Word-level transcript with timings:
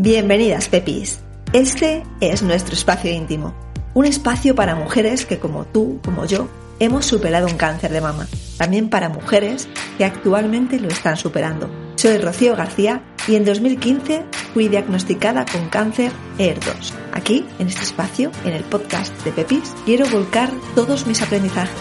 Bienvenidas, 0.00 0.68
Pepis. 0.68 1.18
Este 1.52 2.04
es 2.20 2.44
nuestro 2.44 2.74
espacio 2.74 3.10
íntimo. 3.10 3.52
Un 3.94 4.04
espacio 4.04 4.54
para 4.54 4.76
mujeres 4.76 5.26
que, 5.26 5.40
como 5.40 5.64
tú, 5.64 5.98
como 6.04 6.24
yo, 6.24 6.48
hemos 6.78 7.04
superado 7.04 7.48
un 7.48 7.56
cáncer 7.56 7.90
de 7.90 8.00
mama. 8.00 8.28
También 8.58 8.90
para 8.90 9.08
mujeres 9.08 9.68
que 9.96 10.04
actualmente 10.04 10.78
lo 10.78 10.86
están 10.86 11.16
superando. 11.16 11.68
Soy 11.96 12.18
Rocío 12.18 12.54
García 12.54 13.02
y 13.26 13.34
en 13.34 13.44
2015 13.44 14.24
fui 14.54 14.68
diagnosticada 14.68 15.44
con 15.44 15.68
cáncer 15.68 16.12
ER2. 16.38 16.92
Aquí, 17.12 17.44
en 17.58 17.66
este 17.66 17.82
espacio, 17.82 18.30
en 18.44 18.52
el 18.52 18.62
podcast 18.62 19.12
de 19.24 19.32
Pepis, 19.32 19.74
quiero 19.84 20.08
volcar 20.10 20.52
todos 20.76 21.08
mis 21.08 21.20
aprendizajes, 21.22 21.74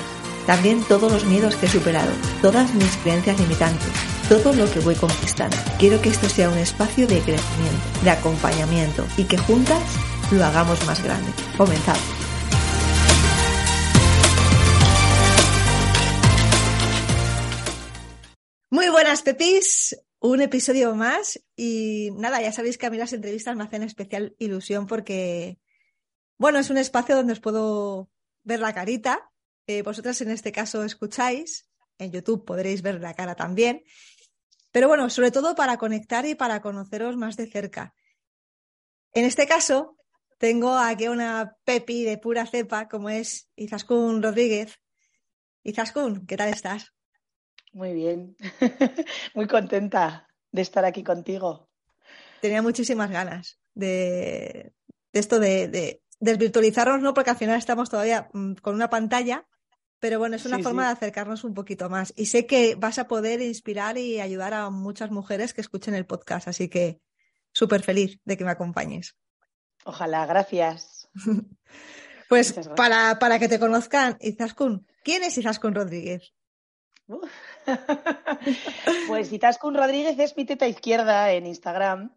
también 0.47 0.81
todos 0.85 1.11
los 1.11 1.25
miedos 1.25 1.57
que 1.57 1.65
he 1.65 1.69
superado, 1.69 2.11
todas 2.41 2.73
mis 2.73 2.95
creencias 2.97 3.37
limitantes, 3.37 3.91
todo 4.29 4.53
lo 4.53 4.71
que 4.71 4.79
voy 4.79 4.95
conquistando. 4.95 5.57
Quiero 5.77 6.01
que 6.01 6.07
esto 6.07 6.29
sea 6.29 6.49
un 6.49 6.57
espacio 6.57 7.05
de 7.05 7.19
crecimiento, 7.19 8.01
de 8.01 8.09
acompañamiento 8.09 9.05
y 9.17 9.25
que 9.25 9.37
juntas 9.37 9.83
lo 10.31 10.45
hagamos 10.45 10.83
más 10.87 11.03
grande. 11.03 11.29
Comenzamos. 11.57 12.01
Muy 18.69 18.87
buenas, 18.89 19.23
Pepis. 19.23 19.97
Un 20.19 20.41
episodio 20.41 20.95
más. 20.95 21.41
Y 21.57 22.11
nada, 22.15 22.41
ya 22.41 22.53
sabéis 22.53 22.77
que 22.77 22.85
a 22.85 22.89
mí 22.89 22.97
las 22.97 23.11
entrevistas 23.11 23.57
me 23.57 23.65
hacen 23.65 23.83
especial 23.83 24.33
ilusión 24.39 24.87
porque, 24.87 25.59
bueno, 26.37 26.57
es 26.57 26.69
un 26.69 26.77
espacio 26.77 27.17
donde 27.17 27.33
os 27.33 27.41
puedo 27.41 28.09
ver 28.43 28.61
la 28.61 28.73
carita. 28.73 29.29
Eh, 29.67 29.81
vosotras 29.81 30.21
en 30.21 30.31
este 30.31 30.53
caso 30.53 30.83
escucháis. 30.83 31.69
En 31.99 32.11
YouTube 32.11 32.45
podréis 32.45 32.81
ver 32.81 33.01
la 33.01 33.13
cara 33.13 33.35
también. 33.35 33.83
Pero 34.71 34.87
bueno, 34.87 35.09
sobre 35.09 35.31
todo 35.31 35.55
para 35.55 35.77
conectar 35.77 36.25
y 36.25 36.35
para 36.35 36.61
conoceros 36.61 37.17
más 37.17 37.35
de 37.35 37.47
cerca. 37.47 37.93
En 39.13 39.25
este 39.25 39.45
caso, 39.45 39.97
tengo 40.37 40.77
aquí 40.77 41.07
una 41.07 41.57
Pepi 41.65 42.03
de 42.03 42.17
pura 42.17 42.45
cepa, 42.45 42.87
como 42.87 43.09
es 43.09 43.49
Izaskun 43.55 44.21
Rodríguez. 44.23 44.79
Izaskun, 45.63 46.25
¿qué 46.25 46.37
tal 46.37 46.49
estás? 46.49 46.93
Muy 47.73 47.93
bien, 47.93 48.37
muy 49.35 49.47
contenta 49.47 50.27
de 50.51 50.61
estar 50.61 50.85
aquí 50.85 51.03
contigo. 51.03 51.69
Tenía 52.41 52.61
muchísimas 52.61 53.09
ganas 53.09 53.59
de, 53.73 54.73
esto 55.11 55.39
de, 55.39 55.67
de, 55.67 56.01
desvirtualizarnos, 56.19 57.01
¿no? 57.01 57.13
Porque 57.13 57.31
al 57.31 57.37
final 57.37 57.57
estamos 57.57 57.89
todavía 57.89 58.29
mm, 58.33 58.53
con 58.55 58.75
una 58.75 58.89
pantalla 58.89 59.45
pero 59.99 60.19
bueno, 60.19 60.35
es 60.35 60.45
una 60.45 60.59
forma 60.59 60.85
de 60.85 60.93
acercarnos 60.93 61.43
un 61.43 61.53
poquito 61.53 61.89
más. 61.89 62.13
Y 62.15 62.27
sé 62.27 62.45
que 62.45 62.75
vas 62.75 62.99
a 62.99 63.07
poder 63.07 63.41
inspirar 63.41 63.97
y 63.97 64.19
ayudar 64.19 64.53
a 64.53 64.69
muchas 64.69 65.11
mujeres 65.11 65.53
que 65.53 65.61
escuchen 65.61 65.95
el 65.95 66.05
podcast, 66.05 66.47
así 66.47 66.69
que 66.69 67.01
súper 67.51 67.81
feliz 67.81 68.19
de 68.23 68.37
que 68.37 68.45
me 68.45 68.51
acompañes. 68.51 69.17
Ojalá, 69.85 70.25
gracias. 70.25 71.09
pues 72.29 72.53
Para, 72.75 73.19
para 73.19 73.39
que 73.39 73.47
te 73.47 73.59
conozcan, 73.59 74.17
Izaskun, 74.19 74.85
¿quién 75.03 75.23
es 75.23 75.37
Izaskun 75.37 75.73
Rodríguez? 75.73 76.33
pues 79.07 79.31
Izaskun 79.31 79.75
Rodríguez 79.75 80.19
es 80.19 80.35
mi 80.35 80.43
teta 80.45 80.67
izquierda 80.67 81.31
en 81.31 81.45
Instagram 81.45 82.13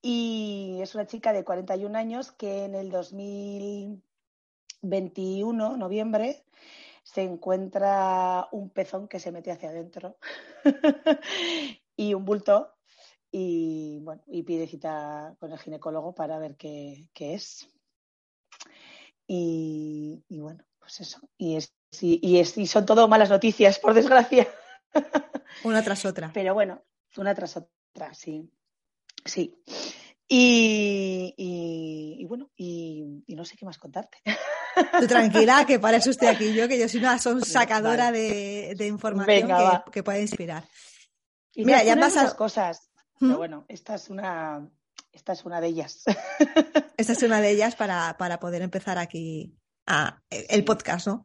y 0.00 0.78
es 0.80 0.94
una 0.94 1.06
chica 1.06 1.34
de 1.34 1.44
41 1.44 1.98
años 1.98 2.32
que 2.32 2.64
en 2.64 2.74
el 2.74 2.90
2021, 2.90 5.76
noviembre, 5.76 6.46
se 7.08 7.22
encuentra 7.22 8.48
un 8.52 8.68
pezón 8.68 9.08
que 9.08 9.18
se 9.18 9.32
mete 9.32 9.50
hacia 9.50 9.70
adentro 9.70 10.18
y 11.96 12.12
un 12.12 12.26
bulto 12.26 12.74
y 13.30 13.98
bueno, 14.02 14.22
y 14.26 14.42
pide 14.42 14.66
cita 14.66 15.34
con 15.38 15.50
el 15.50 15.58
ginecólogo 15.58 16.14
para 16.14 16.38
ver 16.38 16.56
qué, 16.56 17.08
es. 17.18 17.70
Y, 19.26 20.22
bueno, 20.28 20.64
pues 20.78 21.00
eso. 21.00 21.20
Y, 21.38 21.56
es, 21.56 21.74
y, 22.00 22.38
es, 22.38 22.56
y 22.58 22.66
son 22.66 22.84
todo 22.84 23.08
malas 23.08 23.30
noticias, 23.30 23.78
por 23.78 23.94
desgracia. 23.94 24.46
Una 25.64 25.82
tras 25.82 26.04
otra. 26.04 26.30
Pero 26.32 26.54
bueno, 26.54 26.82
una 27.16 27.34
tras 27.34 27.56
otra, 27.56 28.14
sí. 28.14 28.50
Sí. 29.24 29.62
Y, 30.26 31.34
y, 31.36 32.24
bueno, 32.26 32.50
y, 32.56 33.24
no 33.28 33.44
sé 33.44 33.56
qué 33.56 33.64
más 33.64 33.78
contarte. 33.78 34.18
Tú 35.00 35.06
tranquila, 35.06 35.64
que 35.66 35.78
para 35.78 35.98
eso 35.98 36.10
estoy 36.10 36.28
aquí 36.28 36.54
yo, 36.54 36.68
que 36.68 36.78
yo 36.78 36.88
soy 36.88 37.00
una 37.00 37.18
sacadora 37.18 38.12
de, 38.12 38.76
información 38.86 39.50
que, 39.92 40.02
puede 40.02 40.22
inspirar. 40.22 40.64
Y 41.54 41.64
Mira, 41.64 41.82
ya 41.82 41.96
pasado 41.96 42.36
cosas, 42.36 42.90
pero 43.18 43.34
¿Mm? 43.34 43.36
bueno, 43.36 43.64
esta 43.68 43.94
es 43.96 44.10
una, 44.10 44.68
esta 45.12 45.32
es 45.32 45.44
una 45.44 45.60
de 45.60 45.68
ellas. 45.68 46.02
Esta 46.96 47.12
es 47.12 47.22
una 47.22 47.40
de 47.40 47.50
ellas 47.50 47.76
para, 47.76 48.16
para 48.18 48.40
poder 48.40 48.60
empezar 48.60 48.98
aquí 48.98 49.56
a, 49.86 50.20
el 50.30 50.64
podcast, 50.64 51.06
¿no? 51.06 51.24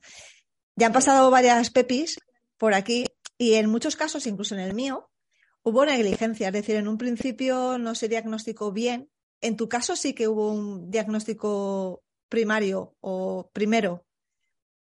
Ya 0.75 0.87
han 0.87 0.93
pasado 0.93 1.31
varias 1.31 1.71
pepis 1.71 2.19
por 2.57 2.75
aquí 2.75 3.05
y 3.39 3.55
en 3.55 3.69
muchos 3.69 3.95
casos, 3.95 4.27
incluso 4.27 4.53
en 4.53 4.61
el 4.61 4.73
mío, 4.73 5.09
hubo 5.63 5.85
negligencia, 5.85 6.47
es 6.47 6.53
decir, 6.53 6.75
en 6.75 6.87
un 6.87 6.97
principio 6.97 7.77
no 7.77 7.95
se 7.95 8.07
diagnosticó 8.07 8.71
bien. 8.71 9.09
En 9.41 9.57
tu 9.57 9.67
caso 9.67 9.95
sí 9.95 10.13
que 10.13 10.27
hubo 10.27 10.51
un 10.51 10.89
diagnóstico 10.89 12.03
primario 12.33 12.95
o 12.99 13.47
primero 13.53 14.03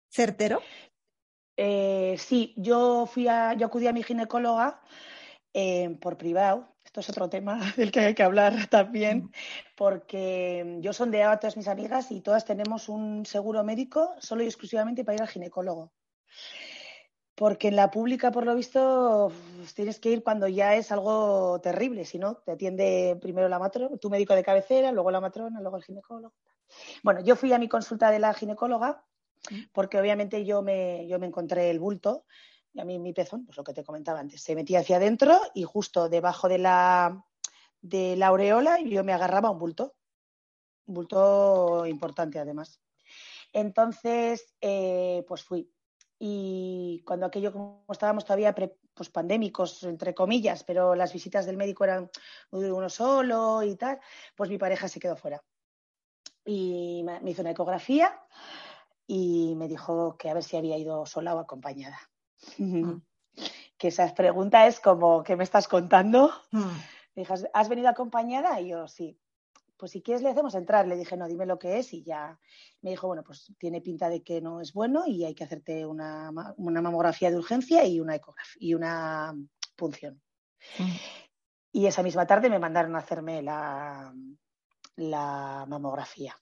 certero. 0.09 0.61
Eh, 1.57 2.15
sí, 2.17 2.53
yo 2.55 3.05
fui 3.05 3.27
a, 3.27 3.53
yo 3.55 3.65
acudí 3.65 3.87
a 3.87 3.91
mi 3.91 4.03
ginecóloga 4.03 4.79
eh, 5.53 5.89
por 5.99 6.15
privado. 6.15 6.73
Esto 6.85 7.01
es 7.01 7.09
otro 7.09 7.27
tema 7.29 7.59
del 7.75 7.91
que 7.91 7.99
hay 7.99 8.15
que 8.15 8.23
hablar 8.23 8.67
también, 8.67 9.31
porque 9.75 10.77
yo 10.79 10.93
sondeaba 10.93 11.33
a 11.33 11.39
todas 11.41 11.57
mis 11.57 11.67
amigas 11.67 12.09
y 12.11 12.21
todas 12.21 12.45
tenemos 12.45 12.87
un 12.87 13.25
seguro 13.25 13.65
médico 13.65 14.15
solo 14.19 14.43
y 14.43 14.45
exclusivamente 14.45 15.03
para 15.03 15.15
ir 15.15 15.21
al 15.23 15.27
ginecólogo 15.27 15.91
porque 17.35 17.69
en 17.69 17.75
la 17.75 17.89
pública, 17.89 18.31
por 18.31 18.45
lo 18.45 18.53
visto, 18.53 19.31
tienes 19.73 19.99
que 19.99 20.11
ir 20.11 20.23
cuando 20.23 20.47
ya 20.47 20.75
es 20.75 20.91
algo 20.91 21.59
terrible, 21.59 22.05
si 22.05 22.19
no, 22.19 22.35
te 22.35 22.51
atiende 22.51 23.17
primero 23.19 23.49
la 23.49 23.57
matrona, 23.57 23.97
tu 23.97 24.11
médico 24.11 24.35
de 24.35 24.43
cabecera, 24.43 24.91
luego 24.91 25.09
la 25.09 25.21
matrona, 25.21 25.59
luego 25.59 25.77
el 25.77 25.83
ginecólogo. 25.83 26.35
Bueno, 27.03 27.21
yo 27.21 27.35
fui 27.35 27.53
a 27.53 27.59
mi 27.59 27.67
consulta 27.67 28.11
de 28.11 28.19
la 28.19 28.33
ginecóloga 28.33 29.05
porque 29.71 29.99
obviamente 29.99 30.45
yo 30.45 30.61
me, 30.61 31.07
yo 31.07 31.19
me 31.19 31.27
encontré 31.27 31.69
el 31.69 31.79
bulto 31.79 32.25
y 32.73 32.79
a 32.79 32.85
mí 32.85 32.99
mi 32.99 33.13
pezón, 33.13 33.45
pues 33.45 33.57
lo 33.57 33.63
que 33.63 33.73
te 33.73 33.83
comentaba 33.83 34.19
antes, 34.19 34.41
se 34.41 34.55
metía 34.55 34.79
hacia 34.79 34.97
adentro 34.97 35.39
y 35.53 35.63
justo 35.63 36.09
debajo 36.09 36.47
de 36.47 36.59
la, 36.59 37.25
de 37.81 38.15
la 38.15 38.27
aureola 38.27 38.79
yo 38.79 39.03
me 39.03 39.13
agarraba 39.13 39.49
un 39.49 39.59
bulto, 39.59 39.95
un 40.85 40.93
bulto 40.93 41.85
importante 41.85 42.39
además. 42.39 42.79
Entonces, 43.51 44.55
eh, 44.61 45.25
pues 45.27 45.43
fui 45.43 45.69
y 46.23 47.01
cuando 47.03 47.25
aquello, 47.25 47.51
como 47.51 47.83
estábamos 47.89 48.25
todavía 48.25 48.53
pues, 48.53 49.09
pandémicos, 49.09 49.81
entre 49.81 50.13
comillas, 50.13 50.63
pero 50.63 50.93
las 50.93 51.11
visitas 51.13 51.47
del 51.47 51.57
médico 51.57 51.83
eran 51.83 52.11
uno 52.51 52.89
solo 52.89 53.63
y 53.63 53.75
tal, 53.75 53.99
pues 54.35 54.47
mi 54.47 54.59
pareja 54.59 54.87
se 54.87 54.99
quedó 54.99 55.15
fuera. 55.15 55.43
Y 56.45 57.03
me 57.03 57.31
hizo 57.31 57.41
una 57.41 57.51
ecografía 57.51 58.19
y 59.07 59.53
me 59.55 59.67
dijo 59.67 60.15
que 60.17 60.29
a 60.29 60.33
ver 60.33 60.43
si 60.43 60.57
había 60.57 60.77
ido 60.77 61.05
sola 61.05 61.35
o 61.35 61.39
acompañada. 61.39 61.99
Mm. 62.57 62.93
que 63.77 63.87
esa 63.87 64.13
pregunta 64.13 64.67
es 64.67 64.79
como, 64.79 65.23
¿qué 65.23 65.35
me 65.35 65.43
estás 65.43 65.67
contando? 65.67 66.31
Mm. 66.51 66.59
Me 67.15 67.23
dijo, 67.23 67.33
¿has 67.53 67.69
venido 67.69 67.89
acompañada? 67.89 68.59
Y 68.61 68.69
yo, 68.69 68.87
sí 68.87 69.19
pues 69.81 69.93
si 69.93 70.03
quieres 70.03 70.21
le 70.21 70.29
hacemos 70.29 70.53
entrar. 70.53 70.87
Le 70.87 70.95
dije, 70.95 71.17
no, 71.17 71.27
dime 71.27 71.47
lo 71.47 71.57
que 71.57 71.79
es 71.79 71.91
y 71.91 72.03
ya 72.03 72.39
me 72.83 72.91
dijo, 72.91 73.07
bueno, 73.07 73.23
pues 73.23 73.51
tiene 73.57 73.81
pinta 73.81 74.09
de 74.09 74.21
que 74.21 74.39
no 74.39 74.61
es 74.61 74.73
bueno 74.73 75.07
y 75.07 75.25
hay 75.25 75.33
que 75.33 75.43
hacerte 75.43 75.87
una, 75.87 76.31
mamografía 76.31 77.31
de 77.31 77.37
urgencia 77.37 77.83
y 77.83 77.99
una 77.99 78.13
ecografía 78.13 78.59
y 78.59 78.75
una 78.75 79.33
punción. 79.75 80.21
Mm. 80.77 80.91
Y 81.71 81.87
esa 81.87 82.03
misma 82.03 82.27
tarde 82.27 82.47
me 82.51 82.59
mandaron 82.59 82.95
a 82.95 82.99
hacerme 82.99 83.41
la, 83.41 84.13
la 84.95 85.65
mamografía. 85.67 86.35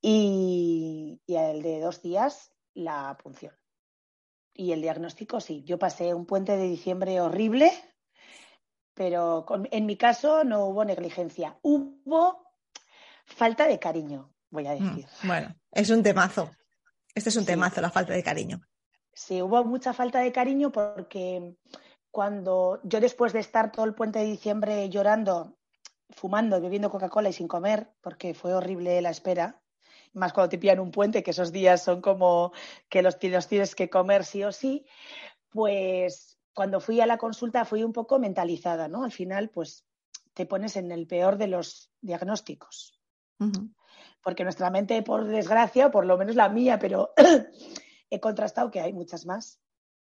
Y, 0.00 1.20
y 1.26 1.36
el 1.36 1.62
de 1.62 1.80
dos 1.80 2.02
días 2.02 2.52
la 2.74 3.16
punción. 3.22 3.54
Y 4.52 4.72
el 4.72 4.80
diagnóstico 4.80 5.40
sí, 5.40 5.64
yo 5.64 5.78
pasé 5.78 6.14
un 6.14 6.26
puente 6.26 6.56
de 6.56 6.64
diciembre 6.64 7.20
horrible, 7.20 7.72
pero 8.94 9.44
en 9.70 9.86
mi 9.86 9.96
caso 9.96 10.44
no 10.44 10.66
hubo 10.66 10.84
negligencia, 10.84 11.58
hubo 11.62 12.46
falta 13.26 13.66
de 13.66 13.78
cariño, 13.78 14.32
voy 14.50 14.66
a 14.66 14.74
mm, 14.74 14.78
decir. 14.78 15.06
bueno, 15.24 15.54
es 15.72 15.90
un 15.90 16.02
temazo. 16.02 16.50
Este 17.14 17.30
es 17.30 17.36
un 17.36 17.46
temazo, 17.46 17.80
la 17.80 17.90
falta 17.90 18.12
de 18.12 18.22
cariño. 18.22 18.60
Sí, 19.12 19.40
hubo 19.40 19.64
mucha 19.64 19.92
falta 19.92 20.20
de 20.20 20.32
cariño 20.32 20.70
porque 20.70 21.56
cuando 22.10 22.80
yo 22.84 23.00
después 23.00 23.32
de 23.32 23.40
estar 23.40 23.72
todo 23.72 23.86
el 23.86 23.94
puente 23.94 24.18
de 24.18 24.26
diciembre 24.26 24.88
llorando, 24.90 25.56
fumando, 26.10 26.60
bebiendo 26.60 26.90
Coca-Cola 26.90 27.28
y 27.28 27.32
sin 27.32 27.48
comer, 27.48 27.90
porque 28.00 28.34
fue 28.34 28.54
horrible 28.54 29.00
la 29.00 29.10
espera, 29.10 29.60
más 30.12 30.32
cuando 30.32 30.48
te 30.50 30.58
pillan 30.58 30.80
un 30.80 30.90
puente, 30.90 31.22
que 31.22 31.32
esos 31.32 31.52
días 31.52 31.82
son 31.82 32.00
como 32.00 32.52
que 32.88 33.02
los, 33.02 33.16
los 33.22 33.48
tienes 33.48 33.74
que 33.74 33.90
comer 33.90 34.24
sí 34.24 34.44
o 34.44 34.52
sí, 34.52 34.86
pues 35.50 36.38
cuando 36.54 36.80
fui 36.80 37.00
a 37.00 37.06
la 37.06 37.18
consulta 37.18 37.64
fui 37.64 37.82
un 37.82 37.92
poco 37.92 38.18
mentalizada, 38.18 38.88
¿no? 38.88 39.04
Al 39.04 39.12
final, 39.12 39.50
pues 39.50 39.84
te 40.32 40.46
pones 40.46 40.76
en 40.76 40.90
el 40.90 41.06
peor 41.06 41.36
de 41.36 41.48
los 41.48 41.90
diagnósticos. 42.00 42.98
Porque 44.22 44.44
nuestra 44.44 44.70
mente, 44.70 45.02
por 45.02 45.26
desgracia, 45.26 45.88
o 45.88 45.90
por 45.90 46.06
lo 46.06 46.16
menos 46.16 46.34
la 46.34 46.48
mía, 46.48 46.78
pero 46.78 47.12
he 48.10 48.20
contrastado 48.20 48.70
que 48.70 48.80
hay 48.80 48.92
muchas 48.92 49.26
más, 49.26 49.60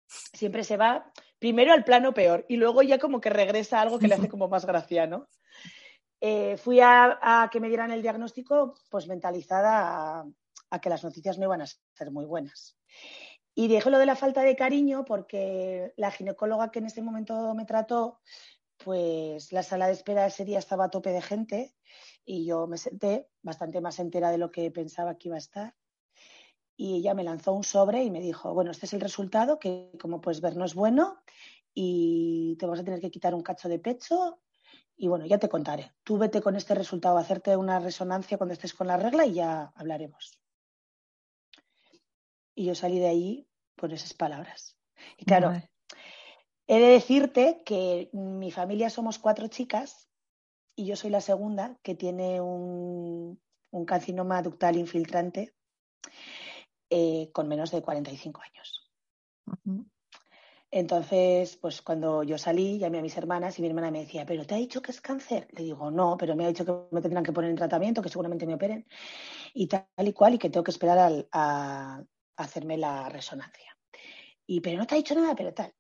siempre 0.06 0.64
se 0.64 0.76
va 0.76 1.10
primero 1.38 1.72
al 1.72 1.84
plano 1.84 2.12
peor 2.12 2.44
y 2.48 2.56
luego 2.56 2.82
ya 2.82 2.98
como 2.98 3.20
que 3.20 3.30
regresa 3.30 3.78
a 3.78 3.82
algo 3.82 3.98
que 3.98 4.08
le 4.08 4.14
hace 4.14 4.28
como 4.30 4.48
más 4.48 4.66
gracia, 4.66 5.06
¿no? 5.06 5.28
Eh, 6.26 6.56
fui 6.56 6.80
a, 6.80 7.50
que 7.52 7.60
me 7.60 7.68
dieran 7.68 7.90
el 7.90 8.00
diagnóstico 8.00 8.72
pues 8.88 9.06
mentalizada 9.06 10.24
a, 10.70 10.80
que 10.80 10.88
las 10.88 11.04
noticias 11.04 11.36
no 11.36 11.44
iban 11.44 11.60
a 11.60 11.66
ser 11.66 12.10
muy 12.10 12.24
buenas. 12.24 12.78
Y 13.54 13.68
dije 13.68 13.90
lo 13.90 13.98
de 13.98 14.06
la 14.06 14.16
falta 14.16 14.40
de 14.40 14.56
cariño 14.56 15.04
porque 15.04 15.92
la 15.98 16.10
ginecóloga 16.10 16.70
que 16.70 16.78
en 16.78 16.86
ese 16.86 17.02
momento 17.02 17.54
me 17.54 17.66
trató, 17.66 18.20
pues 18.78 19.52
la 19.52 19.62
sala 19.62 19.86
de 19.86 19.92
espera 19.92 20.26
ese 20.26 20.46
día 20.46 20.58
estaba 20.58 20.86
a 20.86 20.88
tope 20.88 21.10
de 21.10 21.20
gente 21.20 21.74
y 22.24 22.46
yo 22.46 22.66
me 22.66 22.78
senté 22.78 23.28
bastante 23.42 23.82
más 23.82 23.98
entera 23.98 24.30
de 24.30 24.38
lo 24.38 24.50
que 24.50 24.70
pensaba 24.70 25.18
que 25.18 25.28
iba 25.28 25.36
a 25.36 25.44
estar. 25.46 25.74
Y 26.74 26.96
ella 26.96 27.12
me 27.12 27.24
lanzó 27.24 27.52
un 27.52 27.64
sobre 27.64 28.02
y 28.02 28.10
me 28.10 28.22
dijo, 28.22 28.54
bueno, 28.54 28.70
este 28.70 28.86
es 28.86 28.94
el 28.94 29.02
resultado, 29.02 29.58
que 29.58 29.90
como 30.00 30.22
puedes 30.22 30.40
ver 30.40 30.56
no 30.56 30.64
es 30.64 30.74
bueno 30.74 31.22
y 31.74 32.56
te 32.58 32.64
vas 32.64 32.80
a 32.80 32.84
tener 32.84 33.00
que 33.00 33.10
quitar 33.10 33.34
un 33.34 33.42
cacho 33.42 33.68
de 33.68 33.78
pecho 33.78 34.40
y 34.96 35.08
bueno, 35.08 35.26
ya 35.26 35.38
te 35.38 35.48
contaré. 35.48 35.92
Tú 36.02 36.18
vete 36.18 36.40
con 36.40 36.56
este 36.56 36.74
resultado 36.74 37.18
a 37.18 37.20
hacerte 37.20 37.56
una 37.56 37.80
resonancia 37.80 38.38
cuando 38.38 38.54
estés 38.54 38.74
con 38.74 38.86
la 38.86 38.96
regla 38.96 39.26
y 39.26 39.34
ya 39.34 39.72
hablaremos. 39.74 40.38
Y 42.54 42.66
yo 42.66 42.74
salí 42.74 42.98
de 42.98 43.08
ahí 43.08 43.48
por 43.74 43.92
esas 43.92 44.14
palabras. 44.14 44.76
Y 45.16 45.24
claro, 45.24 45.52
he 46.66 46.78
de 46.78 46.88
decirte 46.88 47.62
que 47.64 48.10
mi 48.12 48.50
familia 48.50 48.90
somos 48.90 49.18
cuatro 49.18 49.48
chicas 49.48 50.08
y 50.76 50.86
yo 50.86 50.96
soy 50.96 51.10
la 51.10 51.20
segunda 51.20 51.78
que 51.82 51.94
tiene 51.94 52.40
un, 52.40 53.40
un 53.70 53.84
carcinoma 53.84 54.42
ductal 54.42 54.76
infiltrante 54.76 55.54
eh, 56.90 57.30
con 57.32 57.48
menos 57.48 57.70
de 57.72 57.82
45 57.82 58.40
años. 58.40 58.90
Entonces, 60.76 61.56
pues 61.58 61.82
cuando 61.82 62.24
yo 62.24 62.36
salí, 62.36 62.80
llamé 62.80 62.98
a 62.98 63.02
mis 63.02 63.16
hermanas 63.16 63.56
y 63.56 63.62
mi 63.62 63.68
hermana 63.68 63.92
me 63.92 64.00
decía, 64.00 64.26
¿pero 64.26 64.44
te 64.44 64.56
ha 64.56 64.58
dicho 64.58 64.82
que 64.82 64.90
es 64.90 65.00
cáncer? 65.00 65.46
Le 65.52 65.62
digo, 65.62 65.88
no, 65.88 66.16
pero 66.16 66.34
me 66.34 66.44
ha 66.44 66.48
dicho 66.48 66.64
que 66.64 66.92
me 66.92 67.00
tendrán 67.00 67.22
que 67.22 67.32
poner 67.32 67.50
en 67.50 67.56
tratamiento, 67.56 68.02
que 68.02 68.08
seguramente 68.08 68.44
me 68.44 68.56
operen 68.56 68.84
y 69.54 69.68
tal 69.68 69.86
y 69.98 70.12
cual, 70.12 70.34
y 70.34 70.38
que 70.38 70.50
tengo 70.50 70.64
que 70.64 70.72
esperar 70.72 71.28
a, 71.30 72.02
hacerme 72.36 72.76
la 72.76 73.08
resonancia. 73.08 73.78
Y, 74.48 74.62
pero 74.62 74.78
no 74.78 74.84
te 74.84 74.96
ha 74.96 74.98
dicho 74.98 75.14
nada, 75.14 75.36
pero 75.36 75.54
tal. 75.54 75.72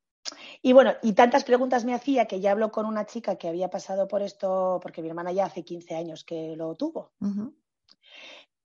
Y 0.62 0.72
bueno, 0.72 0.92
y 1.02 1.14
tantas 1.14 1.42
preguntas 1.42 1.84
me 1.84 1.94
hacía 1.94 2.26
que 2.26 2.38
ya 2.38 2.52
hablo 2.52 2.70
con 2.70 2.86
una 2.86 3.04
chica 3.04 3.34
que 3.34 3.48
había 3.48 3.70
pasado 3.70 4.06
por 4.06 4.22
esto, 4.22 4.78
porque 4.80 5.02
mi 5.02 5.08
hermana 5.08 5.32
ya 5.32 5.46
hace 5.46 5.64
15 5.64 5.96
años 5.96 6.22
que 6.22 6.54
lo 6.54 6.76
tuvo. 6.76 7.14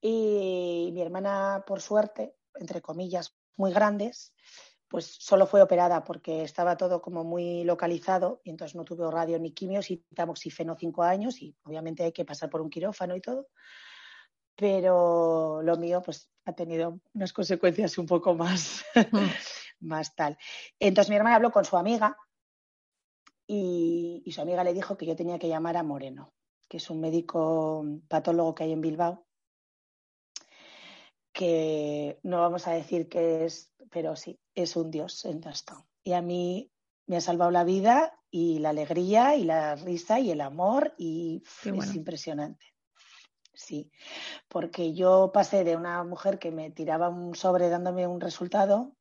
Y 0.00 0.90
mi 0.92 1.02
hermana, 1.02 1.64
por 1.66 1.80
suerte, 1.80 2.36
entre 2.54 2.80
comillas, 2.80 3.34
muy 3.56 3.72
grandes, 3.72 4.32
pues 4.90 5.18
solo 5.20 5.46
fue 5.46 5.62
operada 5.62 6.02
porque 6.02 6.42
estaba 6.42 6.76
todo 6.76 7.00
como 7.00 7.22
muy 7.22 7.62
localizado 7.62 8.40
y 8.42 8.50
entonces 8.50 8.74
no 8.74 8.84
tuvo 8.84 9.08
radio 9.08 9.38
ni 9.38 9.52
quimios 9.52 9.88
y 9.92 9.98
tamoxifeno 10.16 10.74
cinco 10.76 11.04
años 11.04 11.40
y 11.40 11.56
obviamente 11.62 12.02
hay 12.02 12.12
que 12.12 12.24
pasar 12.24 12.50
por 12.50 12.60
un 12.60 12.68
quirófano 12.68 13.14
y 13.14 13.20
todo. 13.20 13.46
Pero 14.56 15.62
lo 15.62 15.76
mío 15.76 16.02
pues 16.04 16.28
ha 16.44 16.54
tenido 16.54 16.98
unas 17.14 17.32
consecuencias 17.32 17.98
un 17.98 18.06
poco 18.06 18.34
más, 18.34 18.84
mm. 18.96 19.28
más 19.86 20.16
tal. 20.16 20.36
Entonces 20.80 21.08
mi 21.08 21.16
hermana 21.16 21.36
habló 21.36 21.52
con 21.52 21.64
su 21.64 21.76
amiga 21.76 22.16
y, 23.46 24.24
y 24.26 24.32
su 24.32 24.40
amiga 24.40 24.64
le 24.64 24.74
dijo 24.74 24.96
que 24.96 25.06
yo 25.06 25.14
tenía 25.14 25.38
que 25.38 25.48
llamar 25.48 25.76
a 25.76 25.84
Moreno, 25.84 26.34
que 26.68 26.78
es 26.78 26.90
un 26.90 27.00
médico 27.00 27.86
patólogo 28.08 28.56
que 28.56 28.64
hay 28.64 28.72
en 28.72 28.80
Bilbao 28.80 29.24
que 31.40 32.20
no 32.22 32.40
vamos 32.40 32.68
a 32.68 32.72
decir 32.72 33.08
que 33.08 33.46
es, 33.46 33.72
pero 33.90 34.14
sí, 34.14 34.38
es 34.54 34.76
un 34.76 34.90
dios 34.90 35.24
en 35.24 35.42
esto. 35.48 35.86
Y 36.04 36.12
a 36.12 36.20
mí 36.20 36.70
me 37.06 37.16
ha 37.16 37.22
salvado 37.22 37.50
la 37.50 37.64
vida 37.64 38.12
y 38.30 38.58
la 38.58 38.68
alegría 38.68 39.36
y 39.36 39.44
la 39.44 39.74
risa 39.74 40.20
y 40.20 40.30
el 40.30 40.42
amor 40.42 40.92
y 40.98 41.42
es 41.64 41.94
impresionante. 41.94 42.66
Sí, 43.54 43.90
porque 44.48 44.92
yo 44.92 45.30
pasé 45.32 45.64
de 45.64 45.76
una 45.76 46.04
mujer 46.04 46.38
que 46.38 46.50
me 46.50 46.70
tiraba 46.72 47.08
un 47.08 47.34
sobre 47.34 47.70
dándome 47.70 48.06
un 48.06 48.20
resultado 48.20 48.94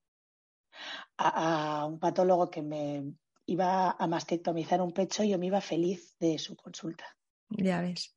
a, 1.18 1.81
a 1.81 1.86
un 1.88 2.00
patólogo 2.00 2.50
que 2.50 2.62
me 2.62 3.15
iba 3.47 3.91
a 3.91 4.07
mastectomizar 4.07 4.81
un 4.81 4.94
pecho 4.94 5.25
y 5.25 5.31
yo 5.31 5.38
me 5.38 5.47
iba 5.47 5.59
feliz 5.59 6.15
de 6.19 6.39
su 6.39 6.56
consulta. 6.56 7.06
Ya 7.50 7.81
ves. 7.81 8.15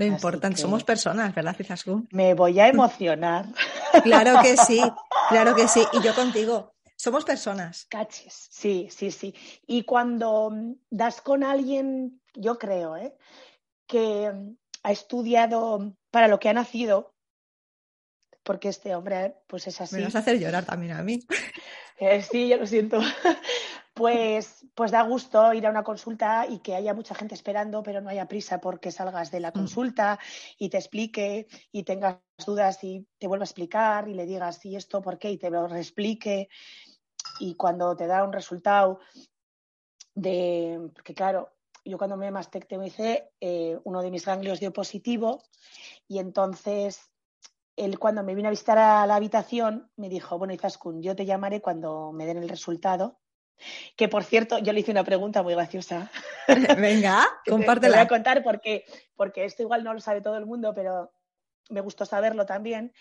Lo 0.00 0.06
importante, 0.06 0.60
somos 0.60 0.82
personas, 0.82 1.34
¿verdad, 1.34 1.54
Cizaskun? 1.54 2.08
Me 2.10 2.34
voy 2.34 2.58
a 2.58 2.68
emocionar. 2.68 3.46
Claro 4.04 4.40
que 4.40 4.56
sí, 4.56 4.80
claro 5.30 5.56
que 5.56 5.66
sí. 5.66 5.84
Y 5.92 6.00
yo 6.00 6.14
contigo. 6.14 6.72
Somos 6.94 7.24
personas. 7.24 7.86
Caches, 7.90 8.46
sí, 8.48 8.88
sí, 8.88 9.10
sí. 9.10 9.34
Y 9.66 9.82
cuando 9.82 10.52
das 10.90 11.20
con 11.20 11.42
alguien, 11.42 12.22
yo 12.34 12.56
creo, 12.56 12.96
¿eh? 12.96 13.16
que 13.88 14.32
ha 14.84 14.92
estudiado 14.92 15.96
para 16.12 16.28
lo 16.28 16.38
que 16.38 16.48
ha 16.48 16.52
nacido, 16.52 17.16
porque 18.44 18.68
este 18.68 18.94
hombre 18.94 19.34
pues 19.48 19.66
es 19.66 19.80
así. 19.80 19.96
Me 19.96 20.04
vas 20.04 20.14
a 20.14 20.20
hacer 20.20 20.38
llorar 20.38 20.64
también 20.64 20.92
a 20.92 21.02
mí. 21.02 21.20
Eh, 22.02 22.22
sí, 22.22 22.48
yo 22.48 22.56
lo 22.56 22.66
siento. 22.66 22.98
Pues, 24.00 24.64
pues 24.74 24.92
da 24.92 25.02
gusto 25.02 25.52
ir 25.52 25.66
a 25.66 25.70
una 25.70 25.84
consulta 25.84 26.46
y 26.48 26.60
que 26.60 26.74
haya 26.74 26.94
mucha 26.94 27.14
gente 27.14 27.34
esperando, 27.34 27.82
pero 27.82 28.00
no 28.00 28.08
haya 28.08 28.26
prisa 28.26 28.58
porque 28.58 28.90
salgas 28.90 29.30
de 29.30 29.40
la 29.40 29.50
mm. 29.50 29.52
consulta 29.52 30.18
y 30.56 30.70
te 30.70 30.78
explique 30.78 31.48
y 31.70 31.82
tengas 31.82 32.16
dudas 32.46 32.82
y 32.82 33.06
te 33.18 33.26
vuelva 33.26 33.42
a 33.42 33.44
explicar 33.44 34.08
y 34.08 34.14
le 34.14 34.24
digas, 34.24 34.56
sí, 34.56 34.74
esto, 34.74 35.02
¿por 35.02 35.18
qué? 35.18 35.32
Y 35.32 35.36
te 35.36 35.50
lo 35.50 35.68
reexplique. 35.68 36.48
Y 37.40 37.56
cuando 37.56 37.94
te 37.94 38.06
da 38.06 38.24
un 38.24 38.32
resultado 38.32 39.00
de, 40.14 40.90
porque 40.94 41.12
claro, 41.12 41.50
yo 41.84 41.98
cuando 41.98 42.16
me 42.16 42.30
mastectomicé, 42.30 43.32
eh, 43.38 43.78
uno 43.84 44.00
de 44.00 44.10
mis 44.10 44.24
ganglios 44.24 44.60
dio 44.60 44.72
positivo 44.72 45.42
y 46.08 46.20
entonces 46.20 47.12
él 47.76 47.98
cuando 47.98 48.22
me 48.22 48.34
vino 48.34 48.48
a 48.48 48.50
visitar 48.50 48.78
a 48.78 49.06
la 49.06 49.16
habitación 49.16 49.90
me 49.96 50.08
dijo, 50.08 50.38
bueno, 50.38 50.54
Izaskun, 50.54 51.02
yo 51.02 51.14
te 51.14 51.26
llamaré 51.26 51.60
cuando 51.60 52.12
me 52.12 52.24
den 52.24 52.38
el 52.38 52.48
resultado 52.48 53.19
que 53.96 54.08
por 54.08 54.24
cierto, 54.24 54.58
yo 54.58 54.72
le 54.72 54.80
hice 54.80 54.90
una 54.90 55.04
pregunta 55.04 55.42
muy 55.42 55.54
graciosa. 55.54 56.10
Venga, 56.78 57.26
compártela. 57.46 57.92
Te 57.92 57.98
voy 57.98 58.04
a 58.04 58.08
contar 58.08 58.42
porque, 58.42 58.84
porque 59.16 59.44
esto 59.44 59.62
igual 59.62 59.84
no 59.84 59.94
lo 59.94 60.00
sabe 60.00 60.20
todo 60.20 60.36
el 60.36 60.46
mundo, 60.46 60.72
pero 60.74 61.12
me 61.68 61.80
gustó 61.80 62.04
saberlo 62.04 62.46
también. 62.46 62.92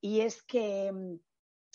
Y 0.00 0.20
es 0.20 0.42
que 0.42 0.92
mm, 0.92 1.16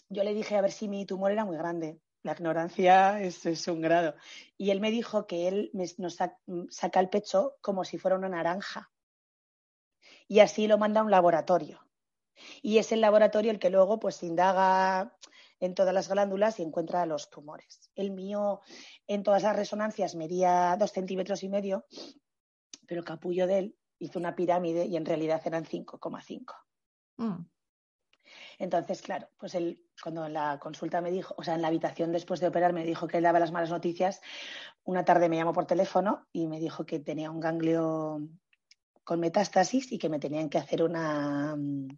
yo 0.10 0.24
le 0.24 0.34
dije 0.34 0.56
a 0.56 0.62
ver 0.62 0.72
si 0.72 0.88
mi 0.88 1.06
tumor 1.06 1.32
era 1.32 1.46
muy 1.46 1.58
grande. 1.58 2.00
La 2.24 2.34
ignorancia 2.34 3.22
es, 3.22 3.46
es 3.46 3.68
un 3.68 3.82
grado. 3.82 4.16
Y 4.58 4.72
él 4.72 4.80
me 4.80 4.92
dijo 4.92 5.28
que 5.28 5.48
él 5.48 5.72
nos 5.74 6.18
mm, 6.46 6.70
saca 6.70 7.00
el 7.00 7.10
pecho 7.10 7.58
como 7.62 7.84
si 7.84 7.98
fuera 7.98 8.18
una 8.18 8.30
naranja. 8.30 8.92
Y 10.28 10.40
así 10.40 10.68
lo 10.68 10.78
manda 10.78 11.02
a 11.02 11.04
un 11.04 11.12
laboratorio. 11.12 11.86
Y 12.62 12.78
es 12.78 12.92
el 12.92 13.02
laboratorio 13.02 13.52
el 13.52 13.60
que 13.60 13.70
luego 13.70 14.00
pues 14.00 14.24
indaga 14.24 15.16
en 15.64 15.76
todas 15.76 15.94
las 15.94 16.10
glándulas 16.10 16.60
y 16.60 16.64
encuentra 16.64 17.06
los 17.06 17.30
tumores. 17.30 17.90
El 17.96 18.12
mío 18.12 18.60
en 19.08 19.24
todas 19.24 19.44
las 19.44 19.56
resonancias 19.56 20.14
medía 20.14 20.76
dos 20.78 20.92
centímetros 20.92 21.42
y 21.42 21.48
medio, 21.48 21.86
pero 22.86 23.00
el 23.00 23.06
capullo 23.06 23.48
de 23.48 23.60
él 23.60 23.78
hizo 23.98 24.20
una 24.20 24.36
pirámide 24.36 24.86
y 24.86 24.98
en 24.98 25.06
realidad 25.06 25.42
eran 25.46 25.64
5,5. 25.64 26.54
Mm. 27.16 27.46
Entonces, 28.60 29.02
claro, 29.02 29.30
pues 29.38 29.56
él, 29.56 29.82
cuando 30.02 30.26
en 30.26 30.34
la 30.34 30.60
consulta 30.60 31.00
me 31.00 31.12
dijo, 31.12 31.34
o 31.38 31.44
sea, 31.44 31.56
en 31.56 31.62
la 31.62 31.70
habitación 31.70 32.12
después 32.12 32.42
de 32.42 32.48
operar 32.48 32.74
me 32.74 32.84
dijo 32.84 33.08
que 33.08 33.18
él 33.18 33.24
daba 33.24 33.40
las 33.40 33.54
malas 33.54 33.70
noticias, 33.70 34.20
una 34.84 35.06
tarde 35.06 35.30
me 35.30 35.38
llamó 35.38 35.54
por 35.54 35.66
teléfono 35.66 36.28
y 36.34 36.48
me 36.48 36.60
dijo 36.60 36.86
que 36.86 37.00
tenía 37.00 37.32
un 37.32 37.40
ganglio 37.40 38.20
con 39.06 39.22
metástasis 39.22 39.94
y 39.94 39.98
que 39.98 40.10
me 40.10 40.20
tenían 40.20 40.50
que 40.50 40.58
hacer 40.58 40.84
una, 40.84 41.54
un 41.54 41.98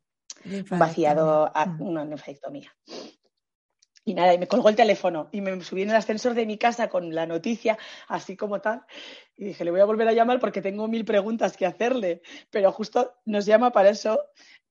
vaciado, 0.70 1.52
mm. 1.54 1.82
una 1.82 2.06
nefrectomía. 2.06 2.72
Y 4.08 4.14
nada, 4.14 4.36
y 4.36 4.38
me 4.38 4.48
colgó 4.48 4.70
el 4.70 4.76
teléfono 4.76 5.30
y 5.32 5.42
me 5.42 5.60
subí 5.64 5.82
en 5.82 5.90
el 5.90 5.96
ascensor 5.96 6.36
de 6.36 6.46
mi 6.46 6.60
casa 6.60 6.90
con 6.90 7.14
la 7.14 7.26
noticia, 7.26 7.78
así 8.08 8.38
como 8.38 8.62
tal. 8.62 8.84
Y 9.36 9.46
dije, 9.46 9.66
le 9.66 9.72
voy 9.72 9.80
a 9.80 9.86
volver 9.86 10.08
a 10.08 10.14
llamar 10.14 10.40
porque 10.40 10.62
tengo 10.62 10.88
mil 10.88 11.04
preguntas 11.06 11.58
que 11.58 11.66
hacerle. 11.66 12.22
Pero 12.52 12.72
justo 12.72 13.16
nos 13.26 13.48
llama 13.48 13.72
para 13.72 13.90
eso 13.90 14.22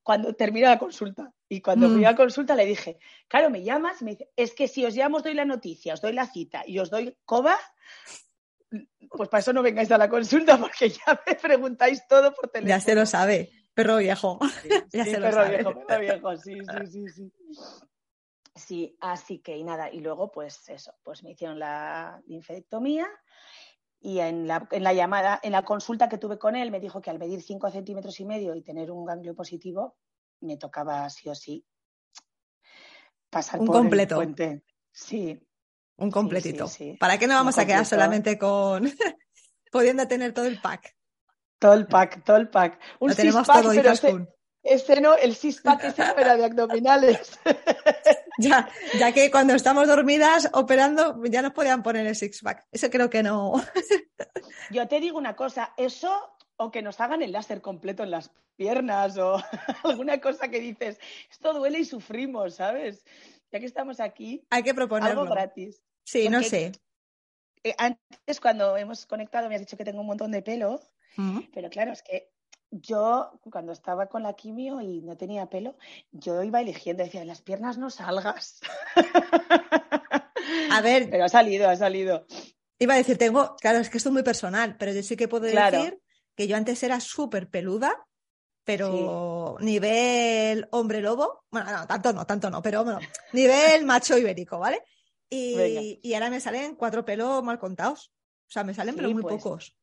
cuando 0.04 0.34
termina 0.34 0.68
la 0.68 0.78
consulta. 0.78 1.32
Y 1.48 1.60
cuando 1.60 1.88
fui 1.88 2.04
a 2.04 2.10
la 2.10 2.12
mm. 2.12 2.16
consulta 2.16 2.54
le 2.54 2.66
dije, 2.66 2.98
claro, 3.26 3.50
me 3.50 3.64
llamas 3.64 4.00
y 4.02 4.04
me 4.04 4.10
dice, 4.12 4.30
es 4.36 4.54
que 4.54 4.68
si 4.68 4.84
os 4.84 4.94
llamo, 4.94 5.16
os 5.16 5.24
doy 5.24 5.34
la 5.34 5.44
noticia, 5.44 5.94
os 5.94 6.00
doy 6.00 6.12
la 6.12 6.26
cita 6.26 6.62
y 6.66 6.78
os 6.78 6.90
doy 6.90 7.16
coba, 7.24 7.56
pues 9.10 9.28
para 9.28 9.40
eso 9.40 9.52
no 9.52 9.62
vengáis 9.62 9.90
a 9.90 9.98
la 9.98 10.08
consulta 10.08 10.58
porque 10.60 10.90
ya 10.90 11.20
me 11.26 11.34
preguntáis 11.34 12.06
todo 12.06 12.32
por 12.32 12.50
teléfono. 12.50 12.68
Ya 12.68 12.80
se 12.80 12.94
lo 12.94 13.06
sabe, 13.06 13.50
perro 13.72 13.96
viejo. 13.96 14.38
ya 14.92 15.04
se 15.04 15.18
lo 15.18 15.26
perro 15.26 15.42
sabe. 15.42 15.56
viejo, 15.56 15.86
perro 15.86 16.00
viejo, 16.00 16.36
sí, 16.36 16.54
sí, 16.54 16.86
sí, 16.86 17.08
sí. 17.08 17.32
Sí, 18.54 18.96
así 19.00 19.40
que 19.40 19.56
y 19.56 19.64
nada, 19.64 19.90
y 19.92 20.00
luego 20.00 20.30
pues 20.30 20.68
eso, 20.68 20.94
pues 21.02 21.24
me 21.24 21.32
hicieron 21.32 21.58
la 21.58 22.22
linfedectomía 22.26 23.08
y 24.00 24.20
en 24.20 24.46
la, 24.46 24.68
en 24.70 24.84
la, 24.84 24.92
llamada, 24.92 25.40
en 25.42 25.52
la 25.52 25.64
consulta 25.64 26.08
que 26.08 26.18
tuve 26.18 26.38
con 26.38 26.54
él 26.54 26.70
me 26.70 26.78
dijo 26.78 27.00
que 27.00 27.10
al 27.10 27.18
medir 27.18 27.42
5 27.42 27.70
centímetros 27.70 28.20
y 28.20 28.24
medio 28.24 28.54
y 28.54 28.62
tener 28.62 28.90
un 28.90 29.04
ganglio 29.04 29.34
positivo 29.34 29.96
me 30.40 30.56
tocaba 30.56 31.08
sí 31.10 31.28
o 31.28 31.34
sí 31.34 31.64
pasar 33.34 33.60
un 33.60 33.66
por 33.66 33.76
completo. 33.76 34.14
el 34.14 34.28
puente. 34.28 34.62
Sí. 34.92 35.40
Un 35.96 36.10
completito. 36.10 36.70
¿Para 36.98 37.18
qué 37.18 37.26
no 37.26 37.34
vamos 37.34 37.58
a 37.58 37.66
quedar 37.66 37.84
solamente 37.84 38.38
con 38.38 38.84
pudiendo 39.72 40.06
tener 40.06 40.32
todo 40.32 40.46
el 40.46 40.60
pack? 40.60 40.96
Todo 41.58 41.74
el 41.74 41.86
pack, 41.86 42.24
todo 42.24 42.36
el 42.36 42.48
pack. 42.48 42.80
Un 43.00 43.10
Lo 43.10 43.16
tenemos 43.16 43.46
todo, 43.46 43.70
pero 43.74 43.92
este 44.64 45.00
no, 45.00 45.14
el 45.14 45.34
six-pack 45.34 45.84
ese 45.84 46.02
no 46.04 46.18
era 46.18 46.36
de 46.36 46.46
abdominales. 46.46 47.38
ya, 48.38 48.68
ya 48.98 49.12
que 49.12 49.30
cuando 49.30 49.54
estamos 49.54 49.86
dormidas 49.86 50.48
operando 50.52 51.22
ya 51.26 51.42
nos 51.42 51.52
podían 51.52 51.82
poner 51.82 52.06
el 52.06 52.16
six-pack. 52.16 52.66
Eso 52.72 52.90
creo 52.90 53.10
que 53.10 53.22
no. 53.22 53.62
Yo 54.70 54.88
te 54.88 55.00
digo 55.00 55.18
una 55.18 55.36
cosa, 55.36 55.74
eso 55.76 56.34
o 56.56 56.70
que 56.70 56.82
nos 56.82 57.00
hagan 57.00 57.22
el 57.22 57.32
láser 57.32 57.60
completo 57.60 58.02
en 58.04 58.10
las 58.10 58.30
piernas 58.56 59.18
o 59.18 59.36
alguna 59.84 60.20
cosa 60.20 60.48
que 60.48 60.60
dices, 60.60 60.98
esto 61.30 61.52
duele 61.52 61.80
y 61.80 61.84
sufrimos, 61.84 62.54
¿sabes? 62.54 63.04
Ya 63.52 63.60
que 63.60 63.66
estamos 63.66 64.00
aquí, 64.00 64.46
hay 64.50 64.62
que 64.62 64.74
proponerlo. 64.74 65.22
Algo 65.22 65.34
gratis. 65.34 65.82
Sí, 66.04 66.28
no 66.28 66.42
sé. 66.42 66.72
Eh, 67.62 67.74
antes 67.78 68.40
cuando 68.40 68.76
hemos 68.76 69.06
conectado 69.06 69.48
me 69.48 69.54
has 69.54 69.60
dicho 69.60 69.76
que 69.76 69.84
tengo 69.84 70.00
un 70.00 70.06
montón 70.06 70.30
de 70.30 70.42
pelo, 70.42 70.80
pero 71.52 71.70
claro, 71.70 71.92
es 71.92 72.02
que 72.02 72.33
yo 72.70 73.38
cuando 73.50 73.72
estaba 73.72 74.06
con 74.06 74.22
la 74.22 74.34
quimio 74.34 74.80
y 74.80 75.00
no 75.02 75.16
tenía 75.16 75.48
pelo, 75.48 75.76
yo 76.12 76.42
iba 76.42 76.60
eligiendo, 76.60 77.04
decía, 77.04 77.22
en 77.22 77.28
las 77.28 77.42
piernas 77.42 77.78
no 77.78 77.90
salgas. 77.90 78.60
A 80.70 80.80
ver. 80.80 81.08
Pero 81.10 81.24
ha 81.24 81.28
salido, 81.28 81.68
ha 81.68 81.76
salido. 81.76 82.26
Iba 82.78 82.94
a 82.94 82.98
decir, 82.98 83.16
tengo, 83.16 83.54
claro, 83.56 83.78
es 83.78 83.88
que 83.88 83.98
esto 83.98 84.08
es 84.08 84.12
muy 84.12 84.22
personal, 84.22 84.76
pero 84.76 84.92
yo 84.92 85.02
sí 85.02 85.16
que 85.16 85.28
puedo 85.28 85.44
decir 85.44 86.00
que 86.34 86.48
yo 86.48 86.56
antes 86.56 86.82
era 86.82 86.98
súper 87.00 87.48
peluda, 87.48 88.06
pero 88.64 89.56
nivel 89.60 90.66
hombre 90.72 91.00
lobo, 91.00 91.44
bueno, 91.50 91.70
no, 91.70 91.86
tanto 91.86 92.12
no, 92.12 92.26
tanto 92.26 92.50
no, 92.50 92.62
pero 92.62 92.82
bueno, 92.82 92.98
nivel 93.32 93.84
macho 93.84 94.18
ibérico, 94.18 94.58
¿vale? 94.58 94.82
Y, 95.30 96.00
y, 96.02 96.14
ahora 96.14 96.30
me 96.30 96.40
salen 96.40 96.76
cuatro 96.76 97.04
pelos 97.04 97.42
mal 97.42 97.58
contados. 97.58 98.12
O 98.46 98.50
sea, 98.50 98.62
me 98.62 98.74
salen 98.74 98.94
pero 98.94 99.10
muy 99.10 99.22
pues. 99.22 99.36
pocos. 99.36 99.76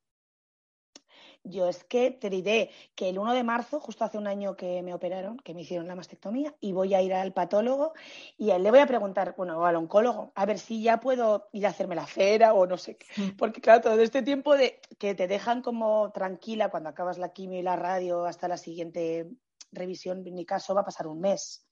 Yo 1.43 1.67
es 1.67 1.83
que 1.83 2.11
te 2.11 2.29
diré 2.29 2.69
que 2.95 3.09
el 3.09 3.17
1 3.17 3.33
de 3.33 3.43
marzo, 3.43 3.79
justo 3.79 4.05
hace 4.05 4.17
un 4.17 4.27
año 4.27 4.55
que 4.55 4.81
me 4.83 4.93
operaron, 4.93 5.37
que 5.37 5.53
me 5.53 5.61
hicieron 5.61 5.87
la 5.87 5.95
mastectomía, 5.95 6.55
y 6.59 6.71
voy 6.71 6.93
a 6.93 7.01
ir 7.01 7.13
al 7.13 7.33
patólogo 7.33 7.93
y 8.37 8.51
a 8.51 8.57
él 8.57 8.63
le 8.63 8.69
voy 8.69 8.79
a 8.79 8.85
preguntar, 8.85 9.33
bueno, 9.35 9.65
al 9.65 9.75
oncólogo, 9.75 10.31
a 10.35 10.45
ver 10.45 10.59
si 10.59 10.83
ya 10.83 10.99
puedo 10.99 11.49
ir 11.51 11.65
a 11.65 11.69
hacerme 11.69 11.95
la 11.95 12.05
cera 12.05 12.53
o 12.53 12.67
no 12.67 12.77
sé 12.77 12.97
qué. 12.97 13.33
Porque 13.37 13.59
claro, 13.59 13.81
todo 13.81 13.99
este 14.01 14.21
tiempo 14.21 14.55
de 14.55 14.79
que 14.99 15.15
te 15.15 15.27
dejan 15.27 15.61
como 15.61 16.11
tranquila 16.11 16.69
cuando 16.69 16.89
acabas 16.89 17.17
la 17.17 17.33
quimio 17.33 17.59
y 17.59 17.63
la 17.63 17.75
radio 17.75 18.25
hasta 18.25 18.47
la 18.47 18.57
siguiente 18.57 19.27
revisión, 19.71 20.25
en 20.25 20.35
mi 20.35 20.45
caso 20.45 20.75
va 20.75 20.81
a 20.81 20.85
pasar 20.85 21.07
un 21.07 21.21
mes. 21.21 21.65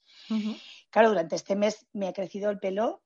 Claro, 0.89 1.09
durante 1.09 1.35
este 1.35 1.55
mes 1.55 1.85
me 1.93 2.07
ha 2.07 2.13
crecido 2.13 2.49
el 2.49 2.59
pelo 2.59 3.03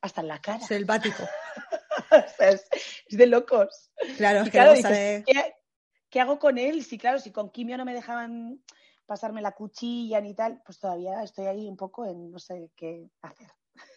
hasta 0.00 0.20
en 0.20 0.28
la 0.28 0.40
cara. 0.40 0.60
Selvático. 0.60 1.22
es, 2.38 2.68
de 3.08 3.26
locos. 3.26 3.92
Claro, 4.16 4.44
¿qué, 4.50 6.20
hago 6.20 6.38
con 6.38 6.58
él? 6.58 6.84
Si, 6.84 6.98
claro, 6.98 7.18
si 7.18 7.32
con 7.32 7.50
quimio 7.50 7.76
no 7.76 7.84
me 7.84 7.94
dejaban 7.94 8.62
pasarme 9.06 9.42
la 9.42 9.52
cuchilla 9.52 10.20
ni 10.20 10.34
tal, 10.34 10.62
pues 10.64 10.78
todavía 10.78 11.22
estoy 11.22 11.46
ahí 11.46 11.68
un 11.68 11.76
poco 11.76 12.06
en 12.06 12.30
no 12.30 12.38
sé 12.38 12.70
qué 12.76 13.08
hacer. 13.22 13.48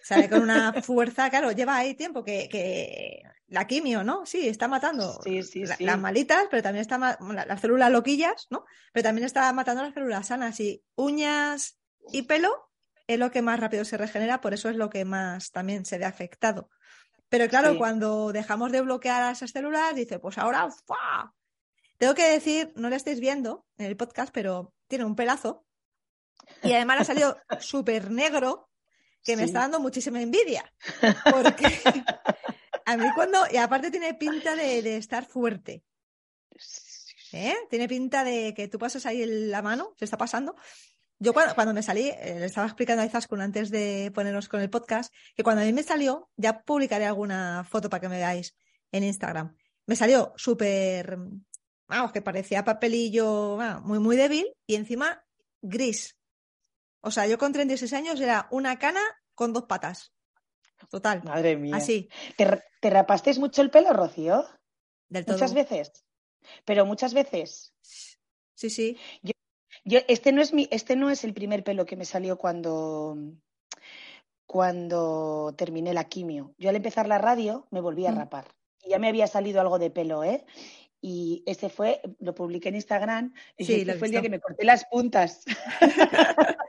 Sale 0.03 0.29
con 0.29 0.41
una 0.41 0.73
fuerza, 0.83 1.29
claro, 1.29 1.51
lleva 1.51 1.77
ahí 1.77 1.95
tiempo 1.95 2.23
que, 2.23 3.21
la 3.47 3.67
quimio, 3.67 4.03
¿no? 4.03 4.25
Sí, 4.25 4.47
está 4.47 4.67
matando 4.67 5.19
las 5.79 5.99
malitas, 5.99 6.47
pero 6.49 6.63
también 6.63 6.81
está 6.81 6.97
las 6.97 7.61
células 7.61 7.91
loquillas, 7.91 8.47
¿no? 8.49 8.65
Pero 8.93 9.03
también 9.03 9.25
está 9.25 9.51
matando 9.53 9.83
las 9.83 9.93
células 9.93 10.27
sanas 10.27 10.59
y 10.59 10.83
uñas 10.95 11.79
y 12.11 12.23
pelo 12.23 12.71
es 13.07 13.19
lo 13.19 13.31
que 13.31 13.41
más 13.41 13.59
rápido 13.59 13.85
se 13.85 13.97
regenera, 13.97 14.41
por 14.41 14.53
eso 14.53 14.69
es 14.69 14.75
lo 14.75 14.89
que 14.89 15.05
más 15.05 15.51
también 15.51 15.85
se 15.85 15.97
ve 15.97 16.05
afectado. 16.05 16.69
Pero 17.29 17.47
claro, 17.49 17.77
cuando 17.77 18.31
dejamos 18.31 18.71
de 18.71 18.81
bloquear 18.81 19.23
a 19.23 19.31
esas 19.31 19.51
células, 19.51 19.95
dice, 19.95 20.19
pues 20.19 20.37
ahora, 20.37 20.69
¡fua! 20.85 21.33
Tengo 21.97 22.13
que 22.13 22.29
decir, 22.29 22.73
no 22.75 22.89
lo 22.89 22.95
estáis 22.95 23.19
viendo 23.19 23.65
en 23.77 23.87
el 23.87 23.97
podcast, 23.97 24.33
pero 24.33 24.73
tiene 24.87 25.05
un 25.05 25.15
pelazo. 25.15 25.65
Y 26.63 26.73
además 26.73 27.01
ha 27.01 27.05
salido 27.05 27.37
súper 27.59 28.11
negro, 28.11 28.69
que 29.23 29.35
me 29.35 29.43
está 29.43 29.61
dando 29.61 29.79
muchísima 29.79 30.21
envidia. 30.21 30.71
Porque 31.31 31.65
a 32.85 32.97
mí 32.97 33.05
cuando, 33.15 33.39
y 33.51 33.57
aparte 33.57 33.89
tiene 33.89 34.13
pinta 34.13 34.55
de, 34.55 34.97
estar 34.97 35.25
fuerte. 35.25 35.83
¿Eh? 37.31 37.55
Tiene 37.69 37.87
pinta 37.87 38.23
de 38.23 38.53
que 38.53 38.67
tú 38.67 38.77
pasas 38.77 39.05
ahí 39.05 39.25
la 39.25 39.61
mano, 39.61 39.93
se 39.97 40.05
está 40.05 40.17
pasando, 40.17 40.55
yo 41.19 41.33
cuando, 41.33 41.73
me 41.73 41.81
salí, 41.81 42.09
eh, 42.09 42.37
le 42.39 42.45
estaba 42.45 42.67
explicando 42.67 43.01
a 43.01 43.05
Izaskun 43.05 43.41
antes 43.41 43.69
de 43.69 44.11
ponernos 44.13 44.49
con 44.49 44.61
el 44.61 44.69
podcast, 44.69 45.13
que 45.35 45.43
cuando 45.43 45.61
a 45.61 45.65
mí 45.65 45.73
me 45.73 45.83
salió, 45.83 46.29
ya 46.35 46.61
publicaré 46.61 47.05
alguna 47.05 47.63
foto 47.63 47.89
para 47.89 48.01
que 48.01 48.09
me 48.09 48.17
veáis 48.17 48.55
en 48.91 49.03
Instagram. 49.03 49.55
Me 49.85 49.95
salió 49.95 50.33
súper, 50.35 51.17
vamos, 51.87 52.11
que 52.11 52.21
parecía 52.21 52.65
papelillo, 52.65 53.57
muy, 53.83 53.99
muy 53.99 54.17
débil 54.17 54.47
y 54.67 54.75
encima 54.75 55.23
gris. 55.61 56.17
O 57.01 57.11
sea, 57.11 57.27
yo 57.27 57.37
con 57.37 57.53
36 57.53 57.93
años 57.93 58.19
era 58.19 58.47
una 58.51 58.77
cana 58.77 59.01
con 59.35 59.53
dos 59.53 59.63
patas. 59.63 60.11
Total. 60.89 61.23
Madre 61.23 61.55
mía. 61.55 61.77
Así. 61.77 62.09
¿Te, 62.35 62.61
te 62.81 62.89
rapasteis 62.89 63.39
mucho 63.39 63.61
el 63.61 63.69
pelo, 63.69 63.93
Rocío? 63.93 64.45
Del 65.07 65.25
todo. 65.25 65.35
Muchas 65.35 65.53
veces. 65.53 66.05
Pero 66.65 66.85
muchas 66.85 67.13
veces. 67.13 67.73
Sí, 67.81 68.69
sí. 68.69 68.97
Yo 69.21 69.31
yo, 69.85 69.99
este 70.07 70.31
no 70.31 70.41
es 70.41 70.53
mi, 70.53 70.67
este 70.71 70.95
no 70.95 71.09
es 71.09 71.23
el 71.23 71.33
primer 71.33 71.63
pelo 71.63 71.85
que 71.85 71.95
me 71.95 72.05
salió 72.05 72.37
cuando, 72.37 73.17
cuando 74.45 75.53
terminé 75.57 75.93
la 75.93 76.05
quimio. 76.05 76.53
Yo 76.57 76.69
al 76.69 76.75
empezar 76.75 77.07
la 77.07 77.19
radio 77.19 77.67
me 77.71 77.81
volví 77.81 78.05
a 78.05 78.11
mm. 78.11 78.17
rapar. 78.17 78.47
Y 78.83 78.89
ya 78.89 78.99
me 78.99 79.07
había 79.07 79.27
salido 79.27 79.61
algo 79.61 79.79
de 79.79 79.91
pelo, 79.91 80.23
¿eh? 80.23 80.45
Y 81.01 81.43
ese 81.45 81.69
fue, 81.69 82.01
lo 82.19 82.33
publiqué 82.33 82.69
en 82.69 82.75
Instagram, 82.75 83.33
y 83.57 83.63
ese 83.63 83.93
fue 83.93 84.07
el 84.07 84.11
día 84.11 84.21
que 84.21 84.29
me 84.29 84.39
corté 84.39 84.65
las 84.65 84.85
puntas. 84.85 85.45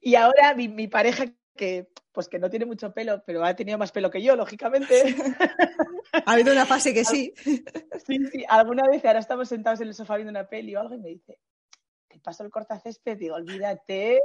y 0.00 0.14
ahora 0.14 0.54
mi, 0.54 0.68
mi, 0.68 0.86
pareja, 0.86 1.24
que 1.56 1.88
pues 2.12 2.28
que 2.28 2.38
no 2.38 2.50
tiene 2.50 2.66
mucho 2.66 2.92
pelo, 2.92 3.22
pero 3.24 3.44
ha 3.44 3.54
tenido 3.54 3.78
más 3.78 3.92
pelo 3.92 4.10
que 4.10 4.22
yo, 4.22 4.34
lógicamente. 4.34 5.14
ha 6.12 6.32
habido 6.32 6.52
una 6.52 6.66
fase 6.66 6.92
que 6.94 7.04
sí. 7.04 7.32
sí, 8.06 8.18
sí. 8.32 8.44
Alguna 8.48 8.88
vez 8.88 9.04
ahora 9.04 9.20
estamos 9.20 9.48
sentados 9.48 9.80
en 9.80 9.88
el 9.88 9.94
sofá 9.94 10.16
viendo 10.16 10.30
una 10.30 10.48
peli 10.48 10.74
o 10.74 10.80
algo 10.80 10.94
y 10.94 10.98
me 10.98 11.08
dice, 11.10 11.38
te 12.18 12.24
paso 12.24 12.42
el 12.42 12.50
cortacésped, 12.50 13.16
digo, 13.16 13.36
olvídate, 13.36 14.20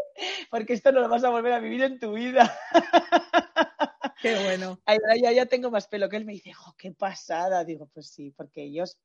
porque 0.49 0.73
esto 0.73 0.91
no 0.91 0.99
lo 0.99 1.09
vas 1.09 1.23
a 1.23 1.29
volver 1.29 1.53
a 1.53 1.59
vivir 1.59 1.83
en 1.83 1.99
tu 1.99 2.13
vida. 2.13 2.51
Qué 4.21 4.41
bueno. 4.43 4.79
Ahora 4.85 5.15
ya, 5.21 5.31
ya 5.31 5.45
tengo 5.45 5.69
más 5.69 5.87
pelo 5.87 6.09
que 6.09 6.15
él 6.15 6.25
me 6.25 6.31
dice, 6.31 6.53
jo, 6.53 6.73
qué 6.77 6.93
pasada. 6.93 7.65
Digo, 7.65 7.89
pues 7.93 8.07
sí, 8.07 8.31
porque 8.31 8.63
ellos, 8.63 8.97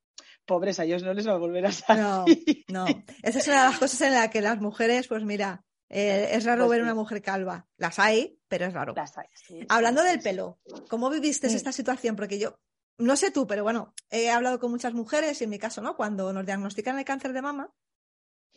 pobres, 0.45 0.79
a 0.79 0.85
ellos 0.85 1.03
no 1.03 1.13
les 1.13 1.27
va 1.27 1.33
a 1.33 1.37
volver 1.37 1.65
a 1.65 1.73
salir. 1.73 2.63
No, 2.69 2.85
no. 2.85 3.03
Esa 3.21 3.39
es 3.39 3.47
una 3.49 3.63
de 3.63 3.69
las 3.69 3.79
cosas 3.79 3.99
en 3.99 4.13
las 4.13 4.29
que 4.29 4.39
las 4.39 4.61
mujeres, 4.61 5.09
pues 5.09 5.25
mira, 5.25 5.65
eh, 5.89 6.29
es 6.31 6.45
raro 6.45 6.67
pues 6.67 6.77
ver 6.77 6.83
una 6.83 6.95
mujer 6.95 7.21
calva. 7.21 7.67
Las 7.75 7.99
hay, 7.99 8.39
pero 8.47 8.65
es 8.65 8.73
raro. 8.73 8.93
Las 8.95 9.17
hay, 9.17 9.27
Hablando 9.67 10.03
del 10.03 10.21
pelo, 10.21 10.61
¿cómo 10.87 11.09
viviste 11.09 11.47
esta 11.47 11.73
situación? 11.73 12.15
Porque 12.15 12.39
yo, 12.39 12.57
no 12.97 13.17
sé 13.17 13.31
tú, 13.31 13.45
pero 13.45 13.63
bueno, 13.63 13.93
he 14.09 14.29
hablado 14.29 14.57
con 14.59 14.71
muchas 14.71 14.93
mujeres 14.93 15.41
y 15.41 15.43
en 15.43 15.49
mi 15.49 15.59
caso, 15.59 15.81
¿no? 15.81 15.97
Cuando 15.97 16.31
nos 16.31 16.45
diagnostican 16.45 16.97
el 16.97 17.05
cáncer 17.05 17.33
de 17.33 17.41
mama, 17.41 17.73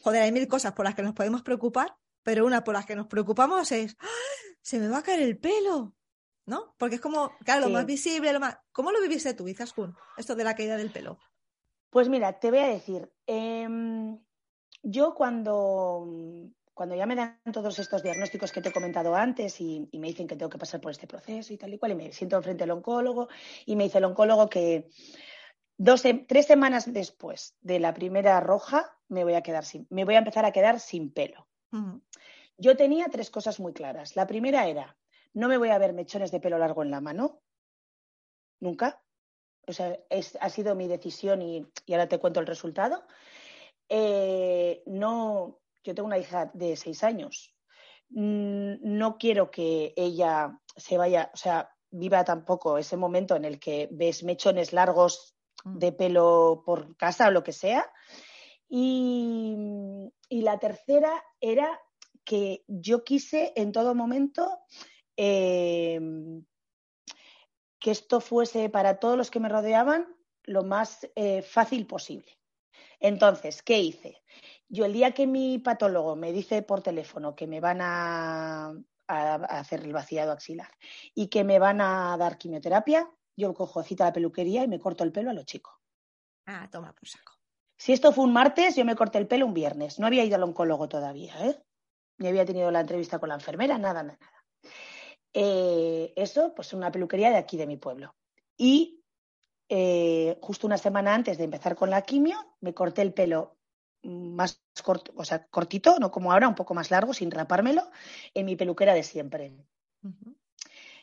joder, 0.02 0.22
hay 0.22 0.32
mil 0.32 0.48
cosas 0.48 0.72
por 0.72 0.84
las 0.84 0.94
que 0.94 1.02
nos 1.02 1.14
podemos 1.14 1.42
preocupar, 1.42 1.96
pero 2.22 2.44
una 2.44 2.64
por 2.64 2.74
las 2.74 2.86
que 2.86 2.96
nos 2.96 3.06
preocupamos 3.06 3.72
es, 3.72 3.96
¡Ah! 4.00 4.06
se 4.60 4.78
me 4.78 4.88
va 4.88 4.98
a 4.98 5.02
caer 5.02 5.22
el 5.22 5.38
pelo, 5.38 5.94
¿no? 6.46 6.74
Porque 6.78 6.96
es 6.96 7.00
como, 7.00 7.30
claro, 7.44 7.68
lo 7.68 7.70
más 7.70 7.86
visible, 7.86 8.32
lo 8.32 8.40
más... 8.40 8.58
¿Cómo 8.72 8.92
lo 8.92 9.00
viviste 9.00 9.34
tú, 9.34 9.48
Izaskun, 9.48 9.96
esto 10.16 10.34
de 10.34 10.44
la 10.44 10.54
caída 10.54 10.76
del 10.76 10.90
pelo? 10.90 11.18
Pues 11.90 12.08
mira, 12.08 12.38
te 12.38 12.50
voy 12.50 12.60
a 12.60 12.68
decir, 12.68 13.12
em, 13.26 14.18
Yo 14.82 15.14
cuando, 15.14 16.08
cuando 16.74 16.96
ya 16.96 17.06
me 17.06 17.14
dan 17.14 17.38
todos 17.52 17.78
estos 17.78 18.02
diagnósticos 18.02 18.50
que 18.50 18.60
te 18.60 18.70
he 18.70 18.72
comentado 18.72 19.14
antes 19.14 19.60
y, 19.60 19.88
me 19.92 20.08
dicen 20.08 20.26
que 20.26 20.36
tengo 20.36 20.50
que 20.50 20.58
pasar 20.58 20.80
por 20.80 20.90
este 20.90 21.06
proceso 21.06 21.52
y 21.52 21.58
tal 21.58 21.74
y 21.74 21.78
cual, 21.78 21.92
y 21.92 21.94
me 21.94 22.12
siento 22.12 22.36
enfrente 22.36 22.64
del 22.64 22.72
oncólogo 22.72 23.28
y 23.66 23.76
me 23.76 23.84
dice 23.84 23.98
el 23.98 24.04
oncólogo 24.04 24.48
que 24.48 24.88
dos, 25.82 26.02
tres 26.28 26.46
semanas 26.46 26.92
después 26.92 27.56
de 27.60 27.80
la 27.80 27.92
primera 27.92 28.38
roja 28.40 28.96
me 29.08 29.24
voy 29.24 29.34
a 29.34 29.42
quedar 29.42 29.64
sin, 29.64 29.86
me 29.90 30.04
voy 30.04 30.14
a 30.14 30.18
empezar 30.18 30.44
a 30.44 30.52
quedar 30.52 30.78
sin 30.78 31.12
pelo. 31.12 31.48
Yo 32.56 32.76
tenía 32.76 33.08
tres 33.08 33.30
cosas 33.30 33.58
muy 33.58 33.72
claras. 33.72 34.14
La 34.14 34.26
primera 34.26 34.68
era, 34.68 34.96
no 35.32 35.48
me 35.48 35.58
voy 35.58 35.70
a 35.70 35.78
ver 35.78 35.92
mechones 35.92 36.30
de 36.30 36.38
pelo 36.40 36.58
largo 36.58 36.82
en 36.82 36.90
la 36.90 37.00
mano, 37.00 37.42
nunca. 38.60 39.02
O 39.66 39.72
sea, 39.72 39.98
ha 40.40 40.50
sido 40.50 40.74
mi 40.74 40.86
decisión 40.86 41.42
y, 41.42 41.66
ahora 41.88 42.08
te 42.08 42.18
cuento 42.18 42.40
el 42.40 42.46
resultado. 42.46 43.04
Eh, 43.88 44.82
no, 44.86 45.60
yo 45.82 45.94
tengo 45.94 46.06
una 46.06 46.18
hija 46.18 46.50
de 46.54 46.76
seis 46.76 47.02
años. 47.02 47.54
Mm, 48.10 48.74
no 48.82 49.18
quiero 49.18 49.50
que 49.50 49.94
ella 49.96 50.60
se 50.76 50.98
vaya, 50.98 51.30
o 51.32 51.36
sea, 51.36 51.70
viva 51.90 52.24
tampoco 52.24 52.78
ese 52.78 52.96
momento 52.96 53.34
en 53.36 53.44
el 53.44 53.58
que 53.58 53.88
ves 53.90 54.22
mechones 54.22 54.72
largos. 54.72 55.34
De 55.64 55.92
pelo 55.92 56.62
por 56.64 56.96
casa 56.96 57.28
o 57.28 57.30
lo 57.30 57.42
que 57.42 57.52
sea. 57.52 57.90
Y, 58.68 59.56
la 60.30 60.58
tercera 60.58 61.22
era 61.40 61.80
que 62.24 62.64
yo 62.66 63.04
quise 63.04 63.52
en 63.54 63.70
todo 63.70 63.94
momento 63.94 64.58
em, 65.16 66.44
que 67.78 67.90
esto 67.90 68.20
fuese 68.20 68.70
para 68.70 68.98
todos 68.98 69.16
los 69.16 69.30
que 69.30 69.40
me 69.40 69.48
rodeaban 69.48 70.16
lo 70.44 70.64
más 70.64 71.06
eh, 71.14 71.42
fácil 71.42 71.86
posible. 71.86 72.38
Entonces, 72.98 73.62
¿qué 73.62 73.78
hice? 73.78 74.22
Yo 74.68 74.86
el 74.86 74.92
día 74.92 75.12
que 75.12 75.26
mi 75.26 75.58
patólogo 75.58 76.16
me 76.16 76.32
dice 76.32 76.62
por 76.62 76.82
teléfono 76.82 77.34
que 77.34 77.46
me 77.46 77.60
van 77.60 77.80
a, 77.82 78.72
hacer 79.06 79.80
el 79.80 79.92
vaciado 79.92 80.32
axilar 80.32 80.70
y 81.14 81.26
que 81.26 81.44
me 81.44 81.58
van 81.58 81.82
a 81.82 82.16
dar 82.16 82.38
quimioterapia, 82.38 83.10
yo 83.36 83.52
cojo 83.54 83.82
cita 83.82 84.04
a 84.04 84.06
la 84.08 84.12
peluquería 84.12 84.64
y 84.64 84.68
me 84.68 84.78
corto 84.78 85.04
el 85.04 85.12
pelo 85.12 85.30
a 85.30 85.34
lo 85.34 85.42
chico. 85.44 85.80
Ah, 86.46 86.68
toma 86.70 86.94
por 86.94 87.08
saco. 87.08 87.32
Si 87.76 87.92
esto 87.92 88.12
fue 88.12 88.24
un 88.24 88.32
martes, 88.32 88.76
yo 88.76 88.84
me 88.84 88.94
corté 88.94 89.18
el 89.18 89.26
pelo 89.26 89.46
un 89.46 89.54
viernes. 89.54 89.98
No 89.98 90.06
había 90.06 90.24
ido 90.24 90.36
al 90.36 90.42
oncólogo 90.44 90.88
todavía, 90.88 91.34
¿eh? 91.46 91.60
Ni 92.18 92.28
había 92.28 92.44
tenido 92.44 92.70
la 92.70 92.80
entrevista 92.80 93.18
con 93.18 93.30
la 93.30 93.34
enfermera, 93.34 93.78
nada, 93.78 94.02
nada. 94.02 94.18
Eh, 95.32 96.12
eso, 96.14 96.54
pues 96.54 96.72
una 96.72 96.92
peluquería 96.92 97.30
de 97.30 97.38
aquí, 97.38 97.56
de 97.56 97.66
mi 97.66 97.76
pueblo. 97.76 98.14
Y 98.56 99.02
eh, 99.68 100.38
justo 100.42 100.66
una 100.66 100.78
semana 100.78 101.14
antes 101.14 101.38
de 101.38 101.44
empezar 101.44 101.74
con 101.74 101.90
la 101.90 102.02
quimio, 102.02 102.38
me 102.60 102.74
corté 102.74 103.02
el 103.02 103.14
pelo 103.14 103.56
más 104.02 104.62
corto, 104.82 105.12
o 105.16 105.24
sea, 105.24 105.46
cortito, 105.46 105.98
no 105.98 106.10
como 106.10 106.32
ahora, 106.32 106.48
un 106.48 106.54
poco 106.54 106.74
más 106.74 106.90
largo, 106.90 107.14
sin 107.14 107.30
rapármelo, 107.30 107.90
en 108.34 108.46
mi 108.46 108.56
peluquera 108.56 108.94
de 108.94 109.02
siempre. 109.02 109.52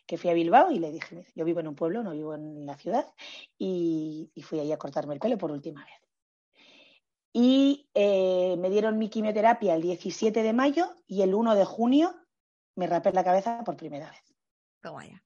Que 0.10 0.18
fui 0.18 0.32
a 0.32 0.34
Bilbao 0.34 0.72
y 0.72 0.80
le 0.80 0.92
dije, 0.92 1.28
yo 1.36 1.46
vivo 1.46 1.60
en 1.60 1.68
un 1.68 1.76
pueblo, 1.76 2.02
no 2.02 2.14
vivo 2.14 2.34
en 2.34 2.66
la 2.66 2.76
ciudad, 2.76 3.06
y, 3.60 4.32
fui 4.42 4.60
ahí 4.60 4.72
a 4.72 4.78
cortarme 4.78 5.14
el 5.14 5.20
pelo 5.20 5.38
por 5.38 5.52
última 5.52 5.86
vez. 5.86 5.94
Y 7.32 7.88
eh, 7.94 8.56
me 8.58 8.72
dieron 8.72 8.98
mi 8.98 9.10
quimioterapia 9.10 9.76
el 9.76 9.84
17 9.84 10.42
de 10.42 10.52
mayo 10.52 10.96
y 11.06 11.22
el 11.22 11.36
1 11.36 11.54
de 11.54 11.64
junio 11.64 12.16
me 12.76 12.88
rapé 12.88 13.14
la 13.14 13.24
cabeza 13.24 13.64
por 13.64 13.78
primera 13.78 14.10
vez. 14.10 14.24
Toma 14.82 15.06
ya. 15.06 15.22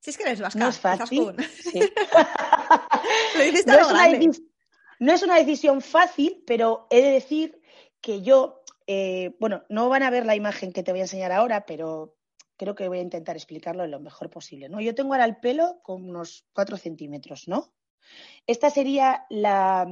Si 0.00 0.10
es 0.10 0.18
que 0.18 0.24
eres 0.24 0.42
vasca, 0.42 0.58
no 0.58 0.68
es 0.68 0.78
fácil. 0.78 1.34
Sí. 1.50 1.80
No 5.00 5.12
es 5.12 5.22
una 5.22 5.36
decisión 5.36 5.80
fácil, 5.80 6.44
pero 6.46 6.86
he 6.90 7.00
de 7.00 7.12
decir 7.12 7.62
que 8.02 8.20
yo, 8.20 8.62
eh, 8.86 9.34
bueno, 9.38 9.64
no 9.68 9.88
van 9.88 10.02
a 10.02 10.10
ver 10.10 10.26
la 10.26 10.34
imagen 10.34 10.72
que 10.72 10.82
te 10.82 10.90
voy 10.90 11.00
a 11.00 11.04
enseñar 11.04 11.30
ahora, 11.30 11.64
pero 11.64 12.17
creo 12.58 12.74
que 12.74 12.88
voy 12.88 12.98
a 12.98 13.02
intentar 13.02 13.36
explicarlo 13.36 13.86
lo 13.86 14.00
mejor 14.00 14.28
posible. 14.28 14.68
¿no? 14.68 14.80
Yo 14.82 14.94
tengo 14.94 15.14
ahora 15.14 15.24
el 15.24 15.38
pelo 15.38 15.80
con 15.82 16.06
unos 16.06 16.44
4 16.52 16.76
centímetros, 16.76 17.48
¿no? 17.48 17.72
Esta 18.46 18.68
sería 18.68 19.24
la. 19.30 19.86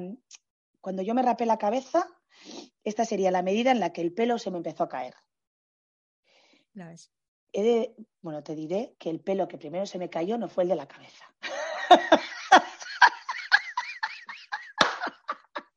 Cuando 0.81 1.03
yo 1.03 1.15
me 1.15 1.23
rapé 1.23 1.47
la 1.47 1.59
cabeza, 1.59 2.07
esta 2.85 3.05
sería 3.05 3.31
la 3.31 3.43
medida 3.43 3.71
en 3.71 3.81
la 3.81 3.93
que 3.93 4.03
el 4.03 4.13
pelo 4.13 4.39
se 4.39 4.51
me 4.51 4.59
empezó 4.59 4.85
a 4.85 4.89
caer. 4.89 5.15
He 7.53 7.63
de, 7.63 7.95
bueno, 8.21 8.43
te 8.43 8.55
diré 8.55 8.97
que 8.99 9.09
el 9.09 9.21
pelo 9.21 9.49
que 9.49 9.57
primero 9.59 9.87
se 9.87 9.99
me 9.99 10.11
cayó 10.11 10.37
no 10.37 10.49
fue 10.49 10.65
el 10.65 10.69
de 10.69 10.77
la 10.77 10.87
cabeza. 10.87 11.25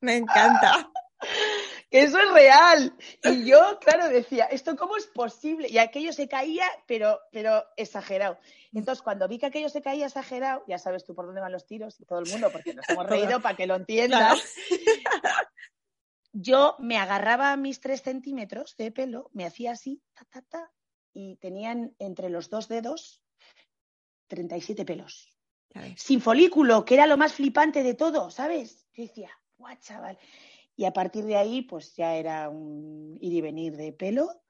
Me 0.01 0.15
encanta. 0.15 0.89
Eso 1.91 2.19
es 2.19 2.31
real. 2.31 2.93
Y 3.23 3.45
yo, 3.49 3.79
claro, 3.79 4.09
decía, 4.09 4.45
¿esto 4.45 4.75
cómo 4.75 4.95
es 4.97 5.07
posible? 5.07 5.67
Y 5.69 5.77
aquello 5.77 6.13
se 6.13 6.27
caía, 6.27 6.65
pero, 6.85 7.19
pero 7.31 7.65
exagerado. 7.75 8.37
Entonces, 8.73 9.01
cuando 9.01 9.27
vi 9.27 9.39
que 9.39 9.47
aquello 9.47 9.69
se 9.69 9.81
caía 9.81 10.05
exagerado, 10.05 10.63
ya 10.67 10.77
sabes 10.77 11.03
tú 11.03 11.15
por 11.15 11.25
dónde 11.25 11.41
van 11.41 11.51
los 11.51 11.65
tiros 11.65 11.99
y 11.99 12.05
todo 12.05 12.19
el 12.19 12.29
mundo, 12.29 12.51
porque 12.51 12.73
nos 12.73 12.87
hemos 12.89 13.05
reído 13.09 13.41
para 13.41 13.55
que 13.55 13.67
lo 13.67 13.75
entiendas. 13.75 14.55
Yo 16.31 16.75
me 16.77 16.97
agarraba 16.97 17.51
a 17.51 17.57
mis 17.57 17.79
tres 17.79 18.03
centímetros 18.03 18.77
de 18.77 18.91
pelo, 18.91 19.31
me 19.33 19.45
hacía 19.45 19.71
así, 19.71 20.03
ta, 20.13 20.25
ta, 20.25 20.41
ta, 20.43 20.71
y 21.11 21.37
tenían 21.37 21.95
entre 21.97 22.29
los 22.29 22.51
dos 22.51 22.67
dedos 22.67 23.23
37 24.27 24.85
pelos. 24.85 25.35
Sin 25.97 26.21
folículo, 26.21 26.85
que 26.85 26.95
era 26.95 27.07
lo 27.07 27.17
más 27.17 27.33
flipante 27.33 27.83
de 27.83 27.93
todo, 27.93 28.31
¿sabes? 28.31 28.87
Yo 28.93 29.03
decía, 29.03 29.29
guau, 29.57 29.75
chaval. 29.79 30.17
Y 30.79 30.85
a 30.85 30.93
partir 30.93 31.25
de 31.25 31.35
ahí, 31.35 31.61
pues 31.61 31.93
ya 31.97 32.15
era 32.15 32.47
un 32.47 33.17
ir 33.19 33.33
y 33.33 33.41
venir 33.41 33.75
de 33.75 33.91
pelo. 33.91 34.41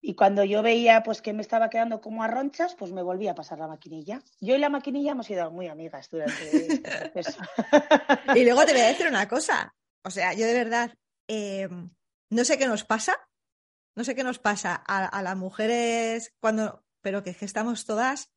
Y 0.00 0.14
cuando 0.14 0.42
yo 0.42 0.62
veía 0.62 1.02
pues 1.02 1.20
que 1.20 1.34
me 1.34 1.42
estaba 1.42 1.68
quedando 1.68 2.00
como 2.00 2.22
a 2.22 2.28
ronchas, 2.28 2.74
pues 2.74 2.92
me 2.92 3.02
volvía 3.02 3.32
a 3.32 3.34
pasar 3.34 3.58
la 3.58 3.68
maquinilla. 3.68 4.22
Yo 4.40 4.54
y 4.54 4.58
la 4.58 4.70
maquinilla 4.70 5.12
hemos 5.12 5.26
sido 5.26 5.50
muy 5.50 5.66
amigas 5.66 6.08
durante 6.08 6.72
este 6.72 7.10
proceso. 7.10 7.42
y 8.36 8.42
luego 8.42 8.64
te 8.64 8.72
voy 8.72 8.80
a 8.80 8.88
decir 8.88 9.06
una 9.06 9.28
cosa. 9.28 9.74
O 10.02 10.10
sea, 10.10 10.32
yo 10.32 10.46
de 10.46 10.54
verdad, 10.54 10.94
em, 11.26 11.90
no 12.30 12.44
sé 12.46 12.56
qué 12.56 12.66
nos 12.66 12.84
pasa, 12.84 13.14
no 13.96 14.04
sé 14.04 14.14
qué 14.14 14.24
nos 14.24 14.38
pasa 14.38 14.82
a, 14.86 15.04
a 15.04 15.22
las 15.22 15.36
mujeres 15.36 16.32
cuando, 16.40 16.86
pero 17.02 17.22
que, 17.22 17.34
que 17.34 17.44
estamos 17.44 17.84
todas, 17.84 18.30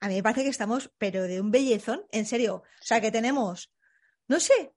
a 0.00 0.08
mí 0.08 0.16
me 0.16 0.22
parece 0.24 0.42
que 0.42 0.50
estamos, 0.50 0.90
pero 0.98 1.22
de 1.22 1.40
un 1.40 1.52
bellezón, 1.52 2.04
en 2.10 2.26
serio. 2.26 2.64
O 2.64 2.84
sea, 2.84 3.00
que 3.00 3.12
tenemos, 3.12 3.72
no 4.26 4.40
sé, 4.40 4.74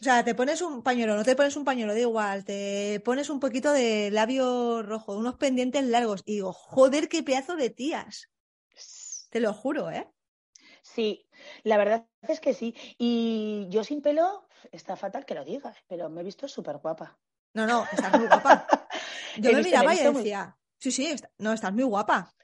o 0.00 0.02
sea, 0.02 0.22
te 0.24 0.34
pones 0.34 0.62
un 0.62 0.82
pañuelo, 0.82 1.16
no 1.16 1.24
te 1.24 1.34
pones 1.34 1.56
un 1.56 1.64
pañuelo, 1.64 1.92
da 1.92 1.98
igual, 1.98 2.44
te 2.44 3.00
pones 3.04 3.30
un 3.30 3.40
poquito 3.40 3.72
de 3.72 4.10
labio 4.12 4.82
rojo, 4.82 5.16
unos 5.16 5.36
pendientes 5.36 5.84
largos, 5.84 6.22
y 6.24 6.34
digo, 6.34 6.52
joder, 6.52 7.08
qué 7.08 7.22
pedazo 7.22 7.56
de 7.56 7.70
tías. 7.70 8.30
Te 9.30 9.40
lo 9.40 9.52
juro, 9.52 9.90
¿eh? 9.90 10.08
Sí, 10.82 11.28
la 11.64 11.76
verdad 11.76 12.06
es 12.22 12.40
que 12.40 12.54
sí. 12.54 12.74
Y 12.96 13.66
yo 13.70 13.82
sin 13.84 14.00
pelo, 14.00 14.48
está 14.70 14.96
fatal 14.96 15.26
que 15.26 15.34
lo 15.34 15.44
digas, 15.44 15.76
pero 15.88 16.08
me 16.08 16.20
he 16.20 16.24
visto 16.24 16.46
súper 16.48 16.78
guapa. 16.78 17.18
No, 17.54 17.66
no, 17.66 17.84
estás 17.92 18.16
muy 18.18 18.28
guapa. 18.28 18.66
Yo 19.36 19.52
me 19.52 19.62
miraba 19.62 19.94
y 19.94 19.98
decía, 19.98 20.56
sí, 20.78 20.90
sí, 20.90 21.14
no, 21.38 21.52
estás 21.52 21.72
muy 21.72 21.84
guapa. 21.84 22.34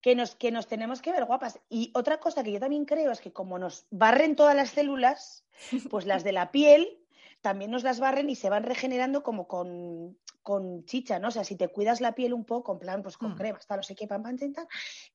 Que 0.00 0.14
nos, 0.14 0.34
que 0.34 0.50
nos 0.50 0.66
tenemos 0.66 1.00
que 1.00 1.12
ver 1.12 1.24
guapas. 1.24 1.60
Y 1.68 1.90
otra 1.94 2.18
cosa 2.20 2.42
que 2.42 2.52
yo 2.52 2.58
también 2.58 2.84
creo 2.84 3.12
es 3.12 3.20
que 3.20 3.32
como 3.32 3.58
nos 3.58 3.86
barren 3.90 4.34
todas 4.34 4.54
las 4.56 4.70
células, 4.70 5.46
pues 5.90 6.04
las 6.06 6.24
de 6.24 6.32
la 6.32 6.50
piel 6.50 7.01
también 7.42 7.70
nos 7.70 7.82
las 7.82 8.00
barren 8.00 8.30
y 8.30 8.36
se 8.36 8.48
van 8.48 8.62
regenerando 8.62 9.22
como 9.22 9.46
con, 9.46 10.16
con 10.42 10.84
chicha, 10.86 11.18
¿no? 11.18 11.28
O 11.28 11.30
sea, 11.30 11.44
si 11.44 11.56
te 11.56 11.68
cuidas 11.68 12.00
la 12.00 12.14
piel 12.14 12.32
un 12.32 12.44
poco, 12.44 12.72
en 12.72 12.78
plan, 12.78 13.02
pues 13.02 13.18
con 13.18 13.32
mm. 13.32 13.36
crema, 13.36 13.58
hasta 13.58 13.76
no 13.76 13.82
sé 13.82 13.94
qué, 13.94 14.06
pam, 14.06 14.22
pam, 14.22 14.36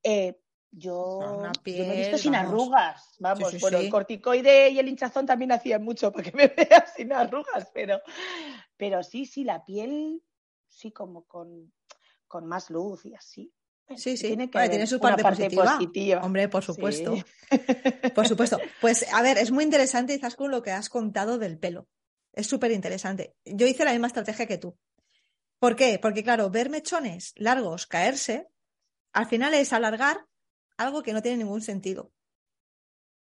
eh, 0.04 0.40
yo, 0.70 1.42
me 1.66 1.94
he 1.94 1.98
visto 1.98 2.18
sin 2.18 2.36
arrugas, 2.36 3.16
vamos, 3.20 3.60
bueno, 3.62 3.78
el 3.78 3.90
corticoide 3.90 4.70
y 4.70 4.80
el 4.80 4.90
hinchazón 4.90 5.26
también 5.26 5.54
hacían 5.54 5.84
mucho 5.84 6.12
para 6.12 6.30
que 6.30 6.32
me 6.38 6.48
veas 6.48 6.94
sin 6.96 7.14
arrugas, 7.14 7.72
pero, 7.74 8.02
pero 8.76 9.02
sí, 9.02 9.26
sí, 9.26 9.46
la 9.46 9.64
piel, 9.64 10.22
sí, 10.68 10.92
como 10.92 11.24
con, 11.24 11.72
con 12.28 12.46
más 12.46 12.70
luz 12.70 13.06
y 13.06 13.16
así. 13.16 13.54
Sí, 13.96 14.18
sí, 14.18 14.28
tiene, 14.28 14.50
que 14.50 14.68
tiene 14.68 14.86
su 14.86 15.00
parte, 15.00 15.24
positiva. 15.24 16.22
Hombre, 16.22 16.50
por 16.50 16.62
supuesto. 16.62 17.16
Por 18.14 18.28
supuesto. 18.28 18.60
Pues 18.82 19.06
a 19.14 19.22
ver, 19.22 19.38
es 19.38 19.50
muy 19.52 19.64
interesante, 19.64 20.14
quizás 20.14 20.36
con 20.36 20.52
lo 20.52 20.62
que 20.62 20.72
has 20.72 20.90
contado 20.90 21.38
del 21.38 21.58
pelo. 21.58 21.88
Es 22.38 22.46
súper 22.46 22.72
interesante. 22.72 23.36
Yo 23.46 23.66
hice 23.66 23.84
la 23.84 23.94
misma 23.94 24.06
estrategia 24.06 24.46
que 24.46 24.60
tú. 24.60 24.78
¿Por 25.58 25.76
qué? 25.76 25.98
Porque, 26.00 26.24
claro, 26.24 26.52
ver 26.52 26.70
mechones 26.70 27.34
largos 27.36 27.88
caerse, 27.88 28.48
al 29.12 29.26
final 29.26 29.56
es 29.56 29.74
alargar 29.74 30.24
algo 30.78 31.02
que 31.02 31.14
no 31.14 31.24
tiene 31.24 31.40
ningún 31.40 31.62
sentido. 31.62 32.12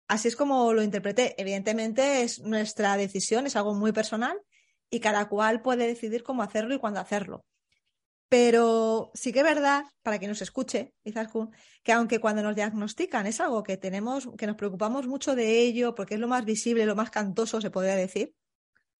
Así 0.07 0.29
es 0.29 0.37
como 0.37 0.71
lo 0.71 0.81
interpreté. 0.81 1.35
Evidentemente 1.37 2.21
es 2.21 2.39
nuestra 2.39 2.95
decisión, 2.95 3.45
es 3.45 3.57
algo 3.57 3.75
muy 3.75 3.91
personal 3.91 4.41
y 4.89 5.01
cada 5.01 5.27
cual 5.27 5.61
puede 5.61 5.85
decidir 5.85 6.23
cómo 6.23 6.41
hacerlo 6.41 6.73
y 6.73 6.79
cuándo 6.79 7.01
hacerlo. 7.01 7.43
Pero 8.29 9.11
sí 9.13 9.33
que 9.33 9.39
es 9.39 9.45
verdad, 9.45 9.83
para 10.01 10.17
que 10.17 10.29
nos 10.29 10.41
escuche, 10.41 10.93
que 11.83 11.91
aunque 11.91 12.19
cuando 12.19 12.41
nos 12.41 12.55
diagnostican 12.55 13.27
es 13.27 13.41
algo 13.41 13.63
que 13.63 13.75
tenemos, 13.75 14.29
que 14.37 14.47
nos 14.47 14.55
preocupamos 14.55 15.07
mucho 15.07 15.35
de 15.35 15.59
ello, 15.59 15.93
porque 15.93 16.13
es 16.13 16.21
lo 16.21 16.29
más 16.29 16.45
visible, 16.45 16.85
lo 16.85 16.95
más 16.95 17.11
cantoso, 17.11 17.59
se 17.59 17.69
podría 17.69 17.97
decir, 17.97 18.33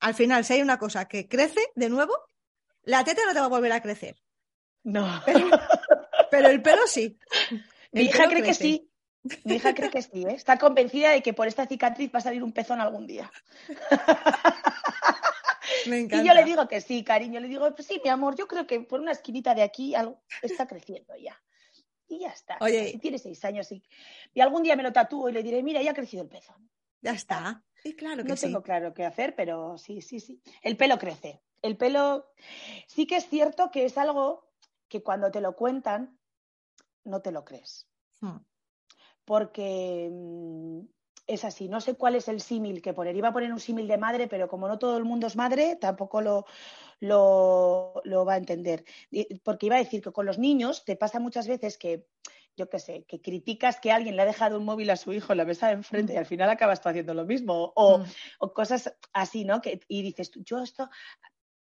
al 0.04 0.14
final, 0.14 0.44
si 0.44 0.54
hay 0.54 0.62
una 0.62 0.78
cosa 0.78 1.08
que 1.08 1.30
crece 1.30 1.62
de 1.76 1.88
nuevo, 1.88 2.14
la 2.84 3.06
teta 3.06 3.22
no 3.26 3.34
te 3.34 3.40
va 3.40 3.46
a 3.46 3.50
volver 3.50 3.72
a 3.72 3.82
crecer. 3.82 4.18
No. 4.84 5.24
Pero, 6.30 6.50
el 6.50 6.62
pelo 6.62 6.86
sí. 6.88 7.18
Mi 7.94 8.04
hija 8.04 8.28
cree 8.28 8.44
que 8.44 8.54
sí. 8.54 8.92
Mi 9.46 9.56
hija 9.56 9.74
cree 9.74 9.90
que 9.90 10.02
sí, 10.02 10.24
¿eh? 10.24 10.34
está 10.34 10.58
convencida 10.58 11.12
de 11.12 11.22
que 11.22 11.32
por 11.32 11.48
esta 11.48 11.66
cicatriz 11.66 12.12
va 12.14 12.20
a 12.20 12.24
salir 12.24 12.44
un 12.44 12.52
pezón 12.52 12.82
algún 12.82 13.08
día. 13.08 13.32
Me 15.88 16.00
encanta. 16.00 16.26
Y 16.26 16.28
yo 16.28 16.34
le 16.34 16.44
digo 16.44 16.68
que 16.68 16.82
sí, 16.82 17.02
cariño. 17.06 17.40
Le 17.40 17.48
digo, 17.48 17.74
pues 17.74 17.88
sí, 17.88 18.02
mi 18.04 18.10
amor, 18.10 18.36
yo 18.36 18.46
creo 18.46 18.68
que 18.68 18.82
por 18.82 19.00
una 19.00 19.14
esquinita 19.14 19.56
de 19.56 19.64
aquí 19.64 19.96
algo 19.96 20.22
está 20.42 20.68
creciendo 20.68 21.16
ya. 21.16 21.42
Y 22.10 22.20
ya 22.20 22.30
está. 22.30 22.58
Oye. 22.60 22.90
Si 22.90 23.00
tiene 23.00 23.18
seis 23.20 23.46
años 23.46 23.72
y, 23.72 23.82
y 24.34 24.42
algún 24.42 24.64
día 24.64 24.76
me 24.76 24.84
lo 24.84 24.92
tatúo 24.92 25.30
y 25.30 25.32
le 25.32 25.44
diré, 25.44 25.64
mira, 25.64 25.82
ya 25.82 25.92
ha 25.92 25.96
crecido 25.96 26.24
el 26.24 26.30
pezón. 26.30 26.70
Ya 27.00 27.12
está. 27.12 27.64
Sí, 27.84 27.96
claro 27.98 28.24
que 28.24 28.30
No 28.30 28.38
sí. 28.38 28.46
tengo 28.46 28.64
claro 28.64 28.94
qué 28.94 29.04
hacer, 29.04 29.36
pero 29.36 29.78
sí, 29.78 30.02
sí, 30.02 30.22
sí. 30.22 30.42
El 30.62 30.78
pelo 30.78 30.98
crece. 30.98 31.42
El 31.62 31.76
pelo 31.76 32.26
sí 32.88 33.06
que 33.06 33.18
es 33.18 33.28
cierto 33.28 33.72
que 33.72 33.84
es 33.84 33.98
algo 33.98 34.50
que 34.88 35.04
cuando 35.04 35.30
te 35.32 35.42
lo 35.42 35.56
cuentan 35.58 36.18
no 37.04 37.22
te 37.22 37.34
lo 37.34 37.44
crees. 37.44 37.90
Hmm. 38.22 38.38
Porque 39.26 40.10
mm, 40.10 40.80
es 41.28 41.44
así. 41.44 41.68
No 41.68 41.82
sé 41.82 41.96
cuál 41.96 42.16
es 42.16 42.30
el 42.30 42.40
símil 42.40 42.82
que 42.82 42.94
poner. 42.94 43.18
Iba 43.18 43.30
a 43.30 43.34
poner 43.34 43.52
un 43.52 43.60
símil 43.60 43.88
de 43.90 43.98
madre, 43.98 44.28
pero 44.28 44.48
como 44.48 44.70
no 44.70 44.80
todo 44.80 44.98
el 44.98 45.04
mundo 45.04 45.28
es 45.28 45.36
madre, 45.36 45.76
tampoco 45.76 46.22
lo, 46.22 46.46
lo, 47.02 48.02
lo 48.06 48.24
va 48.24 48.36
a 48.36 48.38
entender. 48.38 48.86
Porque 49.44 49.66
iba 49.66 49.76
a 49.76 49.80
decir 49.84 50.02
que 50.02 50.14
con 50.14 50.26
los 50.26 50.40
niños 50.40 50.86
te 50.86 50.96
pasa 50.96 51.20
muchas 51.20 51.50
veces 51.50 51.78
que, 51.78 52.08
yo 52.56 52.70
qué 52.70 52.80
sé, 52.80 53.04
que 53.08 53.20
criticas 53.22 53.80
que 53.80 53.92
alguien 53.92 54.16
le 54.16 54.22
ha 54.22 54.26
dejado 54.26 54.58
un 54.60 54.66
móvil 54.66 54.90
a 54.90 54.96
su 54.98 55.12
hijo 55.14 55.34
en 55.34 55.38
la 55.40 55.46
mesa 55.46 55.68
de 55.68 55.74
enfrente 55.74 56.14
y 56.14 56.18
al 56.18 56.26
final 56.26 56.50
acabas 56.50 56.82
tú 56.82 56.90
haciendo 56.90 57.14
lo 57.14 57.26
mismo. 57.26 57.74
O, 57.76 58.00
Mm. 58.00 58.04
o 58.40 58.54
cosas 58.54 58.94
así, 59.12 59.44
¿no? 59.46 59.62
Que, 59.62 59.80
y 59.88 60.02
dices, 60.04 60.30
tú, 60.32 60.44
yo 60.44 60.62
esto, 60.62 60.90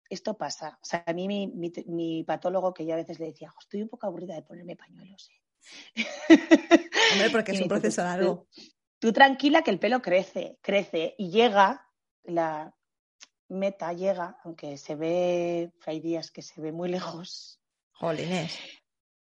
esto 0.09 0.37
pasa. 0.37 0.79
O 0.81 0.85
sea, 0.85 1.03
a 1.05 1.13
mí 1.13 1.27
mi, 1.27 1.47
mi, 1.47 1.71
mi 1.87 2.23
patólogo, 2.23 2.73
que 2.73 2.85
yo 2.85 2.93
a 2.93 2.97
veces 2.97 3.19
le 3.19 3.27
decía, 3.27 3.49
"Jo, 3.51 3.57
estoy 3.59 3.81
un 3.83 3.89
poco 3.89 4.07
aburrida 4.07 4.33
de 4.35 4.41
ponerme 4.41 4.75
pañuelos. 4.75 5.29
¿eh". 5.29 5.41
Hombre, 7.13 7.29
porque 7.31 7.51
es 7.51 7.61
un 7.61 7.67
proceso 7.67 8.01
"Tú- 8.01 8.07
largo. 8.07 8.47
Tú 8.99 9.13
tranquila 9.13 9.61
que 9.61 9.71
el 9.71 9.79
pelo 9.79 10.01
crece, 10.01 10.57
crece 10.61 11.15
y 11.17 11.29
llega, 11.29 11.87
la 12.23 12.75
meta 13.47 13.93
llega, 13.93 14.37
aunque 14.43 14.77
se 14.77 14.95
ve, 14.95 15.71
hay 15.85 15.99
días 16.01 16.31
que 16.31 16.41
se 16.41 16.59
ve 16.59 16.71
muy 16.73 16.89
lejos. 16.89 17.61
Jolines. 17.93 18.57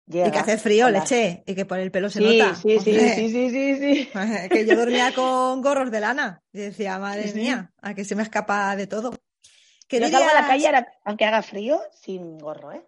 Llega 0.08 0.28
Y 0.28 0.32
que 0.32 0.38
hace 0.38 0.58
frío, 0.58 0.88
leche, 0.90 1.42
y 1.46 1.54
que 1.54 1.66
por 1.66 1.78
el 1.78 1.90
pelo 1.90 2.08
se 2.08 2.20
Sí, 2.20 2.38
nota. 2.38 2.54
sí, 2.54 2.78
sí, 2.80 2.92
sí, 3.14 3.28
sí, 3.30 3.50
sí, 3.50 3.76
sí. 3.76 4.10
que 4.50 4.66
yo 4.66 4.76
dormía 4.76 5.12
con 5.12 5.60
gorros 5.60 5.90
de 5.90 6.00
lana. 6.00 6.42
Y 6.52 6.58
decía, 6.60 6.98
madre 6.98 7.28
Sí, 7.28 7.38
mía, 7.40 7.72
a 7.82 7.94
que 7.94 8.04
se 8.04 8.14
me 8.16 8.22
escapa 8.22 8.74
de 8.76 8.86
todo. 8.86 9.12
¿Qué 9.86 10.00
Yo 10.00 10.08
salgo 10.08 10.28
a 10.30 10.34
la 10.34 10.48
dirías? 10.48 10.72
calle, 10.72 10.86
aunque 11.04 11.24
haga 11.24 11.42
frío, 11.42 11.80
sin 11.92 12.38
gorro, 12.38 12.72
¿eh? 12.72 12.82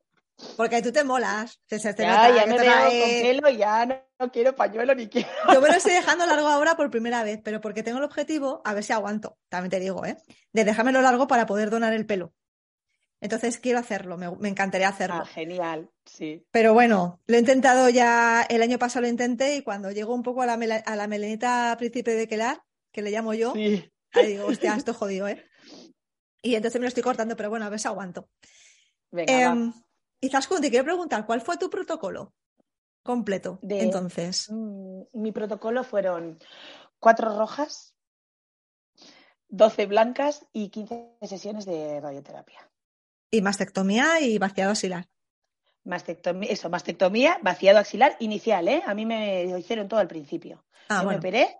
Porque 0.57 0.81
tú 0.83 0.91
te 0.93 1.05
molas. 1.05 1.61
Se, 1.67 1.79
se 1.79 1.93
te 1.93 2.03
Ya, 2.03 2.15
nota 2.15 2.37
ya 2.37 2.45
que 2.45 2.51
me 2.51 2.57
te 2.59 2.63
veo 2.63 2.85
con 3.03 3.23
pelo 3.23 3.49
y 3.51 3.57
ya 3.59 3.87
no, 3.87 3.95
no 4.19 4.33
quiero 4.33 4.55
pañuelo 4.55 4.95
ni 4.95 5.07
quiero. 5.07 5.29
Yo 5.53 5.61
me 5.61 5.69
lo 5.69 5.75
estoy 5.77 5.93
dejando 5.93 6.25
largo 6.27 6.49
ahora 6.49 6.77
por 6.77 6.91
primera 6.91 7.23
vez, 7.23 7.41
pero 7.45 7.61
porque 7.61 7.83
tengo 7.83 7.99
el 7.99 8.05
objetivo, 8.05 8.63
a 8.65 8.73
ver 8.75 8.83
si 8.85 8.93
aguanto, 8.95 9.37
también 9.51 9.71
te 9.71 9.81
digo, 9.81 10.05
¿eh? 10.07 10.17
De 10.53 10.65
dejármelo 10.65 11.03
largo 11.03 11.27
para 11.27 11.45
poder 11.47 11.69
donar 11.71 11.93
el 11.93 12.07
pelo. 12.07 12.33
Entonces 13.21 13.59
quiero 13.59 13.79
hacerlo, 13.79 14.17
me, 14.17 14.31
me 14.37 14.49
encantaría 14.49 14.89
hacerlo. 14.89 15.23
Ah, 15.23 15.27
genial, 15.27 15.91
sí. 16.05 16.47
Pero 16.51 16.73
bueno, 16.73 17.21
lo 17.27 17.37
he 17.37 17.39
intentado 17.41 17.89
ya, 17.91 18.43
el 18.49 18.63
año 18.63 18.79
pasado 18.79 19.03
lo 19.03 19.09
intenté 19.09 19.57
y 19.57 19.63
cuando 19.63 19.91
llego 19.91 20.15
un 20.15 20.23
poco 20.23 20.43
a 20.43 20.47
la, 20.47 20.55
a 20.55 20.97
la 20.97 21.07
melenita 21.07 21.75
príncipe 21.79 22.15
de 22.15 22.27
Kelar, 22.27 22.63
que 22.93 23.03
le 23.03 23.11
llamo 23.11 23.35
yo, 23.35 23.53
Sí. 23.53 23.93
ahí 24.13 24.27
digo, 24.29 24.47
hostia, 24.47 24.75
esto 24.75 24.93
es 24.93 24.97
jodido, 24.97 25.29
¿eh? 25.29 25.45
Y 26.43 26.55
entonces 26.55 26.81
me 26.81 26.85
lo 26.85 26.89
estoy 26.89 27.03
cortando, 27.03 27.37
pero 27.37 27.51
bueno, 27.51 27.67
a 27.67 27.69
ver 27.69 27.79
si 27.79 27.89
aguanto. 27.89 28.31
Venga, 29.11 29.33
va. 29.33 29.53
Em, 29.53 29.73
y 30.23 30.29
Zaskun, 30.31 30.61
te 30.63 30.71
quiero 30.71 30.85
preguntar, 30.87 31.27
¿cuál 31.27 31.43
fue 31.43 31.59
tu 31.59 31.69
protocolo 31.69 32.35
completo? 33.03 33.59
De- 33.63 33.83
Entonces, 33.83 34.49
Mm, 34.51 35.03
Mi 35.13 35.33
protocolo 35.33 35.85
fueron 35.85 36.39
cuatro 36.99 37.37
rojas, 37.37 37.95
12 39.49 39.87
blancas 39.87 40.47
y 40.53 40.71
15 40.71 41.17
sesiones 41.23 41.67
de 41.67 42.01
radioterapia. 42.01 42.70
Y 43.31 43.43
mastectomía 43.43 44.21
y 44.21 44.39
vaciado 44.39 44.73
axilar. 44.73 45.09
Mastectomía, 45.85 46.51
eso, 46.51 46.69
mastectomía, 46.69 47.39
vaciado 47.43 47.79
axilar 47.79 48.17
inicial, 48.21 48.69
¿eh? 48.69 48.83
A 48.87 48.95
mí 48.95 49.07
me 49.07 49.47
lo 49.47 49.57
hicieron 49.59 49.89
todo 49.89 50.01
al 50.01 50.09
principio. 50.09 50.65
Ah, 50.89 50.99
Yo 50.99 51.05
bueno. 51.05 51.11
me 51.11 51.17
operé 51.19 51.57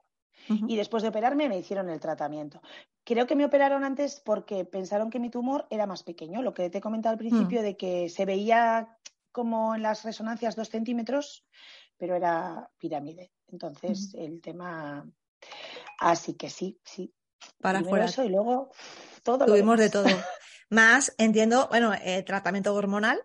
y 0.49 0.77
después 0.77 1.03
de 1.03 1.11
operarme 1.11 1.49
me 1.49 1.59
hicieron 1.59 1.89
el 1.91 2.01
tratamiento. 2.01 2.61
Creo 3.05 3.27
que 3.27 3.37
me 3.37 3.45
operaron 3.45 3.85
antes 3.85 4.21
porque 4.25 4.65
pensaron 4.65 5.09
que 5.09 5.21
mi 5.21 5.31
tumor 5.31 5.67
era 5.71 5.87
más 5.87 6.03
pequeño, 6.03 6.43
lo 6.43 6.53
que 6.53 6.69
te 6.71 6.79
he 6.79 6.81
comentado 6.81 7.13
al 7.13 7.17
Mm. 7.17 7.27
principio 7.27 7.63
de 7.63 7.77
que 7.77 8.09
se 8.09 8.25
veía 8.25 8.99
como 9.33 9.75
en 9.77 9.83
las 9.83 10.05
resonancias 10.05 10.57
dos 10.57 10.69
centímetros, 10.69 11.45
pero 11.97 12.17
era 12.17 12.69
pirámide. 12.79 13.33
Entonces, 13.47 14.13
el 14.15 14.41
tema... 14.41 15.09
Así 16.01 16.35
que 16.35 16.51
sí, 16.51 16.79
sí. 16.85 17.13
Para 17.61 17.79
Primero 17.81 18.05
eso 18.05 18.25
y 18.25 18.29
luego 18.29 18.71
todo 19.23 19.47
lo 19.47 19.53
Tuvimos 19.53 19.79
de 19.79 19.89
demás. 19.89 19.93
todo. 19.93 20.25
Más, 20.71 21.15
entiendo, 21.19 21.67
bueno, 21.69 21.93
eh, 21.95 22.23
tratamiento 22.23 22.75
hormonal. 22.75 23.23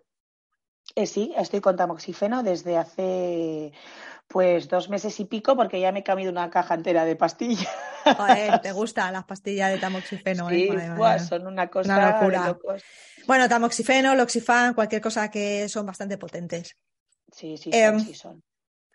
Eh, 0.94 1.06
sí, 1.06 1.32
estoy 1.36 1.60
con 1.60 1.76
tamoxifeno 1.76 2.42
desde 2.42 2.76
hace 2.76 3.72
pues 4.28 4.68
dos 4.68 4.88
meses 4.88 5.18
y 5.20 5.24
pico 5.24 5.54
porque 5.54 5.80
ya 5.80 5.92
me 5.92 6.00
he 6.00 6.04
comido 6.04 6.30
una 6.32 6.50
caja 6.50 6.74
entera 6.74 7.04
de 7.04 7.14
pastillas. 7.16 7.68
Joder, 8.04 8.60
te 8.60 8.72
gustan 8.72 9.12
las 9.12 9.24
pastillas 9.24 9.70
de 9.72 9.78
tamoxifeno, 9.78 10.48
Sí, 10.48 10.64
¿eh? 10.68 10.90
Buah, 10.96 11.14
mía. 11.16 11.18
son 11.20 11.46
una 11.46 11.68
cosa 11.68 11.94
Una 11.96 12.06
de 12.06 12.12
locura. 12.12 12.46
locos. 12.48 12.82
Bueno, 13.26 13.48
tamoxifeno, 13.48 14.14
loxifan, 14.14 14.74
cualquier 14.74 15.00
cosa 15.02 15.30
que 15.30 15.68
son 15.68 15.86
bastante 15.86 16.18
potentes. 16.18 16.76
Sí, 17.32 17.56
sí, 17.56 17.70
Em, 17.72 18.00
sí 18.00 18.14
son. 18.14 18.42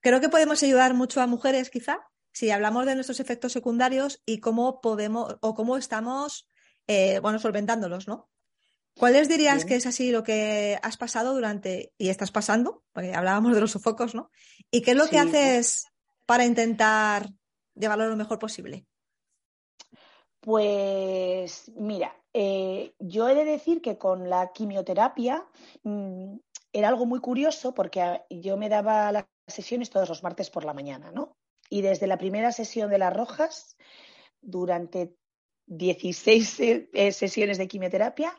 Creo 0.02 0.20
que 0.20 0.30
podemos 0.30 0.62
ayudar 0.64 0.94
mucho 0.94 1.22
a 1.22 1.28
mujeres, 1.28 1.70
quizá, 1.70 2.00
si 2.34 2.50
hablamos 2.52 2.86
de 2.86 2.96
nuestros 2.96 3.20
efectos 3.20 3.52
secundarios 3.54 4.22
y 4.26 4.40
cómo 4.40 4.82
podemos 4.82 5.38
o 5.42 5.54
cómo 5.54 5.78
estamos, 5.78 6.48
eh, 6.88 7.20
bueno, 7.20 7.38
solventándolos, 7.40 8.08
¿no? 8.08 8.30
¿Cuáles 8.98 9.30
dirías 9.30 9.58
Bien. 9.58 9.68
que 9.68 9.76
es 9.76 9.86
así 9.88 10.12
lo 10.12 10.24
que 10.24 10.78
has 10.84 10.98
pasado 10.98 11.34
durante 11.34 11.94
y 11.98 12.10
estás 12.10 12.32
pasando? 12.32 12.84
Porque 12.94 13.14
hablábamos 13.14 13.54
de 13.56 13.62
los 13.62 13.72
sofocos, 13.72 14.14
¿no? 14.14 14.30
¿Y 14.70 14.82
qué 14.82 14.92
es 14.92 14.98
lo 14.98 15.08
que 15.08 15.18
haces 15.18 15.86
para 16.26 16.46
intentar 16.46 17.30
llevarlo 17.76 18.08
lo 18.10 18.16
mejor 18.18 18.38
posible? 18.38 18.86
Pues 20.40 21.72
mira, 21.76 22.16
eh, 22.34 22.94
yo 23.00 23.30
he 23.30 23.36
de 23.36 23.46
decir 23.46 23.82
que 23.82 23.98
con 23.98 24.30
la 24.30 24.52
quimioterapia 24.54 25.46
mm, 25.84 26.36
era 26.74 26.88
algo 26.88 27.06
muy 27.06 27.20
curioso 27.20 27.74
porque 27.74 28.02
a- 28.02 28.26
yo 28.30 28.58
me 28.58 28.70
daba 28.70 29.12
las 29.12 29.26
sesiones 29.48 29.90
todos 29.90 30.10
los 30.10 30.24
martes 30.24 30.50
por 30.50 30.66
la 30.66 30.74
mañana, 30.74 31.12
¿no? 31.12 31.38
Y 31.70 31.82
desde 31.82 32.08
la 32.08 32.18
primera 32.18 32.52
sesión 32.52 32.90
de 32.90 32.98
las 32.98 33.16
rojas, 33.16 33.78
durante 34.42 35.14
16 35.68 36.50
se- 36.50 36.90
eh, 36.94 37.12
sesiones 37.12 37.58
de 37.60 37.68
quimioterapia, 37.68 38.34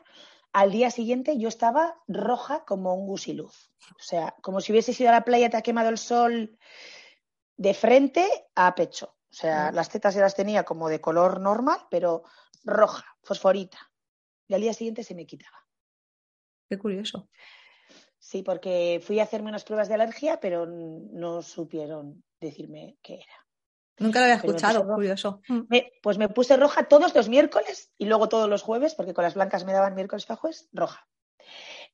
al 0.53 0.71
día 0.71 0.91
siguiente 0.91 1.37
yo 1.37 1.49
estaba 1.49 1.99
roja 2.07 2.63
como 2.65 2.93
un 2.93 3.07
gusiluz. 3.07 3.71
O 3.99 4.03
sea, 4.03 4.35
como 4.41 4.61
si 4.61 4.71
hubiese 4.71 4.91
ido 4.91 5.09
a 5.09 5.13
la 5.13 5.25
playa, 5.25 5.49
te 5.49 5.57
ha 5.57 5.61
quemado 5.61 5.89
el 5.89 5.97
sol 5.97 6.57
de 7.57 7.73
frente 7.73 8.27
a 8.55 8.73
pecho. 8.75 9.17
O 9.31 9.35
sea, 9.35 9.71
Mm. 9.71 9.75
las 9.75 9.89
tetas 9.89 10.13
ya 10.13 10.21
las 10.21 10.35
tenía 10.35 10.63
como 10.63 10.89
de 10.89 11.01
color 11.01 11.39
normal, 11.39 11.79
pero 11.89 12.23
roja, 12.63 13.05
fosforita. 13.23 13.91
Y 14.47 14.53
al 14.53 14.61
día 14.61 14.73
siguiente 14.73 15.03
se 15.03 15.15
me 15.15 15.25
quitaba. 15.25 15.57
Qué 16.69 16.77
curioso. 16.77 17.29
Sí, 18.19 18.43
porque 18.43 19.01
fui 19.03 19.19
a 19.19 19.23
hacerme 19.23 19.49
unas 19.49 19.63
pruebas 19.63 19.87
de 19.87 19.95
alergia, 19.95 20.39
pero 20.39 20.65
no 20.65 21.41
supieron 21.41 22.23
decirme 22.39 22.97
qué 23.01 23.15
era. 23.15 23.42
Nunca 24.03 24.19
lo 24.19 24.25
había 24.25 24.35
me 24.35 24.47
escuchado, 24.47 24.85
curioso. 24.93 25.41
Mm. 25.47 25.61
Me- 25.69 25.91
pues 26.03 26.17
me 26.17 26.29
puse 26.29 26.57
roja 26.57 26.87
todos 26.87 27.15
los 27.15 27.29
miércoles 27.29 27.91
y 27.97 28.05
luego 28.05 28.29
todos 28.29 28.49
los 28.49 28.61
jueves, 28.61 28.93
porque 28.95 29.13
con 29.13 29.23
las 29.23 29.33
blancas 29.33 29.65
me 29.65 29.73
daban 29.73 29.95
miércoles 29.95 30.25
y 30.29 30.35
jueves, 30.35 30.69
roja. 30.73 31.07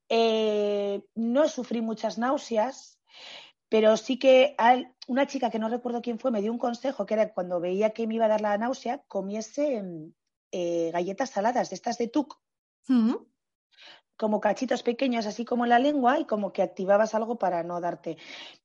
Eh, 0.09 1.03
no 1.15 1.47
sufrí 1.47 1.81
muchas 1.81 2.17
náuseas, 2.17 2.99
pero 3.69 3.95
sí 3.97 4.17
que 4.17 4.55
al- 4.57 4.95
una 5.07 5.27
chica 5.27 5.49
que 5.51 5.59
no 5.59 5.69
recuerdo 5.69 6.01
quién 6.01 6.17
fue 6.19 6.31
me 6.31 6.41
dio 6.41 6.51
un 6.51 6.57
consejo 6.57 7.05
que 7.05 7.13
era 7.13 7.33
cuando 7.33 7.59
veía 7.59 7.91
que 7.91 8.07
me 8.07 8.15
iba 8.15 8.25
a 8.25 8.29
dar 8.29 8.41
la 8.41 8.57
náusea, 8.57 9.03
comiese 9.07 9.83
eh, 10.51 10.89
galletas 10.91 11.29
saladas 11.29 11.69
de 11.69 11.75
estas 11.75 11.97
de 11.99 12.07
tuc, 12.07 12.39
Mm. 12.87 13.15
como 14.17 14.39
cachitos 14.41 14.81
pequeños, 14.81 15.27
así 15.27 15.45
como 15.45 15.63
en 15.65 15.69
la 15.69 15.77
lengua, 15.79 16.19
y 16.19 16.25
como 16.25 16.51
que 16.51 16.63
activabas 16.63 17.13
algo 17.13 17.37
para 17.37 17.61
no 17.63 17.79
darte. 17.79 18.17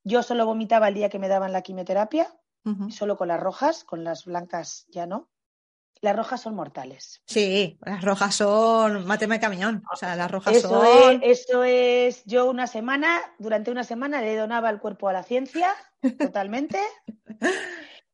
Yo 0.03 0.23
solo 0.23 0.47
vomitaba 0.47 0.89
el 0.89 0.95
día 0.95 1.11
que 1.11 1.19
me 1.19 1.29
daban 1.29 1.53
la 1.53 1.61
quimioterapia, 1.63 2.35
Solo 2.91 3.17
con 3.17 3.29
las 3.29 3.41
rojas, 3.41 3.85
con 3.85 4.05
las 4.05 4.25
blancas 4.25 4.87
ya 4.89 5.07
no. 5.07 5.29
Las 6.01 6.17
rojas 6.17 6.43
son 6.43 6.55
mortales. 6.55 7.23
Sí, 7.27 7.79
las 7.83 8.03
rojas 8.03 8.35
son 8.35 9.07
máteme 9.07 9.41
camión. 9.41 9.83
O 9.91 9.97
sea, 9.97 10.17
las 10.17 10.31
rojas 10.31 10.57
Eso 10.57 10.69
son. 10.69 11.23
es, 11.23 11.41
eso 11.41 11.65
es, 11.65 12.23
yo 12.27 12.51
una 12.51 12.67
semana, 12.67 13.21
durante 13.39 13.71
una 13.71 13.85
semana 13.85 14.21
le 14.21 14.37
donaba 14.37 14.71
el 14.71 14.81
cuerpo 14.81 15.09
a 15.09 15.13
la 15.15 15.23
ciencia, 15.23 15.75
totalmente. 16.19 16.79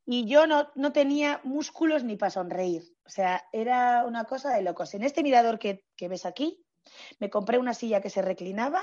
y 0.04 0.26
yo 0.26 0.46
no, 0.46 0.70
no 0.74 0.92
tenía 0.92 1.40
músculos 1.44 2.04
ni 2.04 2.16
para 2.16 2.30
sonreír. 2.30 2.82
O 3.04 3.08
sea, 3.10 3.42
era 3.52 4.04
una 4.06 4.24
cosa 4.24 4.54
de 4.54 4.62
locos. 4.62 4.94
En 4.94 5.02
este 5.02 5.22
mirador 5.22 5.58
que, 5.58 5.84
que 5.96 6.08
ves 6.08 6.26
aquí, 6.26 6.64
me 7.18 7.30
compré 7.30 7.58
una 7.58 7.74
silla 7.74 8.00
que 8.00 8.10
se 8.10 8.22
reclinaba 8.22 8.82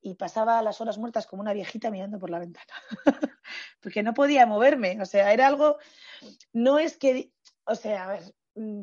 y 0.00 0.14
pasaba 0.14 0.62
las 0.62 0.80
horas 0.80 0.98
muertas 0.98 1.26
como 1.26 1.42
una 1.42 1.52
viejita 1.52 1.90
mirando 1.90 2.18
por 2.18 2.30
la 2.30 2.38
ventana, 2.38 2.72
porque 3.80 4.02
no 4.02 4.14
podía 4.14 4.46
moverme, 4.46 5.00
o 5.00 5.06
sea, 5.06 5.32
era 5.32 5.46
algo, 5.46 5.78
no 6.52 6.78
es 6.78 6.96
que, 6.96 7.32
o 7.64 7.74
sea, 7.74 8.20
mm, 8.54 8.82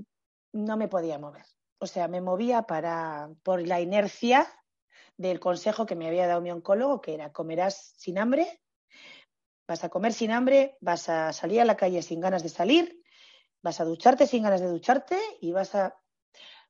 no 0.53 0.77
me 0.77 0.87
podía 0.87 1.19
mover, 1.19 1.45
o 1.79 1.87
sea, 1.87 2.07
me 2.07 2.21
movía 2.21 2.63
para, 2.63 3.29
por 3.43 3.65
la 3.65 3.81
inercia 3.81 4.47
del 5.17 5.39
consejo 5.39 5.85
que 5.85 5.95
me 5.95 6.07
había 6.07 6.27
dado 6.27 6.41
mi 6.41 6.51
oncólogo, 6.51 7.01
que 7.01 7.13
era 7.13 7.31
comerás 7.31 7.93
sin 7.97 8.17
hambre, 8.17 8.61
vas 9.67 9.83
a 9.83 9.89
comer 9.89 10.13
sin 10.13 10.31
hambre, 10.31 10.77
vas 10.81 11.09
a 11.09 11.33
salir 11.33 11.61
a 11.61 11.65
la 11.65 11.77
calle 11.77 12.01
sin 12.01 12.19
ganas 12.19 12.43
de 12.43 12.49
salir, 12.49 13.01
vas 13.61 13.79
a 13.79 13.85
ducharte 13.85 14.27
sin 14.27 14.43
ganas 14.43 14.61
de 14.61 14.67
ducharte 14.67 15.17
y 15.39 15.51
vas 15.51 15.73
a... 15.75 15.97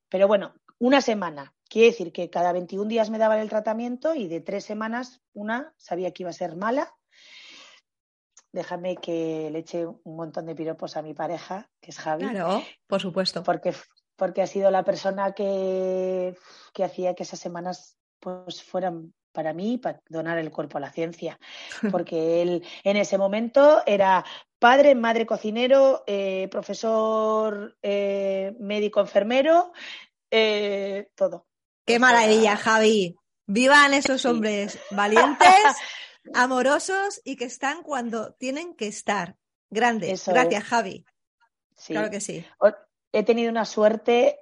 Pero 0.09 0.27
bueno, 0.27 0.53
una 0.79 1.01
semana. 1.01 1.55
Quiere 1.73 1.89
decir 1.89 2.11
que 2.11 2.29
cada 2.29 2.51
21 2.51 2.87
días 2.87 3.09
me 3.09 3.17
daban 3.17 3.39
el 3.39 3.49
tratamiento 3.49 4.13
y 4.13 4.27
de 4.27 4.41
tres 4.41 4.63
semanas 4.63 5.23
una 5.33 5.73
sabía 5.75 6.11
que 6.11 6.21
iba 6.21 6.29
a 6.29 6.33
ser 6.33 6.55
mala. 6.55 6.93
Déjame 8.51 8.97
que 8.97 9.49
le 9.51 9.57
eche 9.57 9.87
un 9.87 10.15
montón 10.15 10.45
de 10.45 10.53
piropos 10.53 10.97
a 10.97 11.01
mi 11.01 11.15
pareja, 11.15 11.71
que 11.81 11.89
es 11.89 11.97
Javi. 11.97 12.29
Claro, 12.29 12.61
por 12.85 13.01
supuesto. 13.01 13.41
Porque, 13.41 13.73
porque 14.15 14.43
ha 14.43 14.45
sido 14.45 14.69
la 14.69 14.83
persona 14.83 15.31
que, 15.31 16.37
que 16.75 16.83
hacía 16.83 17.15
que 17.15 17.23
esas 17.23 17.39
semanas 17.39 17.97
pues 18.19 18.61
fueran 18.61 19.11
para 19.31 19.51
mí 19.53 19.79
para 19.79 19.99
donar 20.07 20.37
el 20.37 20.51
cuerpo 20.51 20.77
a 20.77 20.81
la 20.81 20.91
ciencia, 20.91 21.39
porque 21.91 22.43
él 22.43 22.63
en 22.83 22.97
ese 22.97 23.17
momento 23.17 23.81
era 23.87 24.23
padre, 24.59 24.93
madre 24.93 25.25
cocinero, 25.25 26.03
eh, 26.05 26.47
profesor 26.51 27.75
eh, 27.81 28.55
médico 28.59 28.99
enfermero, 28.99 29.71
eh, 30.29 31.09
todo. 31.15 31.47
Qué 31.85 31.99
maravilla, 31.99 32.55
Javi. 32.55 33.17
Vivan 33.45 33.93
esos 33.93 34.25
hombres 34.25 34.79
valientes, 34.91 35.47
amorosos 36.33 37.21
y 37.25 37.35
que 37.35 37.45
están 37.45 37.83
cuando 37.83 38.33
tienen 38.33 38.75
que 38.75 38.87
estar. 38.87 39.35
Grandes. 39.69 40.25
Gracias, 40.27 40.63
Javi. 40.63 41.05
Claro 41.87 42.09
que 42.09 42.21
sí. 42.21 42.45
He 43.11 43.23
tenido 43.23 43.51
una 43.51 43.65
suerte 43.65 44.39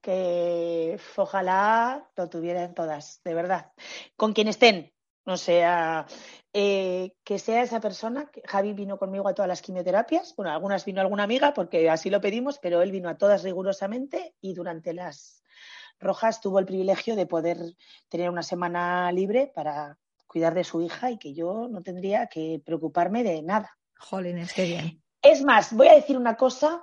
que 0.00 0.98
ojalá 1.16 2.10
lo 2.16 2.28
tuvieran 2.28 2.74
todas, 2.74 3.20
de 3.24 3.34
verdad. 3.34 3.72
Con 4.16 4.32
quien 4.32 4.48
estén, 4.48 4.92
o 5.26 5.36
sea, 5.36 6.06
eh, 6.52 7.12
que 7.24 7.38
sea 7.38 7.62
esa 7.62 7.80
persona. 7.80 8.30
Javi 8.46 8.72
vino 8.72 8.98
conmigo 8.98 9.28
a 9.28 9.34
todas 9.34 9.48
las 9.48 9.62
quimioterapias. 9.62 10.34
Bueno, 10.34 10.50
algunas 10.50 10.84
vino 10.84 11.00
alguna 11.00 11.24
amiga 11.24 11.54
porque 11.54 11.90
así 11.90 12.10
lo 12.10 12.20
pedimos, 12.20 12.58
pero 12.58 12.82
él 12.82 12.90
vino 12.90 13.08
a 13.08 13.18
todas 13.18 13.42
rigurosamente 13.42 14.34
y 14.40 14.54
durante 14.54 14.92
las 14.92 15.43
rojas 16.00 16.40
tuvo 16.40 16.58
el 16.58 16.66
privilegio 16.66 17.16
de 17.16 17.26
poder 17.26 17.58
tener 18.08 18.30
una 18.30 18.42
semana 18.42 19.10
libre 19.12 19.50
para 19.54 19.98
cuidar 20.26 20.54
de 20.54 20.64
su 20.64 20.82
hija 20.82 21.10
y 21.10 21.18
que 21.18 21.32
yo 21.32 21.68
no 21.68 21.82
tendría 21.82 22.26
que 22.26 22.60
preocuparme 22.64 23.22
de 23.22 23.42
nada. 23.42 23.78
Jolines, 23.98 24.52
qué 24.52 24.64
bien. 24.64 25.02
Es 25.22 25.42
más, 25.42 25.72
voy 25.72 25.88
a 25.88 25.94
decir 25.94 26.16
una 26.16 26.36
cosa 26.36 26.82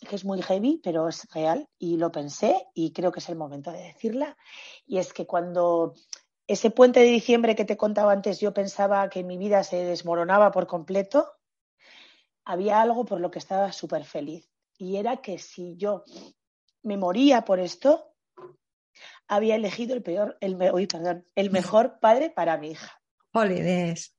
que 0.00 0.16
es 0.16 0.24
muy 0.24 0.42
heavy, 0.42 0.80
pero 0.82 1.08
es 1.08 1.26
real 1.32 1.68
y 1.78 1.96
lo 1.96 2.12
pensé 2.12 2.66
y 2.74 2.92
creo 2.92 3.12
que 3.12 3.20
es 3.20 3.28
el 3.28 3.36
momento 3.36 3.72
de 3.72 3.82
decirla. 3.82 4.36
Y 4.86 4.98
es 4.98 5.12
que 5.12 5.26
cuando 5.26 5.94
ese 6.46 6.70
puente 6.70 7.00
de 7.00 7.06
diciembre 7.06 7.56
que 7.56 7.64
te 7.64 7.76
contaba 7.76 8.12
antes, 8.12 8.40
yo 8.40 8.52
pensaba 8.52 9.08
que 9.08 9.24
mi 9.24 9.38
vida 9.38 9.64
se 9.64 9.84
desmoronaba 9.84 10.50
por 10.50 10.66
completo, 10.66 11.32
había 12.44 12.80
algo 12.80 13.04
por 13.04 13.20
lo 13.20 13.30
que 13.30 13.38
estaba 13.38 13.72
súper 13.72 14.04
feliz. 14.04 14.48
Y 14.78 14.96
era 14.96 15.18
que 15.18 15.38
si 15.38 15.76
yo 15.76 16.04
me 16.82 16.96
moría 16.96 17.44
por 17.44 17.58
esto, 17.58 18.12
había 19.28 19.56
elegido 19.56 19.94
el 19.94 20.02
peor, 20.02 20.36
el, 20.40 20.56
perdón, 20.56 21.26
el 21.34 21.50
mejor 21.50 21.98
padre 22.00 22.30
para 22.30 22.56
mi 22.58 22.70
hija. 22.70 23.00
Jolines, 23.32 24.16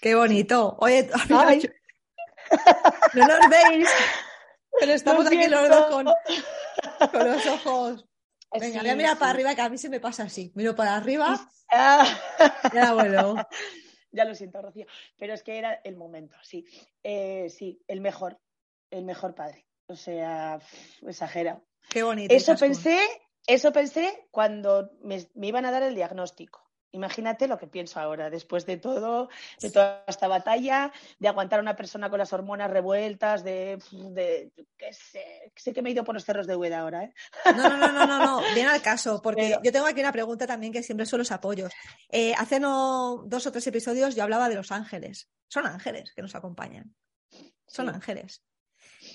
qué 0.00 0.14
bonito. 0.14 0.76
Oye, 0.80 1.08
no 3.14 3.26
nos 3.26 3.50
veis, 3.50 3.88
pero 4.78 4.92
estamos 4.92 5.26
aquí 5.26 5.48
los 5.48 5.68
dos 5.68 5.86
con, 5.86 6.06
con 7.10 7.30
los 7.30 7.46
ojos 7.46 8.08
Venga, 8.52 8.80
voy 8.80 8.90
a 8.90 8.96
mirar 8.96 9.18
para 9.18 9.30
arriba, 9.30 9.54
que 9.54 9.60
a 9.60 9.68
mí 9.68 9.76
se 9.76 9.88
me 9.88 10.00
pasa 10.00 10.24
así. 10.24 10.52
Miro 10.54 10.74
para 10.74 10.96
arriba. 10.96 11.38
ya 12.74 12.94
bueno. 12.94 13.36
Ya 14.10 14.24
lo 14.24 14.34
siento, 14.34 14.62
Rocío. 14.62 14.86
Pero 15.18 15.34
es 15.34 15.42
que 15.42 15.58
era 15.58 15.74
el 15.84 15.96
momento, 15.96 16.36
sí. 16.42 16.64
Eh, 17.02 17.50
sí, 17.50 17.82
el 17.86 18.00
mejor, 18.00 18.40
el 18.90 19.04
mejor 19.04 19.34
padre. 19.34 19.66
O 19.86 19.96
sea, 19.96 20.60
exagera. 21.06 21.60
Qué 21.90 22.02
bonito. 22.02 22.34
Eso 22.34 22.56
pensé, 22.56 22.98
eso 23.48 23.72
pensé 23.72 24.28
cuando 24.30 24.90
me 25.02 25.46
iban 25.46 25.64
a 25.64 25.70
dar 25.70 25.82
el 25.82 25.94
diagnóstico. 25.94 26.68
Imagínate 26.92 27.48
lo 27.48 27.58
que 27.58 27.66
pienso 27.66 28.00
ahora, 28.00 28.30
después 28.30 28.64
de 28.64 28.78
todo, 28.78 29.28
de 29.60 29.70
toda 29.70 30.04
esta 30.06 30.26
batalla, 30.26 30.90
de 31.18 31.28
aguantar 31.28 31.58
a 31.58 31.62
una 31.62 31.76
persona 31.76 32.08
con 32.08 32.18
las 32.18 32.32
hormonas 32.32 32.70
revueltas, 32.70 33.44
de, 33.44 33.78
de 33.90 34.50
qué 34.76 34.92
sé, 34.94 35.52
sé 35.54 35.74
que 35.74 35.82
me 35.82 35.90
he 35.90 35.92
ido 35.92 36.04
por 36.04 36.14
los 36.14 36.24
cerros 36.24 36.46
de 36.46 36.56
Hueda 36.56 36.80
ahora, 36.80 37.04
¿eh? 37.04 37.14
No, 37.56 37.68
no, 37.68 37.76
no, 37.76 37.92
no, 37.92 38.06
no, 38.06 38.18
no. 38.24 38.40
viene 38.54 38.70
al 38.70 38.80
caso, 38.80 39.20
porque 39.22 39.58
yo 39.62 39.70
tengo 39.70 39.86
aquí 39.86 40.00
una 40.00 40.12
pregunta 40.12 40.46
también 40.46 40.72
que 40.72 40.82
siempre 40.82 41.04
son 41.04 41.18
los 41.18 41.30
apoyos. 41.30 41.72
Eh, 42.08 42.32
hace 42.38 42.58
no, 42.58 43.22
dos 43.26 43.46
o 43.46 43.52
tres 43.52 43.66
episodios 43.66 44.16
yo 44.16 44.22
hablaba 44.22 44.48
de 44.48 44.54
los 44.54 44.72
ángeles. 44.72 45.28
Son 45.48 45.66
ángeles 45.66 46.12
que 46.14 46.22
nos 46.22 46.34
acompañan. 46.34 46.94
Son 47.66 47.90
ángeles. 47.90 48.42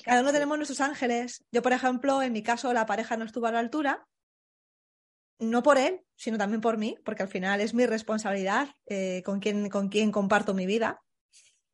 Cada 0.04 0.22
uno 0.22 0.32
tenemos 0.32 0.58
nuestros 0.58 0.82
ángeles. 0.82 1.44
Yo, 1.52 1.64
por 1.64 1.74
ejemplo, 1.74 2.22
en 2.22 2.34
mi 2.34 2.44
caso, 2.44 2.72
la 2.72 2.86
pareja 2.86 3.18
no 3.18 3.26
estuvo 3.26 3.48
a 3.48 3.52
la 3.52 3.60
altura, 3.60 4.08
no 5.44 5.64
por 5.64 5.78
él, 5.78 6.02
sino 6.16 6.38
también 6.38 6.62
por 6.62 6.78
mí, 6.78 6.98
porque 7.04 7.24
al 7.24 7.30
final 7.30 7.62
es 7.62 7.74
mi 7.74 7.86
responsabilidad 7.86 8.70
eh, 8.86 9.22
con, 9.26 9.40
quien, 9.40 9.70
con 9.70 9.90
quien 9.90 10.12
comparto 10.12 10.54
mi 10.54 10.66
vida. 10.66 11.02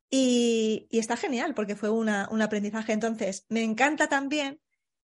Y, 0.09 0.87
está 0.91 1.17
genial, 1.17 1.53
porque 1.53 1.75
fue 1.75 1.89
un 1.89 2.09
aprendizaje. 2.09 2.93
Entonces, 2.93 3.45
me 3.49 3.63
encanta 3.63 4.07
también 4.07 4.59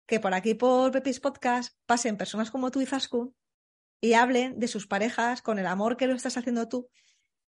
que 0.06 0.20
por 0.20 0.34
aquí, 0.34 0.54
por 0.54 0.92
Pepis 0.92 1.20
Podcast, 1.20 1.76
pasen 1.86 2.16
personas 2.16 2.50
como 2.50 2.70
tú 2.70 2.80
y 2.80 2.86
Zaskun 2.86 3.34
y 4.00 4.14
hablen 4.14 4.58
de 4.58 4.68
sus 4.68 4.86
parejas 4.86 5.42
con 5.42 5.58
el 5.58 5.66
amor 5.66 5.96
que 5.96 6.06
lo 6.06 6.14
estás 6.14 6.36
haciendo 6.36 6.68
tú. 6.68 6.88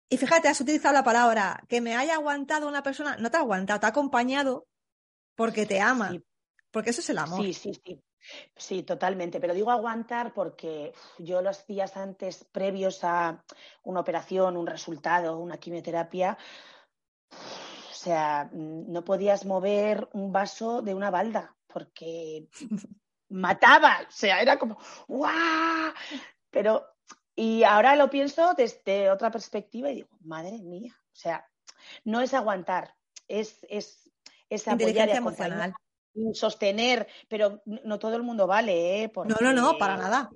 Y 0.09 0.17
fíjate, 0.17 0.49
has 0.49 0.61
utilizado 0.61 0.95
la 0.95 1.05
palabra 1.05 1.63
que 1.69 1.81
me 1.81 1.95
haya 1.95 2.15
aguantado 2.15 2.67
una 2.67 2.83
persona, 2.83 3.17
no 3.19 3.31
te 3.31 3.37
ha 3.37 3.41
aguantado, 3.41 3.81
te 3.81 3.87
ha 3.87 3.91
acompañado 3.91 4.67
porque 5.35 5.67
te 5.67 5.81
ama. 5.81 6.13
Porque 6.71 6.91
eso 6.91 7.01
es 7.01 7.11
el 7.11 7.19
amor. 7.19 7.45
Sí, 7.45 7.53
sí, 7.53 7.73
sí. 7.85 8.03
Sí, 8.57 8.83
totalmente. 8.83 9.41
Pero 9.41 9.55
digo 9.55 9.71
aguantar 9.71 10.33
porque 10.33 10.93
yo 11.19 11.43
los 11.43 11.67
días 11.67 11.97
antes, 11.97 12.45
previos 12.45 13.03
a 13.05 13.43
una 13.85 14.01
operación, 14.01 14.57
un 14.57 14.67
resultado, 14.67 15.39
una 15.39 15.59
quimioterapia, 15.59 16.37
o 17.31 17.95
sea, 17.95 18.49
no 18.53 19.05
podías 19.05 19.45
mover 19.45 20.09
un 20.13 20.33
vaso 20.33 20.83
de 20.83 20.95
una 20.95 21.11
balda 21.11 21.55
porque 21.67 22.49
mataba. 23.29 23.99
O 24.09 24.13
sea, 24.13 24.41
era 24.41 24.59
como 24.59 24.79
¡guau! 25.07 25.93
Pero, 26.51 26.87
y 27.35 27.63
ahora 27.65 27.97
lo 27.97 28.11
pienso 28.11 28.55
desde 28.55 29.11
otra 29.11 29.31
perspectiva 29.31 29.91
y 29.91 29.97
digo, 29.97 30.09
madre 30.21 30.59
mía. 30.63 30.97
O 31.13 31.17
sea, 31.17 31.49
no 32.05 32.21
es 32.21 32.35
aguantar, 32.35 32.95
es, 33.27 33.59
es, 33.69 34.11
es 34.49 34.67
apoyar 34.69 35.09
emocional 35.11 35.75
sostener, 36.33 37.07
pero 37.29 37.63
no 37.65 37.99
todo 37.99 38.17
el 38.17 38.23
mundo 38.23 38.47
vale, 38.47 39.05
¿eh? 39.05 39.13
No, 39.15 39.37
no, 39.41 39.53
no, 39.53 39.79
para 39.79 39.97
nada. 39.97 40.31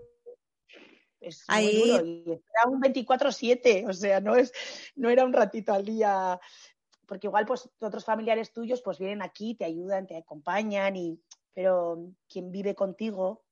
Es 1.21 1.45
Ahí... 1.49 1.83
y 1.85 2.31
era 2.31 2.69
un 2.69 2.81
24-7, 2.81 3.89
o 3.89 3.93
sea, 3.93 4.21
no, 4.21 4.35
es, 4.35 4.53
no 4.97 5.09
era 5.09 5.25
un 5.25 5.33
ratito 5.33 5.73
al 5.73 5.85
día, 5.85 6.39
porque 7.07 7.29
igual 7.29 7.47
pues 7.47 7.71
otros 7.81 8.05
familiares 8.05 8.53
tuyos 8.53 8.83
pues 8.83 8.99
vienen 8.99 9.23
aquí, 9.23 9.55
te 9.55 9.65
ayudan, 9.65 10.07
te 10.07 10.17
acompañan, 10.17 10.97
y, 10.97 11.21
pero 11.55 11.99
quien 12.29 12.51
vive 12.51 12.75
contigo, 12.75 13.45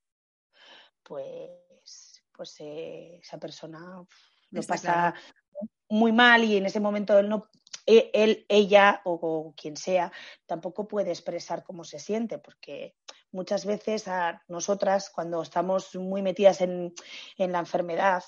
pues, 1.03 2.23
pues 2.33 2.57
eh, 2.61 3.19
esa 3.23 3.39
persona 3.39 4.05
lo 4.51 4.63
pasa 4.63 5.15
muy 5.89 6.13
mal 6.13 6.45
y 6.45 6.57
en 6.57 6.67
ese 6.67 6.81
momento 6.81 7.19
él 7.19 7.29
no, 7.29 7.49
él, 8.13 8.47
ella 8.49 9.01
o, 9.05 9.55
quien 9.57 9.77
sea 9.77 10.13
tampoco 10.47 10.87
puede 10.87 11.11
expresar 11.11 11.63
cómo 11.63 11.85
se 11.85 11.99
siente, 11.99 12.39
porque 12.39 12.95
muchas 13.33 13.65
veces 13.65 14.09
a 14.09 14.43
nosotras, 14.49 15.11
cuando 15.11 15.43
estamos 15.43 15.95
muy 15.97 16.23
metidas 16.23 16.61
en, 16.61 16.95
la 17.37 17.59
enfermedad, 17.59 18.23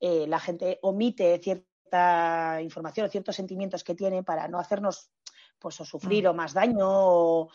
eh, 0.00 0.26
la 0.26 0.40
gente 0.40 0.78
omite 0.82 1.38
cierta 1.38 2.60
información 2.62 3.06
o 3.06 3.10
ciertos 3.10 3.36
sentimientos 3.36 3.84
que 3.84 3.94
tiene 3.94 4.22
para 4.22 4.48
no 4.48 4.58
hacernos 4.58 5.10
pues 5.58 5.78
o 5.80 5.84
sufrir 5.84 6.24
mm. 6.24 6.28
o 6.28 6.34
más 6.34 6.54
daño 6.54 6.88
o, 6.88 7.50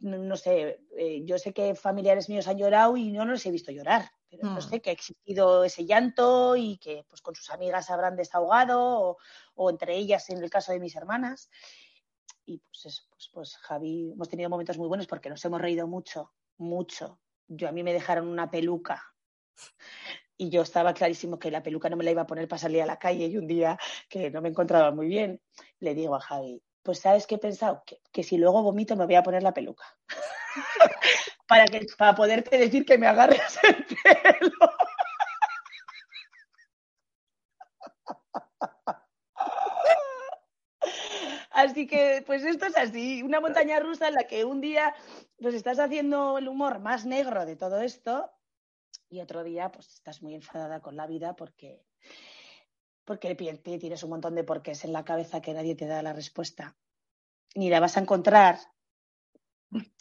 no 0.00 0.36
sé, 0.36 0.80
eh, 0.96 1.22
yo 1.24 1.38
sé 1.38 1.52
que 1.52 1.74
familiares 1.74 2.28
míos 2.28 2.48
han 2.48 2.58
llorado 2.58 2.96
y 2.96 3.10
no 3.10 3.24
los 3.24 3.44
he 3.46 3.50
visto 3.50 3.72
llorar, 3.72 4.10
pero 4.28 4.48
no 4.48 4.56
mm. 4.56 4.62
sé 4.62 4.80
que 4.80 4.90
ha 4.90 4.92
existido 4.92 5.64
ese 5.64 5.84
llanto 5.84 6.56
y 6.56 6.78
que 6.78 7.04
pues 7.08 7.22
con 7.22 7.34
sus 7.34 7.50
amigas 7.50 7.90
habrán 7.90 8.16
desahogado 8.16 9.16
o, 9.54 9.70
entre 9.70 9.96
ellas 9.96 10.28
en 10.30 10.42
el 10.42 10.50
caso 10.50 10.72
de 10.72 10.80
mis 10.80 10.96
hermanas. 10.96 11.50
y 12.44 12.58
pues, 12.58 13.06
pues, 13.10 13.30
pues 13.32 13.56
Javi, 13.56 14.12
hemos 14.12 14.28
tenido 14.28 14.50
momentos 14.50 14.78
muy 14.78 14.88
buenos 14.88 15.06
porque 15.06 15.30
nos 15.30 15.44
hemos 15.44 15.60
reído 15.60 15.86
mucho, 15.86 16.32
mucho. 16.56 17.20
Yo 17.46 17.68
a 17.68 17.72
mí 17.72 17.82
me 17.82 17.92
dejaron 17.92 18.28
una 18.28 18.50
peluca 18.50 19.02
y 20.36 20.50
yo 20.50 20.62
estaba 20.62 20.94
clarísimo 20.94 21.38
que 21.38 21.50
la 21.50 21.62
peluca 21.62 21.90
no 21.90 21.96
me 21.96 22.04
la 22.04 22.12
iba 22.12 22.22
a 22.22 22.26
poner 22.26 22.46
para 22.46 22.60
salir 22.60 22.82
a 22.82 22.86
la 22.86 22.98
calle 22.98 23.26
y 23.26 23.36
un 23.36 23.46
día 23.46 23.78
que 24.08 24.30
no 24.30 24.40
me 24.40 24.48
encontraba 24.48 24.92
muy 24.92 25.08
bien, 25.08 25.40
le 25.80 25.94
digo 25.94 26.14
a 26.14 26.20
Javi, 26.20 26.62
pues 26.88 27.00
sabes 27.00 27.26
qué 27.26 27.34
he 27.34 27.38
pensado, 27.38 27.84
que, 28.10 28.22
si 28.22 28.38
luego 28.38 28.62
vomito 28.62 28.96
me 28.96 29.04
voy 29.04 29.16
a 29.16 29.22
poner 29.22 29.42
la 29.42 29.52
peluca. 29.52 29.84
para, 31.46 31.66
que, 31.66 31.84
para 31.98 32.14
poderte 32.14 32.56
decir 32.56 32.86
que 32.86 32.96
me 32.96 33.06
agarres 33.06 33.58
el 33.62 33.84
pelo. 33.84 34.72
Así 41.50 41.86
que, 41.86 42.24
pues 42.26 42.42
esto 42.42 42.64
es 42.64 42.78
así, 42.78 43.22
una 43.22 43.40
montaña 43.40 43.80
rusa 43.80 44.08
en 44.08 44.14
la 44.14 44.26
que 44.26 44.46
un 44.46 44.62
día 44.62 44.94
pues 45.38 45.54
estás 45.54 45.78
haciendo 45.78 46.38
el 46.38 46.48
humor 46.48 46.78
más 46.78 47.04
negro 47.04 47.44
de 47.44 47.56
todo 47.56 47.82
esto 47.82 48.32
y 49.10 49.20
otro 49.20 49.44
día 49.44 49.70
pues 49.70 49.92
estás 49.92 50.22
muy 50.22 50.34
enfadada 50.34 50.80
con 50.80 50.96
la 50.96 51.06
vida 51.06 51.36
porque 51.36 51.84
porque 53.08 53.34
tienes 53.34 54.02
un 54.02 54.10
montón 54.10 54.34
de 54.34 54.44
porqués 54.44 54.84
en 54.84 54.92
la 54.92 55.02
cabeza 55.02 55.40
que 55.40 55.54
nadie 55.54 55.74
te 55.74 55.86
da 55.86 56.02
la 56.02 56.12
respuesta 56.12 56.76
ni 57.54 57.70
la 57.70 57.80
vas 57.80 57.96
a 57.96 58.00
encontrar 58.00 58.58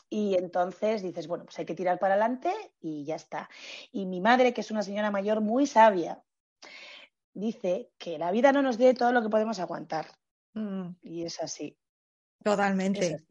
y 0.10 0.36
entonces 0.36 1.02
dices, 1.02 1.26
bueno, 1.28 1.46
pues 1.46 1.58
hay 1.58 1.66
que 1.66 1.74
tirar 1.74 2.00
para 2.00 2.16
adelante 2.16 2.52
y 2.82 3.06
ya 3.06 3.16
está. 3.16 3.50
Y 3.94 4.06
mi 4.06 4.20
madre, 4.20 4.54
que 4.54 4.60
es 4.60 4.72
una 4.72 4.84
señora 4.84 5.10
mayor 5.10 5.40
muy 5.40 5.68
sabia, 5.68 6.22
dice 7.34 7.92
que 7.98 8.18
la 8.18 8.32
vida 8.32 8.52
no 8.52 8.62
nos 8.62 8.78
dé 8.78 8.94
todo 8.94 9.14
lo 9.14 9.22
que 9.22 9.30
podemos 9.30 9.60
aguantar. 9.60 10.08
Mm. 10.54 10.90
Y 11.02 11.24
es 11.24 11.42
así. 11.42 11.78
Totalmente. 12.44 13.26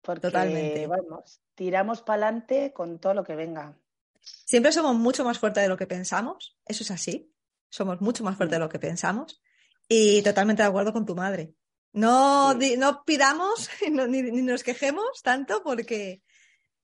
Porque, 0.00 0.20
Totalmente. 0.20 0.86
vamos, 0.86 1.40
tiramos 1.56 2.02
para 2.02 2.26
adelante 2.26 2.72
con 2.72 3.00
todo 3.00 3.14
lo 3.14 3.24
que 3.24 3.34
venga. 3.34 3.76
Siempre 4.20 4.70
somos 4.70 4.94
mucho 4.94 5.24
más 5.24 5.40
fuertes 5.40 5.64
de 5.64 5.68
lo 5.68 5.76
que 5.76 5.86
pensamos. 5.86 6.56
Eso 6.66 6.84
es 6.84 6.90
así. 6.92 7.32
Somos 7.68 8.00
mucho 8.00 8.24
más 8.24 8.36
fuertes 8.36 8.52
de 8.52 8.58
mm. 8.58 8.66
lo 8.66 8.68
que 8.68 8.78
pensamos. 8.78 9.40
Y 9.88 10.22
totalmente 10.22 10.62
de 10.62 10.68
acuerdo 10.68 10.92
con 10.92 11.06
tu 11.06 11.14
madre. 11.14 11.54
No, 11.92 12.54
no 12.54 13.02
pidamos 13.04 13.70
ni, 13.90 14.22
ni, 14.22 14.42
nos 14.42 14.62
quejemos 14.62 15.22
tanto 15.22 15.62
porque, 15.62 16.22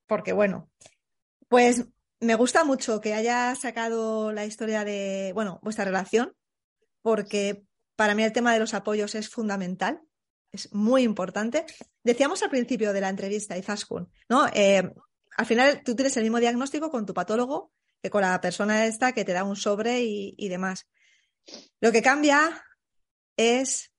porque, 0.06 0.32
bueno, 0.32 0.70
pues 1.48 1.84
me 2.20 2.34
gusta 2.34 2.64
mucho 2.64 3.00
que 3.00 3.14
haya 3.14 3.54
sacado 3.54 4.32
la 4.32 4.46
historia 4.46 4.84
de, 4.84 5.32
bueno, 5.34 5.60
vuestra 5.62 5.84
relación, 5.84 6.34
porque 7.02 7.64
para 7.96 8.14
mí 8.14 8.24
el 8.24 8.32
tema 8.32 8.52
de 8.52 8.60
los 8.60 8.74
apoyos 8.74 9.14
es 9.14 9.28
fundamental, 9.28 10.00
es 10.50 10.72
muy 10.72 11.02
importante. 11.02 11.66
Decíamos 12.02 12.42
al 12.42 12.50
principio 12.50 12.92
de 12.92 13.00
la 13.00 13.10
entrevista, 13.10 13.58
Izaskun, 13.58 14.10
¿no? 14.28 14.46
Eh, 14.54 14.90
al 15.36 15.46
final 15.46 15.82
tú 15.84 15.94
tienes 15.94 16.16
el 16.16 16.22
mismo 16.22 16.40
diagnóstico 16.40 16.90
con 16.90 17.04
tu 17.04 17.12
patólogo 17.12 17.72
con 18.10 18.22
la 18.22 18.40
persona 18.40 18.86
esta 18.86 19.12
que 19.12 19.24
te 19.24 19.32
da 19.32 19.44
un 19.44 19.56
sobre 19.56 20.02
y, 20.02 20.34
y 20.36 20.48
demás. 20.48 20.86
Lo 21.80 21.92
que 21.92 22.02
cambia 22.02 22.64
es 23.36 23.92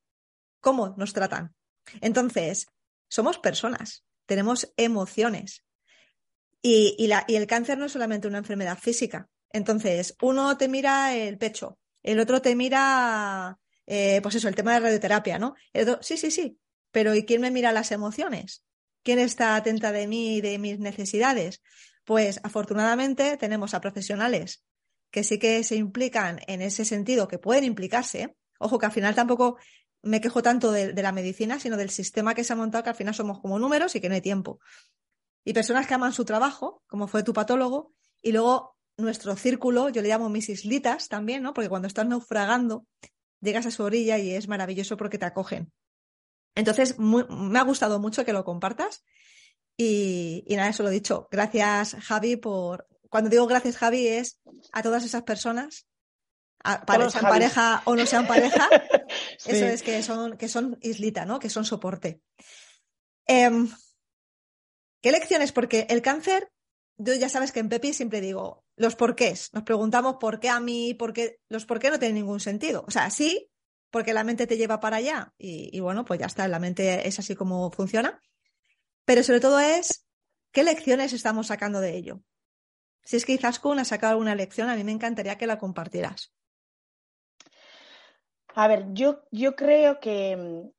cómo 0.59 0.95
nos 0.97 1.13
tratan. 1.13 1.53
Entonces, 2.01 2.67
somos 3.07 3.37
personas, 3.37 4.03
tenemos 4.25 4.73
emociones. 4.77 5.63
Y, 6.61 6.95
y, 6.97 7.07
la, 7.07 7.25
y, 7.27 7.35
el 7.35 7.45
cáncer 7.45 7.77
no 7.77 7.85
es 7.85 7.91
solamente 7.91 8.27
una 8.27 8.39
enfermedad 8.39 8.77
física. 8.77 9.29
Entonces, 9.51 10.15
uno 10.21 10.57
te 10.57 10.67
mira 10.67 11.15
el 11.15 11.37
pecho, 11.37 11.77
el 12.01 12.19
otro 12.19 12.41
te 12.41 12.55
mira 12.55 13.59
eh, 13.87 14.19
pues 14.21 14.35
eso, 14.35 14.47
el 14.47 14.55
tema 14.55 14.73
de 14.73 14.79
radioterapia, 14.79 15.37
¿no? 15.37 15.55
sí, 16.01 16.17
sí, 16.17 16.31
sí, 16.31 16.57
pero 16.91 17.13
¿y 17.13 17.25
quién 17.25 17.41
me 17.41 17.51
mira 17.51 17.71
las 17.71 17.91
emociones? 17.91 18.63
¿Quién 19.03 19.19
está 19.19 19.55
atenta 19.55 19.91
de 19.91 20.07
mí 20.07 20.37
y 20.37 20.41
de 20.41 20.57
mis 20.57 20.79
necesidades? 20.79 21.61
Pues 22.05 22.39
afortunadamente 22.43 23.35
tenemos 23.37 23.73
a 23.73 23.81
profesionales 23.81 24.63
que 25.11 25.23
sí 25.23 25.39
que 25.39 25.63
se 25.63 25.75
implican 25.75 26.39
en 26.47 26.61
ese 26.61 26.85
sentido, 26.85 27.27
que 27.27 27.39
pueden 27.39 27.63
implicarse. 27.63 28.35
Ojo, 28.59 28.79
que 28.79 28.85
al 28.85 28.91
final 28.91 29.15
tampoco 29.15 29.57
me 30.01 30.21
quejo 30.21 30.43
tanto 30.43 30.71
de, 30.71 30.93
la 30.93 31.11
medicina, 31.11 31.59
sino 31.59 31.77
del 31.77 31.89
sistema 31.89 32.35
que 32.35 32.43
se 32.43 32.53
ha 32.53 32.55
montado, 32.55 32.83
que 32.83 32.89
al 32.91 32.95
final 32.95 33.15
somos 33.15 33.39
como 33.39 33.57
números 33.57 33.95
y 33.95 34.01
que 34.01 34.09
no 34.09 34.15
hay 34.15 34.21
tiempo. 34.21 34.59
Y 35.43 35.53
personas 35.53 35.87
que 35.87 35.93
aman 35.93 36.13
su 36.13 36.25
trabajo, 36.25 36.83
como 36.87 37.07
fue 37.07 37.23
tu 37.23 37.33
patólogo, 37.33 37.93
y 38.21 38.31
luego 38.31 38.77
nuestro 38.97 39.35
círculo, 39.35 39.89
yo 39.89 40.01
le 40.01 40.09
llamo 40.09 40.29
mis 40.29 40.49
islitas 40.49 41.07
también, 41.07 41.43
¿no? 41.43 41.53
Porque 41.53 41.69
cuando 41.69 41.87
estás 41.87 42.07
naufragando, 42.07 42.85
llegas 43.41 43.65
a 43.65 43.71
su 43.71 43.83
orilla 43.83 44.17
y 44.17 44.31
es 44.31 44.47
maravilloso 44.47 44.95
porque 44.97 45.17
te 45.17 45.25
acogen. 45.25 45.71
Entonces, 46.55 46.97
me 46.99 47.59
ha 47.59 47.63
gustado 47.63 47.99
mucho 47.99 48.25
que 48.25 48.33
lo 48.33 48.45
compartas. 48.45 49.03
Y, 49.77 50.43
nada, 50.49 50.69
eso 50.69 50.83
lo 50.83 50.89
he 50.89 50.93
dicho. 50.93 51.27
Gracias, 51.31 51.95
Javi, 52.01 52.35
por. 52.35 52.87
Cuando 53.09 53.29
digo 53.29 53.47
gracias, 53.47 53.77
Javi, 53.77 54.07
es 54.07 54.39
a 54.71 54.83
todas 54.83 55.03
esas 55.03 55.23
personas, 55.23 55.87
sean 56.63 57.21
pareja 57.21 57.81
o 57.85 57.95
no 57.95 58.05
sean 58.05 58.27
pareja, 58.27 58.67
eso 59.45 59.65
es 59.65 59.83
que 59.83 60.03
son, 60.03 60.37
que 60.37 60.47
son 60.47 60.77
islita, 60.81 61.25
¿no? 61.25 61.39
Que 61.39 61.49
son 61.49 61.63
soporte. 61.63 62.21
Em, 63.25 63.69
¿Qué 65.01 65.11
lecciones? 65.11 65.51
Porque 65.51 65.87
el 65.89 66.01
cáncer 66.01 66.51
yo 66.97 67.13
ya 67.13 67.29
sabes 67.29 67.51
que 67.51 67.59
en 67.59 67.69
Pepi 67.69 67.93
siempre 67.93 68.21
digo 68.21 68.63
los 68.77 68.95
porqués. 68.95 69.49
Nos 69.53 69.63
preguntamos 69.63 70.17
por 70.19 70.39
qué 70.39 70.49
a 70.49 70.59
mí, 70.59 70.93
por 70.93 71.13
qué, 71.13 71.39
los 71.49 71.65
por 71.65 71.79
qué 71.79 71.89
no 71.89 71.99
tienen 71.99 72.15
ningún 72.15 72.39
sentido. 72.39 72.85
O 72.87 72.91
sea, 72.91 73.09
sí, 73.09 73.49
porque 73.91 74.13
la 74.13 74.23
mente 74.23 74.47
te 74.47 74.57
lleva 74.57 74.79
para 74.79 74.97
allá 74.97 75.33
y, 75.37 75.79
bueno, 75.79 76.05
pues 76.05 76.19
ya 76.19 76.25
está, 76.25 76.47
la 76.47 76.59
mente 76.59 77.07
es 77.07 77.19
así 77.19 77.35
como 77.35 77.71
funciona. 77.71 78.21
Pero 79.05 79.23
sobre 79.23 79.39
todo 79.39 79.59
es 79.59 80.05
qué 80.51 80.63
lecciones 80.63 81.13
estamos 81.13 81.47
sacando 81.47 81.79
de 81.79 81.95
ello. 81.95 82.21
Si 83.03 83.17
es 83.17 83.25
que 83.25 83.33
Izaskun 83.33 83.79
ha 83.79 83.85
sacado 83.85 84.13
alguna 84.13 84.35
lección, 84.35 84.69
a 84.69 84.75
mí 84.75 84.83
me 84.83 84.91
encantaría 84.91 85.37
que 85.37 85.47
la 85.47 85.59
compartieras. 85.59 86.33
A 88.55 88.67
ver, 88.67 88.87
yo, 88.93 89.21
yo 89.31 89.55
creo 89.55 89.99
que, 89.99 90.71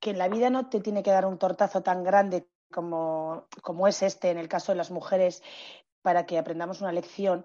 que 0.00 0.10
en 0.10 0.18
la 0.18 0.28
vida 0.28 0.50
no 0.50 0.68
te 0.68 0.80
tiene 0.80 1.02
que 1.02 1.10
dar 1.10 1.26
un 1.26 1.38
tortazo 1.38 1.82
tan 1.82 2.02
grande 2.02 2.48
como, 2.72 3.48
como 3.62 3.86
es 3.86 4.02
este 4.02 4.30
en 4.30 4.38
el 4.38 4.48
caso 4.48 4.72
de 4.72 4.76
las 4.76 4.90
mujeres 4.90 5.42
para 6.00 6.26
que 6.26 6.38
aprendamos 6.38 6.80
una 6.80 6.92
lección, 6.92 7.44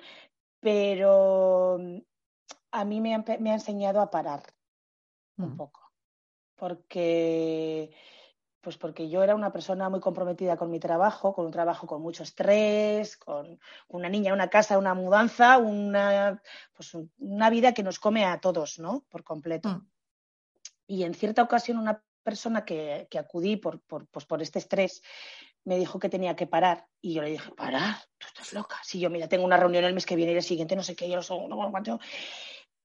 pero 0.59 1.79
a 2.71 2.85
mí 2.85 3.01
me 3.01 3.15
ha, 3.15 3.23
me 3.39 3.51
ha 3.51 3.55
enseñado 3.55 4.01
a 4.01 4.09
parar 4.09 4.43
un 5.37 5.53
mm. 5.53 5.57
poco, 5.57 5.91
porque 6.55 7.91
pues 8.61 8.77
porque 8.77 9.09
yo 9.09 9.23
era 9.23 9.35
una 9.35 9.51
persona 9.51 9.89
muy 9.89 9.99
comprometida 9.99 10.57
con 10.57 10.69
mi 10.69 10.79
trabajo, 10.79 11.33
con 11.33 11.45
un 11.45 11.51
trabajo 11.51 11.87
con 11.87 12.01
mucho 12.01 12.23
estrés, 12.23 13.17
con 13.17 13.59
una 13.87 14.09
niña, 14.09 14.33
una 14.33 14.49
casa, 14.49 14.77
una 14.77 14.93
mudanza, 14.93 15.57
una, 15.57 16.41
pues 16.73 16.95
una 17.17 17.49
vida 17.49 17.73
que 17.73 17.83
nos 17.83 17.99
come 17.99 18.25
a 18.25 18.39
todos, 18.39 18.79
¿no? 18.79 19.05
Por 19.09 19.23
completo. 19.23 19.69
Mm. 19.69 19.89
Y 20.87 21.03
en 21.03 21.13
cierta 21.13 21.43
ocasión 21.43 21.77
una 21.77 22.03
persona 22.23 22.65
que, 22.65 23.07
que 23.09 23.19
acudí 23.19 23.55
por, 23.55 23.81
por, 23.81 24.07
pues 24.07 24.25
por 24.25 24.41
este 24.41 24.59
estrés 24.59 25.01
me 25.63 25.77
dijo 25.77 25.99
que 25.99 26.09
tenía 26.09 26.35
que 26.35 26.47
parar. 26.47 26.87
Y 27.01 27.13
yo 27.13 27.21
le 27.21 27.31
dije, 27.31 27.51
parar, 27.51 27.95
tú 28.17 28.27
estás 28.27 28.53
loca. 28.53 28.77
Si 28.83 28.99
yo, 28.99 29.09
mira, 29.09 29.27
tengo 29.29 29.45
una 29.45 29.57
reunión 29.57 29.85
el 29.85 29.93
mes 29.93 30.05
que 30.05 30.15
viene 30.15 30.33
y 30.33 30.35
el 30.35 30.43
siguiente, 30.43 30.75
no 30.75 30.83
sé 30.83 30.95
qué, 30.95 31.09
yo 31.09 31.19
no, 31.29 31.47
no, 31.47 31.69
no, 31.69 31.99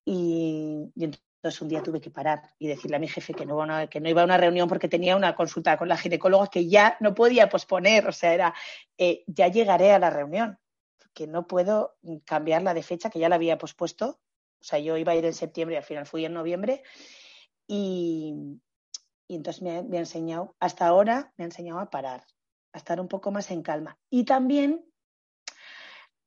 y, 0.05 0.91
y 0.95 1.03
entonces 1.03 1.24
un 1.61 1.67
día 1.67 1.83
tuve 1.83 2.01
que 2.01 2.09
parar 2.09 2.41
y 2.57 2.67
decirle 2.67 2.97
a 2.97 2.99
mi 2.99 3.07
jefe 3.07 3.33
que 3.33 3.45
no, 3.45 3.63
iba 4.09 4.21
a 4.21 4.25
una 4.25 4.37
reunión 4.37 4.67
porque 4.67 4.87
tenía 4.87 5.15
una 5.15 5.35
consulta 5.35 5.77
con 5.77 5.87
la 5.87 5.97
ginecóloga 5.97 6.47
que 6.47 6.67
ya 6.67 6.97
no 6.99 7.13
podía 7.13 7.49
posponer. 7.49 8.07
O 8.07 8.11
sea, 8.11 8.33
era, 8.33 8.53
eh, 8.97 9.23
ya 9.27 9.47
llegaré 9.47 9.91
a 9.91 9.99
la 9.99 10.09
reunión, 10.09 10.59
que 11.13 11.27
no 11.27 11.47
puedo 11.47 11.97
cambiarla 12.25 12.73
de 12.73 12.83
fecha, 12.83 13.09
que 13.09 13.19
ya 13.19 13.29
la 13.29 13.35
había 13.35 13.57
pospuesto. 13.57 14.19
O 14.59 14.63
sea, 14.63 14.79
yo 14.79 14.97
iba 14.97 15.11
a 15.11 15.15
ir 15.15 15.25
en 15.25 15.33
septiembre 15.33 15.75
y 15.75 15.77
al 15.77 15.83
final 15.83 16.05
fui 16.05 16.25
en 16.25 16.33
noviembre. 16.33 16.83
Y 17.67 18.33
entonces 19.27 19.61
me, 19.61 19.71
ha 19.71 19.79
enseñado, 19.79 20.55
hasta 20.59 20.87
ahora 20.87 21.33
me 21.37 21.43
ha 21.43 21.47
enseñado 21.47 21.79
a 21.79 21.89
parar, 21.89 22.23
a 22.73 22.77
estar 22.77 22.99
un 22.99 23.07
poco 23.07 23.31
más 23.31 23.51
en 23.51 23.61
calma. 23.61 23.97
Y 24.09 24.25
también 24.25 24.85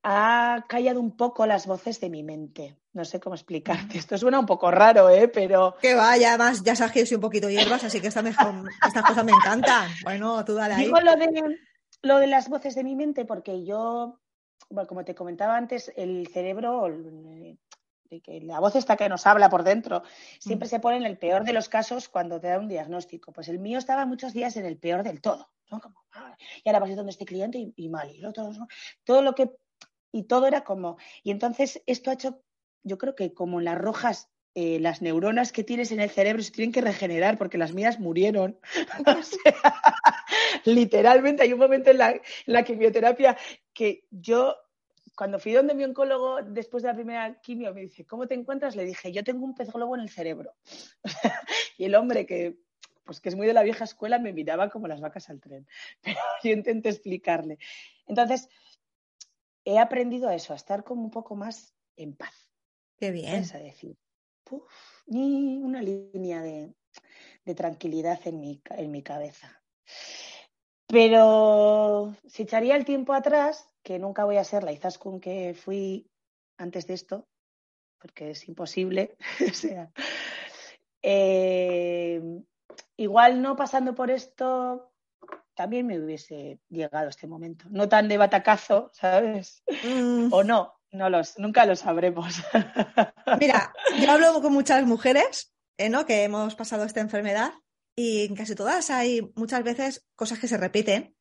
ha 0.03 0.65
callado 0.69 1.01
un 1.01 1.17
poco 1.17 1.47
las 1.47 1.67
voces 1.67 2.01
de 2.01 2.11
mi 2.11 2.23
mente. 2.23 2.79
No 2.99 3.05
sé 3.05 3.21
cómo 3.21 3.37
explicarte. 3.37 3.97
Esto 3.97 4.19
suena 4.19 4.41
un 4.41 4.47
poco 4.47 4.73
raro, 4.73 5.09
¿eh? 5.09 5.29
Pero. 5.29 5.77
Que 5.81 5.95
vaya, 5.95 6.31
además 6.31 6.65
ya 6.65 6.75
se 6.75 7.15
un 7.15 7.21
poquito 7.21 7.49
hierbas, 7.49 7.85
así 7.85 8.01
que 8.01 8.09
esta 8.09 8.23
mejor, 8.23 8.69
estas 8.85 9.05
cosas 9.05 9.25
me 9.25 9.31
encantan. 9.31 9.89
Bueno, 10.03 10.45
tú 10.45 10.55
dale 10.55 10.75
ahí. 10.75 10.87
Digo 10.87 10.99
lo 10.99 11.15
de, 11.15 11.61
lo 12.03 12.19
de 12.19 12.27
las 12.27 12.49
voces 12.49 12.75
de 12.75 12.83
mi 12.83 12.97
mente 12.97 13.25
porque 13.25 13.65
yo, 13.65 14.19
bueno, 14.69 14.89
como 14.89 15.05
te 15.05 15.15
comentaba 15.15 15.57
antes, 15.57 15.93
el 15.95 16.27
cerebro, 16.27 16.89
que 18.21 18.41
la 18.41 18.59
voz 18.59 18.75
está 18.75 18.97
que 18.97 19.09
nos 19.09 19.29
habla 19.29 19.49
por 19.49 19.63
dentro, 19.63 20.03
siempre 20.41 20.67
mm. 20.67 20.71
se 20.71 20.81
pone 20.81 20.97
en 20.97 21.07
el 21.07 21.19
peor 21.19 21.45
de 21.45 21.53
los 21.53 21.69
casos 21.69 22.09
cuando 22.09 22.41
te 22.41 22.49
da 22.49 22.59
un 22.59 22.67
diagnóstico. 22.67 23.33
Pues 23.33 23.47
el 23.47 23.61
mío 23.61 23.79
estaba 23.79 24.07
muchos 24.07 24.33
días 24.33 24.57
en 24.57 24.67
el 24.67 24.77
peor 24.77 25.05
del 25.05 25.21
todo. 25.21 25.53
¿no? 25.71 25.81
Como, 25.81 26.03
ah, 26.15 26.37
y 26.65 26.69
ahora 26.69 26.81
vas 26.81 26.91
a 26.91 26.97
donde 26.97 27.13
este 27.13 27.27
cliente 27.27 27.73
y, 27.77 27.89
mal, 27.89 28.11
y 28.11 28.21
todo 29.05 29.23
lo 29.23 29.37
que. 29.37 29.53
Y 30.11 30.25
todo 30.25 30.49
era 30.49 30.65
como. 30.65 30.97
Y 31.23 31.31
entonces 31.31 31.81
esto 31.87 32.11
ha 32.11 32.15
hecho, 32.15 32.43
yo 32.83 32.99
creo 32.99 33.15
que 33.15 33.33
como 33.35 33.61
las 33.61 33.79
rojas 33.79 34.31
eh, 34.55 34.81
las 34.81 35.03
neuronas 35.03 35.53
que 35.53 35.63
tienes 35.63 35.93
en 35.93 36.01
el 36.01 36.11
cerebro 36.11 36.43
se 36.43 36.51
tienen 36.51 36.73
que 36.73 36.81
regenerar 36.81 37.39
porque 37.39 37.59
las 37.59 37.73
mías 37.73 38.01
murieron. 38.01 38.59
literalmente 40.65 41.45
hay 41.45 41.53
un 41.53 41.61
momento 41.61 41.91
en 41.91 41.99
la, 41.99 42.11
en 42.11 42.23
la 42.47 42.65
quimioterapia 42.65 43.37
que 43.73 44.05
yo 44.11 44.57
cuando 45.15 45.39
fui 45.39 45.53
donde 45.53 45.75
mi 45.75 45.85
oncólogo 45.85 46.43
después 46.43 46.83
de 46.83 46.89
la 46.89 46.95
primera 46.95 47.41
quimio 47.41 47.75
me 47.75 47.83
dice, 47.83 48.07
¿cómo 48.07 48.27
te 48.27 48.35
encuentras? 48.35 48.77
Le 48.77 48.85
dije, 48.85 49.13
yo 49.13 49.23
tengo 49.23 49.45
un 49.45 49.55
pez 49.55 49.73
globo 49.73 49.97
en 49.97 50.03
el 50.03 50.11
cerebro. 50.11 50.55
y 51.79 51.85
el 51.85 51.95
hombre 51.95 52.27
que, 52.27 52.59
pues 53.05 53.21
que 53.21 53.29
es 53.29 53.35
muy 53.35 53.47
de 53.47 53.53
la 53.53 53.63
vieja 53.63 53.85
escuela 53.85 54.19
me 54.19 54.33
miraba 54.33 54.71
como 54.71 54.89
las 54.89 55.01
vacas 55.01 55.29
al 55.31 55.41
tren. 55.41 55.67
Pero 56.03 56.19
yo 56.43 56.51
intenté 56.51 56.89
explicarle. 56.89 57.59
Entonces, 58.07 58.49
he 59.65 59.79
aprendido 59.79 60.29
a 60.29 60.35
eso, 60.35 60.53
a 60.53 60.57
estar 60.57 60.85
como 60.85 61.03
un 61.03 61.11
poco 61.11 61.37
más 61.37 61.75
en 61.97 62.17
paz. 62.17 62.48
Qué 62.99 63.11
bien. 63.11 63.37
Es 63.37 63.55
a 63.55 63.59
decir, 63.59 63.97
ni 65.07 65.59
una 65.59 65.83
línea 65.83 66.43
de, 66.43 66.75
de 67.45 67.55
tranquilidad 67.55 68.21
en 68.27 68.41
mi, 68.41 68.61
en 68.71 68.91
mi 68.91 69.03
cabeza. 69.03 69.63
Pero 70.87 72.15
si 72.27 72.43
echaría 72.43 72.77
el 72.77 72.85
tiempo 72.85 73.13
atrás, 73.13 73.69
que 73.83 73.99
nunca 73.99 74.25
voy 74.25 74.37
a 74.37 74.45
ser 74.45 74.65
la 74.65 74.73
Izaskun 74.73 75.21
que 75.21 75.55
fui 75.55 76.11
antes 76.57 76.87
de 76.87 76.95
esto, 76.95 77.29
porque 78.01 78.31
es 78.31 78.49
imposible. 78.49 79.17
o 79.51 79.55
sea, 79.55 79.91
eh, 81.03 82.23
igual 82.97 83.43
no 83.43 83.55
pasando 83.55 83.95
por 83.95 84.11
esto, 84.11 84.93
también 85.55 85.87
me 85.87 86.01
hubiese 86.01 86.59
llegado 86.69 87.09
este 87.09 87.27
momento. 87.27 87.67
No 87.71 87.89
tan 87.89 88.09
de 88.09 88.17
batacazo, 88.17 88.91
¿sabes? 88.95 89.63
Mm. 89.85 90.33
O 90.33 90.43
no, 90.43 90.78
no 90.91 91.11
los, 91.11 91.39
nunca 91.39 91.65
lo 91.67 91.77
sabremos. 91.77 92.43
Mira, 93.41 93.73
yo 94.01 94.11
hablo 94.11 94.41
con 94.41 94.53
muchas 94.53 94.85
mujeres 94.85 95.53
eh, 95.77 95.89
¿no? 95.89 96.07
que 96.07 96.25
hemos 96.25 96.55
pasado 96.55 96.85
esta 96.85 97.01
enfermedad 97.01 97.53
y 97.95 98.27
en 98.27 98.37
casi 98.37 98.55
todas 98.55 98.91
hay 98.91 99.31
muchas 99.35 99.63
veces 99.63 100.07
cosas 100.15 100.39
que 100.39 100.49
se 100.49 100.57
repiten 100.57 101.17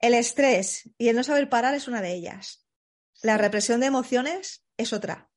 el 0.00 0.14
estrés 0.14 0.90
y 0.98 1.08
el 1.08 1.16
no 1.16 1.24
saber 1.24 1.48
parar 1.48 1.74
es 1.74 1.88
una 1.88 2.02
de 2.02 2.12
ellas. 2.12 2.66
La 3.22 3.38
represión 3.38 3.80
de 3.80 3.86
emociones 3.86 4.64
es 4.76 4.92
otra. 4.92 5.30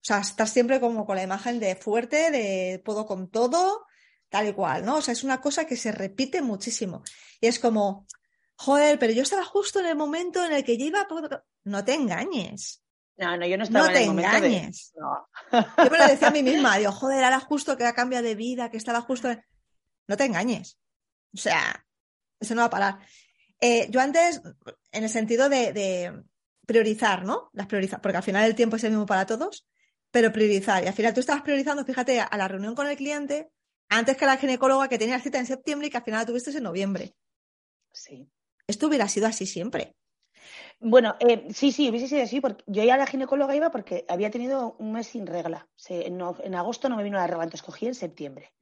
O 0.00 0.04
sea, 0.08 0.18
estar 0.18 0.48
siempre 0.48 0.80
como 0.80 1.06
con 1.06 1.16
la 1.16 1.22
imagen 1.22 1.60
de 1.60 1.76
fuerte, 1.76 2.30
de 2.30 2.82
puedo 2.84 3.06
con 3.06 3.30
todo, 3.30 3.86
tal 4.28 4.48
y 4.48 4.52
cual, 4.52 4.84
¿no? 4.84 4.96
O 4.96 5.02
sea, 5.02 5.12
es 5.12 5.24
una 5.24 5.40
cosa 5.40 5.66
que 5.66 5.76
se 5.76 5.92
repite 5.92 6.42
muchísimo. 6.42 7.02
Y 7.40 7.46
es 7.46 7.58
como, 7.58 8.06
joder, 8.56 8.98
pero 8.98 9.12
yo 9.12 9.22
estaba 9.22 9.44
justo 9.44 9.80
en 9.80 9.86
el 9.86 9.96
momento 9.96 10.44
en 10.44 10.52
el 10.52 10.64
que 10.64 10.76
yo 10.76 10.86
iba 10.86 11.02
a... 11.02 11.44
No 11.64 11.84
te 11.84 11.94
engañes. 11.94 12.82
No, 13.16 13.36
no, 13.36 13.46
yo 13.46 13.56
no 13.56 13.64
estaba 13.64 13.88
no 13.88 13.92
te 13.92 14.04
en 14.04 14.18
el 14.18 14.24
engañes. 14.24 14.92
No. 14.96 15.28
Yo 15.52 15.90
me 15.90 15.98
lo 15.98 16.06
decía 16.06 16.28
a 16.28 16.30
mí 16.30 16.42
misma, 16.44 16.78
digo, 16.78 16.92
joder, 16.92 17.24
ahora 17.24 17.40
justo 17.40 17.76
que 17.76 17.84
ha 17.84 17.92
cambiado 17.92 18.24
de 18.24 18.34
vida, 18.34 18.70
que 18.70 18.76
estaba 18.76 19.00
justo... 19.00 19.28
No 20.06 20.16
te 20.16 20.24
engañes. 20.24 20.78
O 21.34 21.36
sea, 21.36 21.84
eso 22.40 22.54
no 22.54 22.62
va 22.62 22.66
a 22.66 22.70
parar. 22.70 22.98
Eh, 23.60 23.88
yo 23.90 24.00
antes, 24.00 24.40
en 24.92 25.04
el 25.04 25.10
sentido 25.10 25.48
de, 25.48 26.22
priorizar, 26.64 27.24
¿no? 27.24 27.50
Las 27.52 27.66
priorizar, 27.66 28.00
porque 28.00 28.18
al 28.18 28.22
final 28.22 28.44
el 28.44 28.54
tiempo 28.54 28.76
es 28.76 28.84
el 28.84 28.90
mismo 28.90 29.06
para 29.06 29.26
todos, 29.26 29.66
pero 30.10 30.32
priorizar. 30.32 30.84
Y 30.84 30.86
al 30.86 30.94
final 30.94 31.12
tú 31.12 31.20
estabas 31.20 31.42
priorizando, 31.42 31.84
fíjate, 31.84 32.20
a 32.20 32.36
la 32.36 32.48
reunión 32.48 32.74
con 32.74 32.86
el 32.86 32.96
cliente 32.96 33.50
antes 33.88 34.16
que 34.16 34.24
a 34.24 34.28
la 34.28 34.36
ginecóloga 34.36 34.88
que 34.88 34.98
tenía 34.98 35.20
cita 35.20 35.38
en 35.38 35.46
septiembre 35.46 35.88
y 35.88 35.90
que 35.90 35.96
al 35.96 36.04
final 36.04 36.20
la 36.20 36.26
tuviste 36.26 36.50
en 36.50 36.62
noviembre. 36.62 37.14
Sí. 37.92 38.30
Esto 38.66 38.86
hubiera 38.86 39.08
sido 39.08 39.26
así 39.26 39.46
siempre. 39.46 39.96
Bueno, 40.80 41.16
eh, 41.18 41.48
sí, 41.52 41.72
sí, 41.72 41.90
hubiese 41.90 42.06
sido 42.06 42.22
así, 42.22 42.40
porque 42.40 42.62
yo 42.66 42.84
ya 42.84 42.94
a 42.94 42.98
la 42.98 43.06
ginecóloga 43.06 43.56
iba 43.56 43.70
porque 43.70 44.04
había 44.08 44.30
tenido 44.30 44.76
un 44.78 44.92
mes 44.92 45.08
sin 45.08 45.26
regla. 45.26 45.68
en, 45.88 46.20
en, 46.20 46.54
agosto 46.54 46.88
no 46.88 46.96
me 46.96 47.02
vino 47.02 47.18
la 47.18 47.26
regla, 47.26 47.44
entonces 47.44 47.66
cogí 47.66 47.86
en 47.86 47.94
septiembre. 47.94 48.52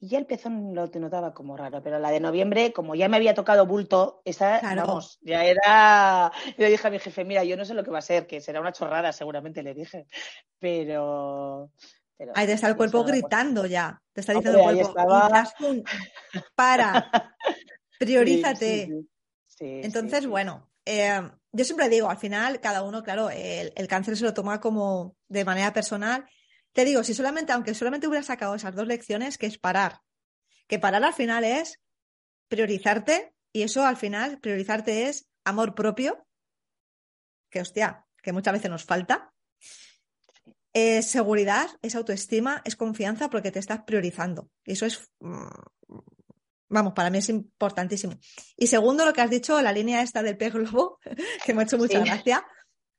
Y 0.00 0.08
ya 0.08 0.18
el 0.18 0.26
pezón 0.26 0.74
lo 0.74 0.88
te 0.90 1.00
notaba 1.00 1.34
como 1.34 1.56
raro, 1.56 1.82
pero 1.82 1.98
la 1.98 2.10
de 2.10 2.20
noviembre, 2.20 2.72
como 2.72 2.94
ya 2.94 3.08
me 3.08 3.16
había 3.16 3.34
tocado 3.34 3.66
bulto, 3.66 4.22
esa, 4.24 4.60
vamos, 4.62 5.18
ya 5.22 5.44
era. 5.44 6.30
Yo 6.56 6.64
le 6.64 6.70
dije 6.70 6.86
a 6.86 6.90
mi 6.90 7.00
jefe, 7.00 7.24
mira, 7.24 7.42
yo 7.42 7.56
no 7.56 7.64
sé 7.64 7.74
lo 7.74 7.82
que 7.82 7.90
va 7.90 7.98
a 7.98 8.02
ser, 8.02 8.28
que 8.28 8.40
será 8.40 8.60
una 8.60 8.72
chorrada, 8.72 9.12
seguramente 9.12 9.62
le 9.62 9.74
dije. 9.74 10.06
Pero. 10.60 11.72
ahí 12.34 12.46
te 12.46 12.52
está 12.52 12.68
el 12.68 12.76
cuerpo 12.76 13.02
gritando 13.02 13.66
ya. 13.66 14.00
Te 14.12 14.20
está 14.20 14.34
diciendo 14.34 14.70
el 14.70 14.76
cuerpo. 14.76 14.94
Para. 16.54 17.10
Priorízate. 17.98 19.04
Entonces, 19.58 20.28
bueno, 20.28 20.67
eh, 20.88 21.30
yo 21.52 21.64
siempre 21.64 21.88
digo, 21.88 22.08
al 22.10 22.18
final, 22.18 22.60
cada 22.60 22.82
uno, 22.82 23.02
claro, 23.02 23.30
el, 23.30 23.72
el 23.74 23.88
cáncer 23.88 24.16
se 24.16 24.24
lo 24.24 24.34
toma 24.34 24.60
como 24.60 25.16
de 25.28 25.44
manera 25.44 25.72
personal 25.72 26.28
te 26.78 26.84
digo, 26.84 27.02
si 27.02 27.12
solamente, 27.12 27.52
aunque 27.52 27.74
solamente 27.74 28.06
hubiera 28.06 28.24
sacado 28.24 28.54
esas 28.54 28.74
dos 28.74 28.86
lecciones, 28.86 29.36
que 29.36 29.46
es 29.46 29.58
parar. 29.58 30.00
Que 30.68 30.78
parar 30.78 31.02
al 31.02 31.12
final 31.12 31.42
es 31.42 31.80
priorizarte 32.48 33.34
y 33.52 33.62
eso 33.62 33.84
al 33.84 33.96
final, 33.96 34.38
priorizarte 34.38 35.08
es 35.08 35.28
amor 35.44 35.74
propio, 35.74 36.24
que 37.50 37.60
hostia, 37.60 38.06
que 38.22 38.32
muchas 38.32 38.52
veces 38.52 38.70
nos 38.70 38.84
falta. 38.84 39.32
Es 40.72 41.10
seguridad, 41.10 41.68
es 41.82 41.96
autoestima, 41.96 42.62
es 42.64 42.76
confianza 42.76 43.28
porque 43.28 43.50
te 43.50 43.58
estás 43.58 43.82
priorizando. 43.82 44.48
Y 44.64 44.72
eso 44.72 44.86
es, 44.86 45.10
mm, 45.20 45.48
vamos, 46.68 46.92
para 46.92 47.10
mí 47.10 47.18
es 47.18 47.28
importantísimo. 47.28 48.14
Y 48.56 48.66
segundo, 48.66 49.04
lo 49.04 49.12
que 49.12 49.20
has 49.20 49.30
dicho, 49.30 49.60
la 49.62 49.72
línea 49.72 50.02
esta 50.02 50.22
del 50.22 50.36
pez 50.36 50.52
globo, 50.52 50.98
que 51.44 51.54
me 51.54 51.62
ha 51.62 51.64
hecho 51.64 51.78
mucha 51.78 52.00
gracia, 52.00 52.46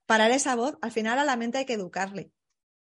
parar 0.06 0.32
esa 0.32 0.56
voz, 0.56 0.78
al 0.82 0.92
final 0.92 1.20
a 1.20 1.24
la 1.24 1.36
mente 1.36 1.60
hay 1.60 1.66
que 1.66 1.74
educarle. 1.74 2.32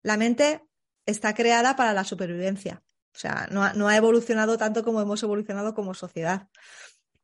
La 0.02 0.16
mente 0.16 0.62
está 1.06 1.34
creada 1.34 1.76
para 1.76 1.92
la 1.92 2.04
supervivencia. 2.04 2.82
O 3.14 3.18
sea, 3.18 3.48
no 3.50 3.88
ha, 3.88 3.96
evolucionado 3.96 4.58
tanto 4.58 4.82
como 4.82 5.00
hemos 5.00 5.22
evolucionado 5.22 5.72
como 5.72 5.94
sociedad. 5.94 6.48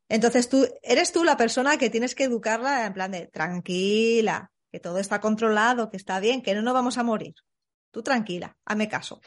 Entonces 0.08 0.48
tú 0.48 0.66
eres 0.82 1.12
tú 1.12 1.24
la 1.24 1.36
persona 1.36 1.78
que 1.78 1.90
tienes 1.90 2.14
que 2.14 2.24
educarla 2.24 2.86
en 2.86 2.94
plan 2.94 3.10
de 3.10 3.26
tranquila, 3.26 4.52
que 4.70 4.78
todo 4.78 4.98
está 4.98 5.20
controlado, 5.20 5.90
que 5.90 5.96
está 5.96 6.20
bien, 6.20 6.42
que 6.42 6.54
no 6.54 6.62
nos 6.62 6.74
vamos 6.74 6.96
a 6.96 7.02
morir. 7.02 7.34
Tú 7.90 8.02
tranquila, 8.02 8.56
hazme 8.64 8.88
caso. 8.88 9.20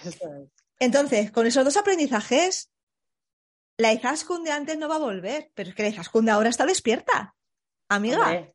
Entonces, 0.79 1.31
con 1.31 1.45
esos 1.45 1.65
dos 1.65 1.75
aprendizajes, 1.75 2.69
la 3.77 3.93
Izaskun 3.93 4.43
de 4.43 4.51
antes 4.51 4.77
no 4.77 4.87
va 4.87 4.95
a 4.95 4.99
volver, 4.99 5.51
pero 5.53 5.69
es 5.69 5.75
que 5.75 5.83
la 5.83 5.89
Izaskun 5.89 6.25
de 6.25 6.31
ahora 6.31 6.49
está 6.49 6.65
despierta. 6.65 7.35
Amiga. 7.89 8.51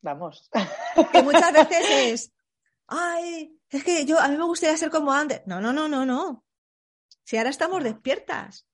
vamos. 0.00 0.50
Que 1.12 1.22
muchas 1.22 1.52
veces 1.70 1.90
es, 1.90 2.32
ay, 2.86 3.58
es 3.68 3.84
que 3.84 4.04
yo, 4.04 4.18
a 4.18 4.28
mí 4.28 4.36
me 4.36 4.44
gustaría 4.44 4.76
ser 4.76 4.90
como 4.90 5.12
antes. 5.12 5.42
No, 5.46 5.60
no, 5.60 5.72
no, 5.72 5.88
no, 5.88 6.04
no. 6.04 6.44
Si 7.24 7.36
ahora 7.36 7.50
estamos 7.50 7.84
despiertas. 7.84 8.66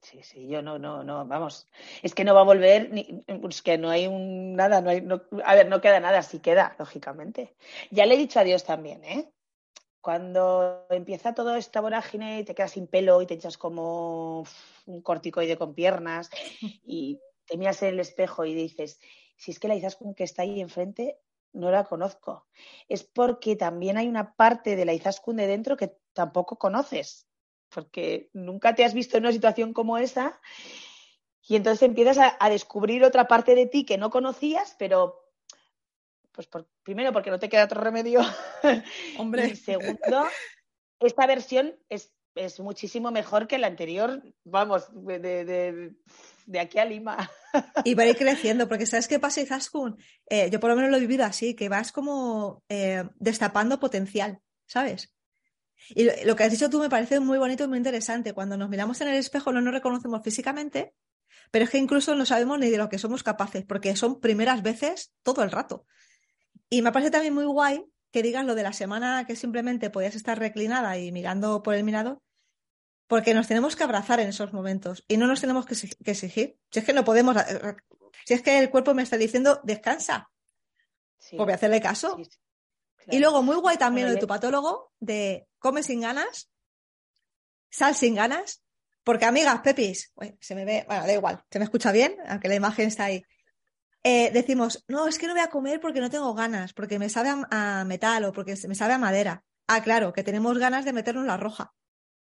Sí, 0.00 0.20
sí, 0.24 0.48
yo 0.48 0.62
no, 0.62 0.78
no, 0.80 1.04
no, 1.04 1.24
vamos. 1.26 1.68
Es 2.02 2.12
que 2.12 2.24
no 2.24 2.34
va 2.34 2.40
a 2.40 2.44
volver, 2.44 2.90
ni, 2.90 3.04
pues 3.40 3.62
que 3.62 3.78
no 3.78 3.88
hay 3.88 4.08
un, 4.08 4.54
nada, 4.56 4.80
no 4.80 4.90
hay, 4.90 5.06
a 5.44 5.54
ver, 5.54 5.68
no 5.68 5.80
queda 5.80 6.00
nada, 6.00 6.22
sí 6.22 6.40
queda, 6.40 6.74
lógicamente. 6.78 7.54
Ya 7.90 8.04
le 8.04 8.14
he 8.14 8.18
dicho 8.18 8.40
a 8.40 8.44
Dios 8.44 8.64
también, 8.64 9.04
¿eh? 9.04 9.30
Cuando 10.02 10.84
empieza 10.90 11.32
todo 11.32 11.56
esta 11.56 11.80
vorágine 11.80 12.40
y 12.40 12.44
te 12.44 12.54
quedas 12.54 12.72
sin 12.72 12.86
pelo 12.86 13.22
y 13.22 13.26
te 13.26 13.34
echas 13.34 13.56
como 13.56 14.44
un 14.86 15.00
corticoide 15.00 15.56
con 15.56 15.74
piernas 15.74 16.28
y 16.84 17.20
te 17.46 17.56
miras 17.56 17.82
en 17.82 17.90
el 17.90 18.00
espejo 18.00 18.44
y 18.44 18.52
dices, 18.52 19.00
si 19.36 19.52
es 19.52 19.58
que 19.58 19.68
la 19.68 19.90
como 19.92 20.14
que 20.14 20.24
está 20.24 20.42
ahí 20.42 20.60
enfrente 20.60 21.18
no 21.52 21.70
la 21.70 21.84
conozco. 21.84 22.46
Es 22.88 23.04
porque 23.04 23.56
también 23.56 23.96
hay 23.96 24.08
una 24.08 24.34
parte 24.34 24.76
de 24.76 24.84
la 24.84 24.92
Izaskun 24.92 25.36
de 25.36 25.46
dentro 25.46 25.76
que 25.76 25.96
tampoco 26.12 26.58
conoces, 26.58 27.28
porque 27.68 28.28
nunca 28.32 28.74
te 28.74 28.84
has 28.84 28.94
visto 28.94 29.16
en 29.16 29.24
una 29.24 29.32
situación 29.32 29.72
como 29.72 29.98
esa 29.98 30.40
y 31.46 31.56
entonces 31.56 31.82
empiezas 31.82 32.34
a, 32.38 32.48
descubrir 32.50 33.04
otra 33.04 33.26
parte 33.26 33.54
de 33.54 33.66
ti 33.66 33.84
que 33.84 33.98
no 33.98 34.10
conocías, 34.10 34.76
pero 34.78 35.21
pues 36.32 36.48
primero 36.82 37.12
porque 37.12 37.30
no 37.30 37.38
te 37.38 37.48
queda 37.48 37.64
otro 37.64 37.80
remedio. 37.80 38.20
Hombre. 39.18 39.48
Y 39.48 39.56
segundo, 39.56 40.26
esta 41.00 41.26
versión 41.26 41.76
es, 41.88 42.12
muchísimo 42.58 43.10
mejor 43.10 43.46
que 43.46 43.58
la 43.58 43.66
anterior, 43.66 44.22
vamos, 44.44 44.88
de 44.92 45.94
de 46.46 46.60
aquí 46.60 46.78
a 46.78 46.84
Lima. 46.84 47.30
Y 47.84 47.94
va 47.94 48.04
a 48.04 48.06
ir 48.06 48.16
creciendo, 48.18 48.68
porque 48.68 48.86
¿sabes 48.86 49.08
qué 49.08 49.18
pasa, 49.18 49.40
Izaskun? 49.40 49.96
Eh, 50.28 50.50
yo 50.50 50.60
por 50.60 50.70
lo 50.70 50.76
menos 50.76 50.90
lo 50.90 50.96
he 50.96 51.00
vivido 51.00 51.24
así, 51.24 51.54
que 51.54 51.68
vas 51.68 51.92
como 51.92 52.62
eh, 52.68 53.04
destapando 53.18 53.80
potencial, 53.80 54.40
¿sabes? 54.66 55.14
Y 55.90 56.04
lo, 56.24 56.36
que 56.36 56.44
has 56.44 56.52
dicho 56.52 56.70
tú 56.70 56.78
me 56.78 56.88
parece 56.88 57.18
muy 57.18 57.38
bonito 57.38 57.64
y 57.64 57.68
muy 57.68 57.78
interesante. 57.78 58.34
Cuando 58.34 58.56
nos 58.56 58.68
miramos 58.68 59.00
en 59.00 59.08
el 59.08 59.16
espejo 59.16 59.52
no 59.52 59.60
nos 59.60 59.74
reconocemos 59.74 60.22
físicamente, 60.22 60.94
pero 61.50 61.64
es 61.64 61.70
que 61.70 61.78
incluso 61.78 62.14
no 62.14 62.24
sabemos 62.24 62.58
ni 62.58 62.70
de 62.70 62.78
lo 62.78 62.88
que 62.88 62.98
somos 62.98 63.22
capaces, 63.22 63.64
porque 63.64 63.96
son 63.96 64.20
primeras 64.20 64.62
veces 64.62 65.12
todo 65.22 65.42
el 65.42 65.50
rato. 65.50 65.86
Y 66.72 66.80
me 66.80 66.90
parece 66.90 67.10
también 67.10 67.34
muy 67.34 67.44
guay 67.44 67.84
que 68.10 68.22
digas 68.22 68.46
lo 68.46 68.54
de 68.54 68.62
la 68.62 68.72
semana 68.72 69.26
que 69.26 69.36
simplemente 69.36 69.90
podías 69.90 70.14
estar 70.14 70.38
reclinada 70.38 70.96
y 70.96 71.12
mirando 71.12 71.62
por 71.62 71.74
el 71.74 71.84
mirador, 71.84 72.22
porque 73.06 73.34
nos 73.34 73.46
tenemos 73.46 73.76
que 73.76 73.84
abrazar 73.84 74.20
en 74.20 74.28
esos 74.30 74.54
momentos 74.54 75.04
y 75.06 75.18
no 75.18 75.26
nos 75.26 75.42
tenemos 75.42 75.66
que, 75.66 75.74
exigir. 76.10 76.56
Si 76.70 76.78
es 76.78 76.84
que 76.86 76.94
no 76.94 77.04
podemos, 77.04 77.36
eh, 77.36 77.76
si 78.24 78.32
es 78.32 78.40
que 78.40 78.58
el 78.58 78.70
cuerpo 78.70 78.94
me 78.94 79.02
está 79.02 79.18
diciendo 79.18 79.60
descansa, 79.64 80.30
pues 81.18 81.36
voy 81.36 81.52
a 81.52 81.56
hacerle 81.56 81.82
caso. 81.82 82.16
Y 83.08 83.18
luego, 83.18 83.42
muy 83.42 83.56
guay 83.56 83.76
también 83.76 84.06
lo 84.06 84.14
de 84.14 84.18
tu 84.18 84.26
patólogo, 84.26 84.94
de 84.98 85.46
come 85.58 85.82
sin 85.82 86.00
ganas, 86.00 86.48
sal 87.68 87.94
sin 87.94 88.14
ganas, 88.14 88.62
porque 89.04 89.26
amigas, 89.26 89.60
Pepis, 89.60 90.10
se 90.40 90.54
me 90.54 90.64
ve, 90.64 90.86
bueno, 90.88 91.06
da 91.06 91.12
igual, 91.12 91.44
se 91.50 91.58
me 91.58 91.66
escucha 91.66 91.92
bien, 91.92 92.16
aunque 92.28 92.48
la 92.48 92.54
imagen 92.54 92.88
está 92.88 93.04
ahí. 93.04 93.22
Eh, 94.04 94.30
decimos, 94.32 94.84
no, 94.88 95.06
es 95.06 95.18
que 95.18 95.26
no 95.26 95.34
voy 95.34 95.42
a 95.42 95.50
comer 95.50 95.80
porque 95.80 96.00
no 96.00 96.10
tengo 96.10 96.34
ganas, 96.34 96.72
porque 96.72 96.98
me 96.98 97.08
sabe 97.08 97.32
a, 97.50 97.84
metal 97.84 98.24
o 98.24 98.32
porque 98.32 98.56
me 98.66 98.74
sabe 98.74 98.94
a 98.94 98.98
madera. 98.98 99.44
Ah, 99.68 99.82
claro, 99.82 100.12
que 100.12 100.24
tenemos 100.24 100.58
ganas 100.58 100.84
de 100.84 100.92
meternos 100.92 101.24
la 101.24 101.36
roja. 101.36 101.72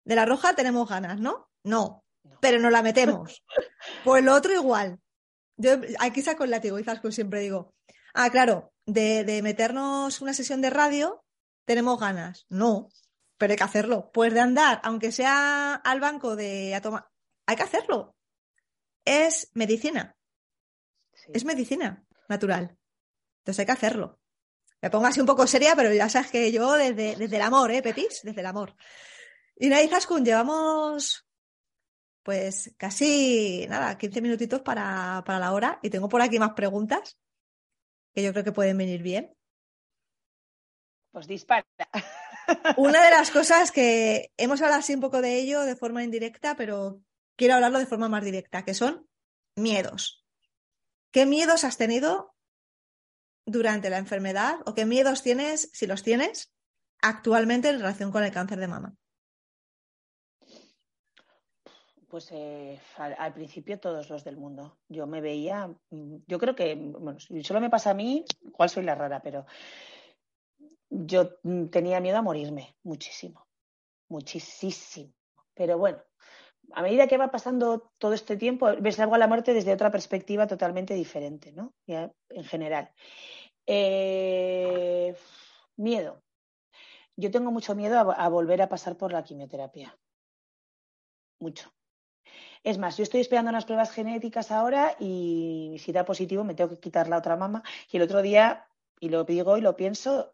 De 0.05 0.15
la 0.15 0.27
roja 0.27 0.55
tenemos 0.55 0.89
ganas, 0.89 1.19
¿no? 1.19 1.49
No, 1.65 2.05
pero 2.41 2.59
no 2.59 2.71
la 2.71 2.83
metemos. 2.83 3.43
pues 4.05 4.23
lo 4.23 4.35
otro 4.35 4.53
igual. 4.53 5.01
Yo 5.57 5.73
aquí 6.01 6.23
saco 6.23 6.45
el 6.45 6.51
látigo 6.51 6.79
y 6.79 6.85
Zasco 6.85 7.11
siempre 7.11 7.41
digo, 7.41 7.75
ah, 8.15 8.31
claro, 8.31 8.73
de, 8.85 9.25
de 9.25 9.43
meternos 9.43 10.21
una 10.21 10.35
sesión 10.35 10.61
de 10.61 10.71
radio, 10.71 11.25
tenemos 11.65 11.99
ganas. 11.99 12.47
No, 12.51 12.89
pero 13.39 13.53
hay 13.53 13.57
que 13.57 13.65
hacerlo. 13.65 14.11
Pues 14.13 14.35
de 14.35 14.41
andar, 14.41 14.81
aunque 14.85 15.11
sea 15.11 15.75
al 15.75 16.01
banco 16.01 16.37
de 16.37 16.75
a 16.75 16.81
tomar, 16.83 17.09
hay 17.47 17.57
que 17.57 17.63
hacerlo. 17.63 18.15
Es 19.05 19.51
medicina. 19.55 20.17
Es 21.33 21.45
medicina 21.45 22.05
natural. 22.29 22.77
Entonces 23.39 23.61
hay 23.61 23.67
que 23.67 23.73
hacerlo. 23.73 24.21
Me 24.81 24.91
pongo 24.91 25.07
así 25.07 25.21
un 25.21 25.27
poco 25.27 25.47
seria, 25.47 25.77
pero 25.77 25.93
ya 25.93 26.09
sabes 26.09 26.31
que 26.31 26.51
yo 26.51 26.73
desde, 26.73 27.17
desde 27.17 27.37
el 27.37 27.43
amor, 27.43 27.71
¿eh, 27.71 27.83
Pepis? 27.83 28.23
Desde 28.23 28.41
el 28.41 28.47
amor. 28.47 28.75
Y 29.57 29.69
Nay 29.69 29.89
Zaskun, 29.89 30.25
llevamos 30.25 31.27
pues 32.23 32.75
casi, 32.77 33.67
nada, 33.69 33.99
15 33.99 34.21
minutitos 34.21 34.61
para, 34.63 35.23
para 35.27 35.39
la 35.39 35.53
hora 35.53 35.79
y 35.83 35.91
tengo 35.91 36.09
por 36.09 36.23
aquí 36.23 36.39
más 36.39 36.53
preguntas 36.53 37.19
que 38.15 38.23
yo 38.23 38.33
creo 38.33 38.45
que 38.45 38.53
pueden 38.53 38.79
venir 38.79 39.03
bien. 39.03 39.35
Pues 41.11 41.27
dispara. 41.27 41.67
Una 42.77 43.05
de 43.05 43.11
las 43.11 43.31
cosas 43.31 43.71
que 43.71 44.33
hemos 44.37 44.61
hablado 44.63 44.81
así 44.81 44.95
un 44.95 45.01
poco 45.01 45.21
de 45.21 45.39
ello 45.39 45.63
de 45.63 45.77
forma 45.77 46.05
indirecta, 46.05 46.57
pero 46.57 47.03
quiero 47.37 47.55
hablarlo 47.55 47.79
de 47.79 47.87
forma 47.87 48.09
más 48.09 48.25
directa, 48.25 48.65
que 48.65 48.75
son 48.75 49.09
miedos. 49.57 50.22
¿Qué 51.13 51.27
miedos 51.27 51.65
has 51.65 51.77
tenido 51.77 52.35
durante 53.45 53.91
la 53.91 53.99
enfermedad 53.99 54.57
o 54.65 54.73
qué 54.73 54.87
miedos 54.87 55.23
tienes, 55.23 55.69
si 55.75 55.87
los 55.87 56.03
tienes, 56.03 56.51
actualmente 57.03 57.69
en 57.69 57.79
relación 57.79 58.11
con 58.11 58.25
el 58.25 58.33
cáncer 58.33 58.59
de 58.59 58.69
mama? 58.69 58.97
Pues 62.09 62.29
eh, 62.33 62.81
al, 62.97 63.35
principio 63.35 63.79
todos 63.79 64.09
los 64.09 64.25
del 64.25 64.39
mundo. 64.39 64.79
Yo 64.89 65.07
me 65.07 65.21
veía, 65.21 65.69
mm, 65.91 66.17
yo 66.27 66.39
creo 66.39 66.55
que, 66.55 66.75
bueno, 66.75 67.19
solo 67.21 67.61
me 67.61 67.71
pasa 67.71 67.91
a 67.91 67.95
mí, 67.95 68.25
igual 68.43 68.71
soy 68.71 68.85
la 68.85 68.95
rara, 68.95 69.21
pero 69.23 69.47
yo 70.89 71.39
mm, 71.43 71.67
tenía 71.67 72.01
miedo 72.01 72.19
a 72.19 72.23
morirme 72.23 72.77
muchísimo, 72.83 73.47
muchísimo. 74.09 75.13
Pero 75.55 75.77
bueno, 75.77 76.03
a 76.75 76.83
medida 76.83 77.07
que 77.07 77.19
va 77.19 77.31
pasando 77.31 77.91
todo 77.99 78.13
este 78.13 78.37
tiempo, 78.37 78.69
ves 78.81 78.99
algo 79.01 79.15
a 79.15 79.19
la 79.19 79.27
muerte 79.27 79.55
desde 79.55 79.73
otra 79.73 79.91
perspectiva 79.91 80.47
totalmente 80.47 80.95
diferente, 80.95 81.53
¿no? 81.53 81.75
en 81.87 82.45
general. 82.45 82.91
Eh, 83.67 85.15
miedo. 85.77 86.23
Yo 87.17 87.31
tengo 87.31 87.51
mucho 87.51 87.75
miedo 87.75 87.99
a, 87.99 88.29
volver 88.29 88.63
a 88.63 88.69
pasar 88.69 88.97
por 88.97 89.13
la 89.13 89.23
quimioterapia. 89.23 89.99
Mucho. 91.39 91.73
Es 92.65 92.79
más, 92.79 92.97
yo 92.97 93.03
estoy 93.03 93.21
esperando 93.21 93.51
unas 93.51 93.65
pruebas 93.65 93.91
genéticas 93.91 94.51
ahora 94.51 94.97
y 94.99 95.77
si 95.79 95.93
da 95.93 96.05
positivo 96.05 96.45
me 96.45 96.55
tengo 96.55 96.71
que 96.71 96.79
quitar 96.79 97.09
la 97.09 97.19
otra 97.19 97.37
mama. 97.37 97.63
Y 97.91 97.97
el 97.97 98.05
otro 98.05 98.23
día, 98.23 98.69
y 99.01 99.09
lo 99.09 99.25
digo 99.25 99.59
y 99.59 99.61
lo 99.61 99.77
pienso, 99.77 100.33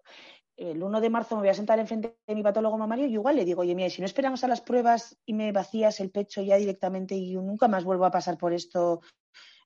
el 0.59 0.83
1 0.83 1.01
de 1.01 1.09
marzo 1.09 1.37
me 1.37 1.43
voy 1.43 1.51
a 1.51 1.55
sentar 1.55 1.79
enfrente 1.79 2.19
de 2.27 2.35
mi 2.35 2.43
patólogo 2.43 2.77
mamario 2.77 3.07
y 3.07 3.13
igual 3.13 3.37
le 3.37 3.45
digo, 3.45 3.63
oye, 3.63 3.77
mira, 3.77 3.89
si 3.91 4.03
no 4.03 4.07
esperamos 4.07 4.43
a 4.43 4.49
las 4.49 4.61
pruebas 4.61 5.17
y 5.25 5.33
me 5.33 5.53
vacías 5.53 6.01
el 6.01 6.11
pecho 6.11 6.43
ya 6.43 6.57
directamente 6.57 7.15
y 7.15 7.31
yo 7.33 7.41
nunca 7.41 7.69
más 7.69 7.85
vuelvo 7.85 8.05
a 8.05 8.11
pasar 8.11 8.37
por 8.37 8.53
esto 8.53 9.01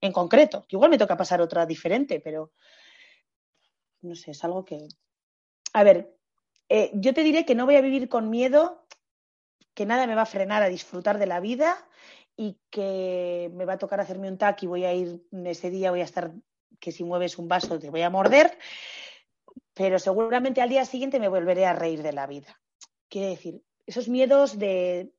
en 0.03 0.13
concreto, 0.13 0.67
igual 0.69 0.91
me 0.91 0.99
toca 0.99 1.17
pasar 1.17 1.41
otra 1.41 1.65
diferente, 1.65 2.21
pero 2.21 2.53
no 4.03 4.15
sé, 4.15 4.33
es 4.33 4.45
algo 4.45 4.65
que... 4.65 4.87
A 5.73 5.83
ver, 5.83 6.15
eh, 6.69 6.91
yo 6.95 7.15
te 7.15 7.23
diré 7.23 7.47
que 7.47 7.55
no 7.55 7.65
voy 7.65 7.77
a 7.77 7.81
vivir 7.81 8.11
con 8.11 8.29
miedo, 8.29 8.87
que 9.73 9.87
nada 9.87 10.07
me 10.07 10.15
va 10.15 10.23
a 10.23 10.27
frenar 10.27 10.63
a 10.63 10.69
disfrutar 10.69 11.19
de 11.19 11.27
la 11.27 11.41
vida 11.41 11.89
y 12.37 12.59
que 12.69 13.51
me 13.55 13.65
va 13.65 13.75
a 13.75 13.79
tocar 13.79 14.01
hacerme 14.01 14.29
un 14.29 14.37
tac 14.37 14.63
y 14.63 14.67
voy 14.67 14.85
a 14.85 14.93
ir 14.93 15.25
ese 15.45 15.71
día, 15.71 15.91
voy 15.91 16.03
a 16.03 16.05
estar 16.05 16.33
que 16.81 16.93
si 16.93 17.05
mueves 17.05 17.39
un 17.39 17.49
vaso 17.49 17.79
te 17.79 17.91
voy 17.91 18.03
a 18.03 18.11
morder 18.11 18.59
pero 19.75 19.99
seguramente 19.99 20.61
al 20.61 20.69
día 20.69 20.85
siguiente 20.85 21.21
me 21.21 21.29
volveré 21.29 21.67
a 21.67 21.73
reír 21.73 22.03
de 22.03 22.13
la 22.13 22.27
vida. 22.27 22.61
Quiere 23.09 23.29
decir, 23.29 23.63
esos 23.87 24.09
miedos 24.09 24.59
de, 24.59 25.13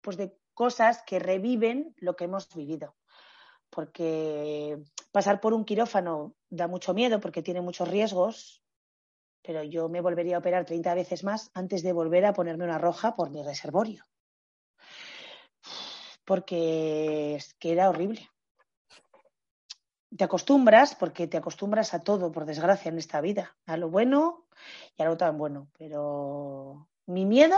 pues 0.00 0.16
de 0.16 0.36
cosas 0.54 1.02
que 1.06 1.18
reviven 1.18 1.94
lo 1.98 2.16
que 2.16 2.24
hemos 2.24 2.48
vivido. 2.54 2.96
Porque 3.70 4.78
pasar 5.12 5.40
por 5.40 5.54
un 5.54 5.64
quirófano 5.64 6.34
da 6.48 6.66
mucho 6.66 6.92
miedo 6.92 7.20
porque 7.20 7.42
tiene 7.42 7.60
muchos 7.60 7.88
riesgos, 7.88 8.62
pero 9.42 9.62
yo 9.62 9.88
me 9.88 10.00
volvería 10.00 10.36
a 10.36 10.40
operar 10.40 10.64
30 10.64 10.94
veces 10.94 11.24
más 11.24 11.50
antes 11.54 11.82
de 11.82 11.92
volver 11.92 12.26
a 12.26 12.32
ponerme 12.32 12.64
una 12.64 12.78
roja 12.78 13.14
por 13.14 13.30
mi 13.30 13.42
reservorio. 13.42 14.04
Porque 16.24 17.36
es 17.36 17.54
que 17.54 17.72
era 17.72 17.88
horrible 17.88 18.28
te 20.16 20.24
acostumbras, 20.24 20.94
porque 20.94 21.26
te 21.26 21.36
acostumbras 21.36 21.94
a 21.94 22.00
todo, 22.00 22.32
por 22.32 22.44
desgracia, 22.44 22.88
en 22.88 22.98
esta 22.98 23.20
vida, 23.20 23.56
a 23.66 23.76
lo 23.76 23.88
bueno 23.88 24.46
y 24.96 25.02
a 25.02 25.06
lo 25.06 25.16
tan 25.16 25.38
bueno. 25.38 25.68
Pero 25.78 26.88
mi 27.06 27.24
miedo, 27.24 27.56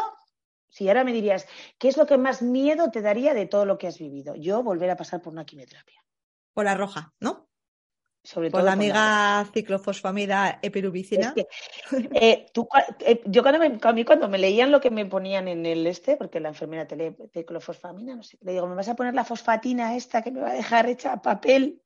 si 0.69 0.89
ahora 0.89 1.05
me 1.05 1.13
dirías, 1.13 1.47
¿qué 1.79 1.89
es 1.89 1.97
lo 1.97 2.07
que 2.07 2.19
más 2.19 2.43
miedo 2.43 2.91
te 2.91 3.01
daría 3.01 3.35
de 3.35 3.47
todo 3.47 3.65
lo 3.65 3.79
que 3.79 3.87
has 3.87 3.99
vivido? 3.99 4.35
Yo 4.35 4.63
volver 4.63 4.91
a 4.91 4.97
pasar 4.97 5.23
por 5.23 5.33
una 5.33 5.45
quimioterapia. 5.45 6.05
Por 6.53 6.65
la 6.65 6.75
roja, 6.75 7.15
¿no? 7.21 7.49
Sobre 8.25 8.51
por 8.51 8.61
todo 8.61 8.67
la 8.67 8.73
amiga 8.75 9.51
ciclofosfamida 9.53 10.61
epirubicina. 10.63 11.35
Eh, 12.13 12.47
eh, 13.01 13.23
yo 13.25 13.43
cuando 13.43 13.59
me, 13.59 13.79
a 13.83 13.93
mí 13.93 14.05
cuando 14.05 14.29
me 14.29 14.39
leían 14.39 14.71
lo 14.71 14.81
que 14.81 14.91
me 14.91 15.07
ponían 15.07 15.49
en 15.49 15.67
el 15.67 15.87
este, 15.87 16.17
porque 16.17 16.39
la 16.39 16.51
enfermera 16.51 16.87
te 16.87 16.95
lee 16.95 17.17
ciclofosfamina, 17.33 18.15
no 18.15 18.23
sé, 18.23 18.39
le 18.43 18.53
digo, 18.53 18.69
¿me 18.69 18.77
vas 18.77 18.89
a 18.89 18.95
poner 18.95 19.15
la 19.15 19.25
fosfatina 19.25 19.97
esta 19.97 20.23
que 20.23 20.31
me 20.31 20.41
va 20.41 20.51
a 20.51 20.55
dejar 20.55 20.89
hecha 20.89 21.21
papel? 21.21 21.83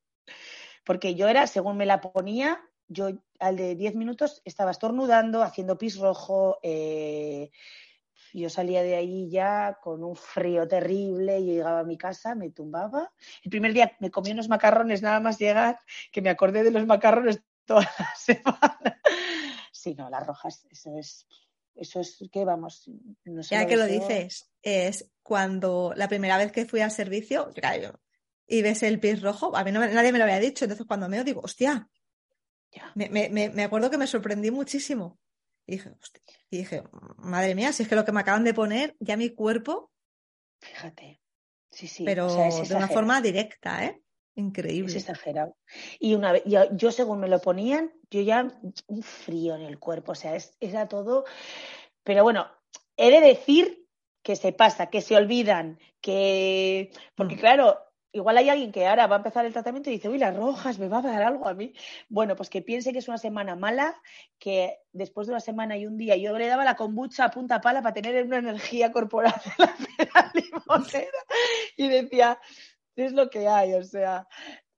Porque 0.87 1.15
yo 1.15 1.27
era, 1.27 1.47
según 1.47 1.75
me 1.75 1.85
la 1.85 1.99
ponía, 1.99 2.61
yo 2.87 3.09
al 3.39 3.57
de 3.57 3.75
10 3.75 3.95
minutos 3.95 4.41
estaba 4.45 4.71
estornudando, 4.71 5.43
haciendo 5.43 5.77
pis 5.77 5.99
rojo, 5.99 6.59
eh, 6.63 7.51
yo 8.33 8.49
salía 8.49 8.81
de 8.83 8.95
ahí 8.95 9.29
ya 9.29 9.79
con 9.83 10.01
un 10.01 10.15
frío 10.15 10.65
terrible, 10.65 11.45
yo 11.45 11.51
llegaba 11.51 11.81
a 11.81 11.83
mi 11.83 11.97
casa, 11.97 12.35
me 12.35 12.51
tumbaba. 12.51 13.11
El 13.43 13.51
primer 13.51 13.73
día 13.73 13.97
me 13.99 14.09
comí 14.09 14.31
unos 14.31 14.47
macarrones 14.47 15.01
nada 15.01 15.19
más 15.19 15.37
llegar, 15.37 15.77
que 16.09 16.21
me 16.21 16.29
acordé 16.29 16.63
de 16.63 16.71
los 16.71 16.85
macarrones 16.85 17.41
toda 17.65 17.81
la 17.81 18.15
semana. 18.15 19.01
Sí, 19.73 19.93
no, 19.93 20.09
las 20.09 20.25
rojas, 20.25 20.65
eso 20.71 20.97
es, 20.97 21.27
eso 21.75 21.99
es 21.99 22.17
que 22.31 22.45
vamos, 22.45 22.89
no 23.25 23.43
sé. 23.43 23.55
Ya 23.55 23.67
que 23.67 23.75
lo 23.75 23.87
dices, 23.87 24.49
es 24.61 25.11
cuando 25.21 25.91
la 25.97 26.07
primera 26.07 26.37
vez 26.37 26.53
que 26.53 26.65
fui 26.65 26.79
al 26.79 26.91
servicio, 26.91 27.51
yo, 27.81 27.99
y 28.47 28.61
ves 28.61 28.81
el 28.83 28.99
pie 28.99 29.17
rojo, 29.17 29.55
a 29.55 29.63
mí 29.63 29.71
nadie 29.71 30.11
me 30.11 30.17
lo 30.17 30.23
había 30.23 30.39
dicho, 30.39 30.65
entonces 30.65 30.87
cuando 30.87 31.09
me 31.09 31.23
digo, 31.23 31.41
hostia, 31.43 31.89
me, 32.95 33.09
me, 33.09 33.49
me, 33.49 33.63
acuerdo 33.63 33.89
que 33.89 33.97
me 33.97 34.07
sorprendí 34.07 34.51
muchísimo. 34.51 35.19
Y 35.65 35.73
dije, 35.73 35.89
hostia, 36.01 36.21
y 36.49 36.57
dije, 36.59 36.83
madre 37.17 37.55
mía, 37.55 37.73
si 37.73 37.83
es 37.83 37.89
que 37.89 37.95
lo 37.95 38.05
que 38.05 38.11
me 38.11 38.21
acaban 38.21 38.43
de 38.43 38.53
poner, 38.53 38.95
ya 38.99 39.17
mi 39.17 39.31
cuerpo. 39.31 39.91
Fíjate. 40.61 41.21
Sí, 41.71 41.87
sí. 41.87 42.05
Pero 42.05 42.27
de 42.27 42.75
una 42.75 42.87
forma 42.87 43.21
directa, 43.21 43.83
¿eh? 43.85 44.01
Increíble. 44.35 44.91
Es 44.91 44.95
exagerado. 44.95 45.57
Y 45.99 46.15
una 46.15 46.31
vez, 46.31 46.43
yo, 46.45 46.63
yo, 46.75 46.91
según 46.91 47.19
me 47.19 47.27
lo 47.27 47.41
ponían, 47.41 47.91
yo 48.09 48.21
ya 48.21 48.47
un 48.85 49.03
frío 49.03 49.55
en 49.55 49.63
el 49.63 49.79
cuerpo, 49.79 50.13
o 50.13 50.15
sea, 50.15 50.35
es, 50.35 50.55
era 50.59 50.87
todo. 50.87 51.25
Pero 52.03 52.23
bueno, 52.23 52.47
he 52.95 53.11
de 53.11 53.19
decir 53.19 53.85
que 54.21 54.35
se 54.35 54.53
pasa, 54.53 54.89
que 54.89 55.01
se 55.01 55.15
olvidan, 55.15 55.79
que. 56.01 56.91
Porque 57.15 57.35
mm. 57.35 57.39
claro, 57.39 57.79
igual 58.17 58.37
hay 58.37 58.49
alguien 58.49 58.71
que 58.71 58.85
ahora 58.85 59.07
va 59.07 59.15
a 59.15 59.19
empezar 59.19 59.45
el 59.45 59.53
tratamiento 59.53 59.89
y 59.89 59.93
dice, 59.93 60.09
uy, 60.09 60.17
las 60.17 60.35
rojas, 60.35 60.79
me 60.79 60.87
va 60.87 60.99
a 60.99 61.01
dar 61.01 61.23
algo 61.23 61.47
a 61.47 61.53
mí. 61.53 61.73
Bueno, 62.09 62.35
pues 62.35 62.49
que 62.49 62.61
piense 62.61 62.91
que 62.91 62.99
es 62.99 63.07
una 63.07 63.17
semana 63.17 63.55
mala, 63.55 64.01
que 64.39 64.79
después 64.91 65.27
de 65.27 65.33
una 65.33 65.39
semana 65.39 65.77
y 65.77 65.85
un 65.85 65.97
día 65.97 66.15
yo 66.17 66.37
le 66.37 66.47
daba 66.47 66.65
la 66.65 66.75
kombucha 66.75 67.25
a 67.25 67.31
punta 67.31 67.61
pala 67.61 67.81
para 67.81 67.93
tener 67.93 68.25
una 68.25 68.37
energía 68.37 68.91
corporal 68.91 69.33
de 69.57 70.09
la 70.13 70.31
limonera 70.33 71.07
y 71.77 71.87
decía, 71.87 72.39
es 72.95 73.13
lo 73.13 73.29
que 73.29 73.47
hay, 73.47 73.73
o 73.73 73.83
sea. 73.83 74.27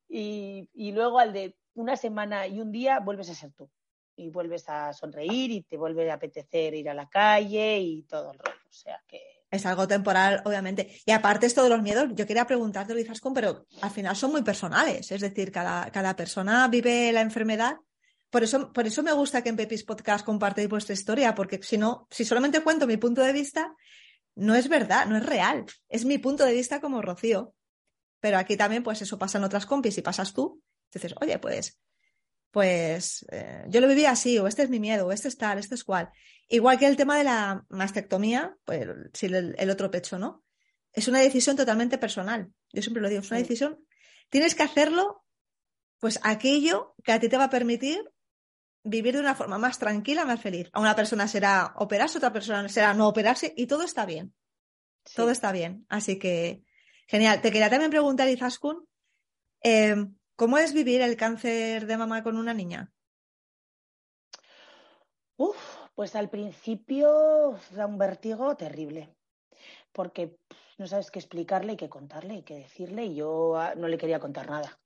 Y, 0.08 0.70
y 0.74 0.92
luego 0.92 1.20
al 1.20 1.34
de 1.34 1.56
una 1.76 1.96
semana 1.96 2.48
y 2.48 2.60
un 2.60 2.72
día 2.72 3.00
vuelves 3.00 3.30
a 3.30 3.36
ser 3.36 3.52
tú 3.54 3.70
y 4.16 4.30
vuelves 4.30 4.68
a 4.68 4.92
sonreír 4.92 5.52
y 5.52 5.62
te 5.62 5.78
vuelve 5.78 6.12
a 6.12 6.16
apetecer 6.16 6.74
ir 6.74 6.90
a 6.90 6.94
la 6.94 7.08
calle 7.08 7.80
y 7.80 8.04
todo 8.04 8.34
el 8.34 8.40
rollo. 8.40 8.60
O 8.70 8.74
sea 8.74 9.02
que 9.08 9.39
es 9.52 9.66
algo 9.66 9.88
temporal, 9.88 10.42
obviamente. 10.46 11.02
Y 11.06 11.12
aparte 11.12 11.46
esto 11.46 11.64
de 11.64 11.70
los 11.70 11.82
miedos, 11.82 12.10
yo 12.14 12.26
quería 12.28 12.46
preguntarte, 12.46 12.94
Luis 12.94 13.08
pero 13.34 13.66
al 13.82 13.92
final 13.92 14.16
son 14.16 14.32
muy 14.32 14.44
personales. 14.44 15.12
Es 15.12 15.22
decir, 15.22 15.52
cada, 15.52 15.92
cada 15.92 16.16
persona 16.16 16.68
vive 16.68 17.12
la 17.12 17.22
enfermedad 17.22 17.78
por 18.30 18.44
eso, 18.44 18.72
por 18.72 18.86
eso 18.86 19.02
me 19.02 19.12
gusta 19.12 19.42
que 19.42 19.50
en 19.50 19.56
Pepis 19.56 19.84
Podcast 19.84 20.24
compartáis 20.24 20.70
vuestra 20.70 20.94
historia, 20.94 21.34
porque 21.34 21.60
si 21.64 21.78
no, 21.78 22.08
si 22.12 22.26
solamente 22.26 22.62
cuento 22.62 22.86
mi 22.86 22.98
punto 22.98 23.24
de 23.24 23.34
vista, 23.34 23.76
no 24.36 24.56
es 24.56 24.70
verdad, 24.70 25.08
no 25.08 25.18
es 25.18 25.26
real. 25.26 25.66
Es 25.88 26.06
mi 26.06 26.20
punto 26.20 26.46
de 26.46 26.54
vista 26.54 26.80
como 26.80 27.02
Rocío. 27.02 27.56
Pero 28.20 28.38
aquí 28.38 28.56
también, 28.56 28.84
pues 28.84 29.02
eso 29.02 29.18
pasa 29.18 29.38
en 29.40 29.46
otras 29.46 29.66
compis 29.66 29.98
y 29.98 30.02
pasas 30.02 30.34
tú. 30.34 30.62
Dices, 30.94 31.16
oye, 31.22 31.40
pues, 31.40 31.80
pues 32.52 33.26
eh, 33.32 33.66
yo 33.68 33.82
lo 33.82 33.88
viví 33.88 34.06
así, 34.06 34.38
o 34.38 34.48
este 34.48 34.64
es 34.64 34.70
mi 34.70 34.80
miedo, 34.80 35.08
o 35.08 35.12
este 35.12 35.28
es 35.28 35.38
tal, 35.38 35.58
este 35.58 35.76
es 35.76 35.84
cual. 35.84 36.10
Igual 36.52 36.80
que 36.80 36.88
el 36.88 36.98
tema 36.98 37.16
de 37.16 37.24
la 37.24 37.64
mastectomía, 37.70 38.58
pues 38.66 38.88
si 39.14 39.28
el, 39.28 39.70
otro 39.70 39.92
pecho, 39.92 40.18
¿no? 40.18 40.44
Es 40.92 41.08
una 41.08 41.20
decisión 41.20 41.56
totalmente 41.56 42.00
personal. 42.00 42.52
Yo 42.74 42.82
siempre 42.82 43.04
lo 43.04 43.08
digo, 43.10 43.22
es 43.22 43.30
una 43.30 43.40
decisión. 43.40 43.86
Tienes 44.30 44.56
que 44.56 44.64
hacerlo, 44.64 45.24
pues 46.00 46.20
aquello 46.24 46.96
que 47.04 47.12
a 47.12 47.20
ti 47.20 47.30
te 47.30 47.38
va 47.38 47.46
a 47.46 47.50
permitir 47.52 48.12
vivir 48.84 49.14
de 49.14 49.20
una 49.20 49.36
forma 49.36 49.60
más 49.60 49.78
tranquila, 49.78 50.26
más 50.26 50.42
feliz. 50.42 50.70
A 50.74 50.80
una 50.80 50.96
persona 50.96 51.28
será 51.28 51.74
operarse, 51.76 52.18
otra 52.18 52.34
persona 52.34 52.68
será 52.68 52.96
no 52.96 53.08
operarse 53.08 53.54
y 53.56 53.68
todo 53.68 53.84
está 53.84 54.08
bien. 54.08 54.34
Todo 55.16 55.30
está 55.30 55.52
bien. 55.52 55.86
Así 55.88 56.18
que, 56.18 56.64
genial. 57.08 57.42
Te 57.42 57.52
quería 57.52 57.70
también 57.70 57.92
preguntar, 57.92 58.28
Izaskun, 58.28 58.88
eh, 59.64 59.96
¿cómo 60.36 60.58
es 60.58 60.74
vivir 60.74 61.02
el 61.02 61.16
cáncer 61.16 61.86
de 61.86 61.98
mama 61.98 62.24
con 62.24 62.38
una 62.38 62.56
niña? 62.56 62.92
Uf, 65.38 65.69
pues 66.00 66.16
al 66.16 66.30
principio 66.30 67.60
da 67.72 67.86
un 67.86 67.98
vértigo 67.98 68.56
terrible, 68.56 69.10
porque 69.92 70.38
no 70.78 70.88
sabes 70.88 71.12
qué 71.12 71.20
explicarle 71.20 71.74
y 71.74 71.76
qué 71.76 71.90
contarle 71.90 72.36
y 72.36 72.44
qué 72.44 72.56
decirle 72.56 73.04
y 73.04 73.16
yo 73.16 73.58
ah, 73.58 73.76
no 73.76 73.90
le 73.90 73.98
quería 73.98 74.18
contar 74.18 74.50
nada 74.50 74.80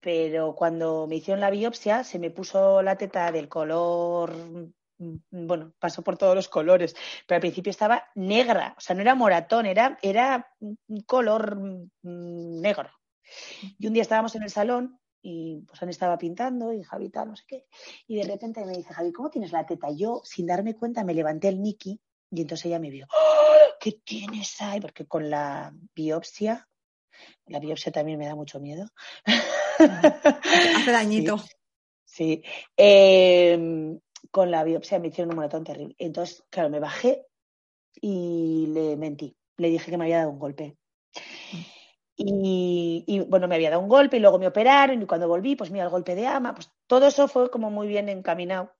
pero 0.00 0.54
cuando 0.54 1.06
me 1.06 1.16
hicieron 1.16 1.42
la 1.42 1.50
biopsia 1.50 2.04
se 2.04 2.18
me 2.18 2.30
puso 2.30 2.80
la 2.80 2.96
teta 2.96 3.30
del 3.30 3.50
color, 3.50 4.34
mm, 4.34 5.46
bueno, 5.46 5.74
pasó 5.78 6.00
por 6.02 6.16
todos 6.16 6.34
los 6.34 6.48
colores, 6.48 6.96
pero 7.26 7.36
al 7.36 7.42
principio 7.42 7.68
estaba 7.68 8.06
negra, 8.14 8.74
o 8.78 8.80
sea, 8.80 8.96
no 8.96 9.02
era 9.02 9.14
moratón, 9.14 9.66
era, 9.66 9.98
era 10.00 10.54
un 10.58 11.02
color 11.02 11.54
mm, 12.02 12.62
negro. 12.62 12.88
Y 13.78 13.86
un 13.86 13.92
día 13.92 14.02
estábamos 14.02 14.34
en 14.36 14.42
el 14.42 14.50
salón 14.50 14.99
y 15.22 15.62
pues 15.66 15.82
Ana 15.82 15.90
estaba 15.90 16.18
pintando 16.18 16.72
y 16.72 16.82
Javi 16.82 17.10
tal, 17.10 17.28
no 17.28 17.36
sé 17.36 17.44
qué, 17.46 17.66
y 18.06 18.16
de 18.16 18.24
repente 18.24 18.64
me 18.64 18.76
dice, 18.76 18.94
Javi, 18.94 19.12
¿cómo 19.12 19.30
tienes 19.30 19.52
la 19.52 19.66
teta? 19.66 19.88
Yo, 19.90 20.22
sin 20.24 20.46
darme 20.46 20.74
cuenta, 20.74 21.04
me 21.04 21.14
levanté 21.14 21.48
el 21.48 21.60
Nicky 21.60 22.00
y 22.30 22.40
entonces 22.42 22.66
ella 22.66 22.78
me 22.78 22.90
vio, 22.90 23.06
¡Oh! 23.12 23.40
¿qué 23.80 23.92
tienes 24.04 24.60
ahí? 24.60 24.80
Porque 24.80 25.06
con 25.06 25.30
la 25.30 25.72
biopsia, 25.94 26.68
la 27.46 27.58
biopsia 27.58 27.90
también 27.90 28.18
me 28.18 28.26
da 28.26 28.34
mucho 28.34 28.60
miedo. 28.60 28.86
Hace 29.78 30.92
dañito. 30.92 31.42
Sí. 32.04 32.42
Em, 32.76 33.98
con 34.30 34.50
la 34.50 34.64
biopsia 34.64 34.98
me 34.98 35.08
hicieron 35.08 35.30
un 35.30 35.36
maratón 35.36 35.64
terrible. 35.64 35.94
Entonces, 35.98 36.44
claro, 36.50 36.68
me 36.68 36.80
bajé 36.80 37.26
y 38.00 38.66
le 38.68 38.96
mentí. 38.96 39.36
Le 39.56 39.70
dije 39.70 39.90
que 39.90 39.96
me 39.96 40.04
había 40.04 40.18
dado 40.18 40.30
un 40.30 40.38
golpe. 40.38 40.76
Y, 42.22 43.20
bueno, 43.28 43.48
me 43.48 43.54
había 43.54 43.70
dado 43.70 43.82
un 43.82 43.88
golpe 43.88 44.18
y 44.18 44.20
luego 44.20 44.38
me 44.38 44.46
operaron 44.46 45.00
y 45.00 45.06
cuando 45.06 45.26
volví, 45.26 45.56
pues 45.56 45.70
mira, 45.70 45.84
el 45.84 45.90
golpe 45.90 46.14
de 46.14 46.26
ama, 46.26 46.54
pues 46.54 46.70
todo 46.86 47.06
eso 47.06 47.28
fue 47.28 47.50
como 47.50 47.70
muy 47.70 47.88
bien 47.88 48.10
encaminado. 48.10 48.74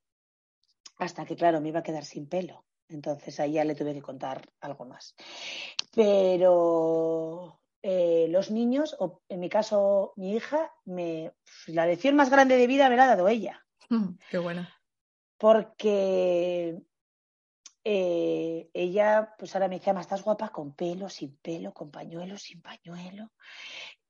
Hasta 0.98 1.24
que, 1.24 1.36
claro, 1.36 1.60
me 1.60 1.70
iba 1.70 1.80
a 1.80 1.82
quedar 1.82 2.04
sin 2.04 2.28
pelo. 2.28 2.66
Entonces 2.88 3.40
ahí 3.40 3.52
ya 3.52 3.64
le 3.64 3.74
tuve 3.74 3.94
que 3.94 4.02
contar 4.02 4.46
algo 4.60 4.84
más. 4.84 5.14
Pero 5.94 7.60
eh, 7.82 8.26
los 8.28 8.50
niños, 8.50 8.94
o 8.98 9.22
en 9.28 9.40
mi 9.40 9.48
caso 9.48 10.12
mi 10.16 10.34
hija, 10.34 10.74
me, 10.84 11.32
la 11.68 11.86
lección 11.86 12.16
más 12.16 12.28
grande 12.28 12.58
de 12.58 12.66
vida 12.66 12.90
me 12.90 12.96
la 12.96 13.04
ha 13.04 13.16
dado 13.16 13.28
ella. 13.28 13.64
Mm, 13.88 14.18
qué 14.30 14.38
bueno. 14.38 14.68
Porque 15.38 16.82
eh, 17.82 18.68
ella, 18.74 19.34
pues 19.38 19.54
ahora 19.54 19.68
me 19.68 19.76
dice, 19.78 19.92
más 19.92 20.02
estás 20.02 20.22
guapa 20.22 20.50
con 20.50 20.74
pelo, 20.74 21.08
sin 21.08 21.36
pelo, 21.36 21.72
con 21.72 21.90
pañuelo, 21.90 22.36
sin 22.36 22.60
pañuelo. 22.60 23.32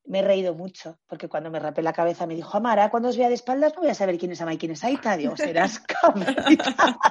Me 0.07 0.21
he 0.21 0.23
reído 0.23 0.55
mucho, 0.55 0.99
porque 1.07 1.29
cuando 1.29 1.51
me 1.51 1.61
rapé 1.61 1.83
la 1.83 1.93
cabeza 1.93 2.27
me 2.27 2.35
dijo, 2.35 2.57
Amara, 2.57 2.91
cuando 2.91 3.11
os 3.11 3.17
vea 3.17 3.29
de 3.29 3.35
espaldas 3.35 3.75
no 3.75 3.83
voy 3.83 3.91
a 3.91 3.95
saber 3.95 4.19
quién 4.19 4.33
es 4.33 4.41
Ama 4.41 4.55
y 4.55 4.59
quién 4.59 4.73
es 4.73 4.83
Aita. 4.83 5.17
Digo, 5.17 5.37
serás 5.37 5.79
cabrita. 6.03 6.99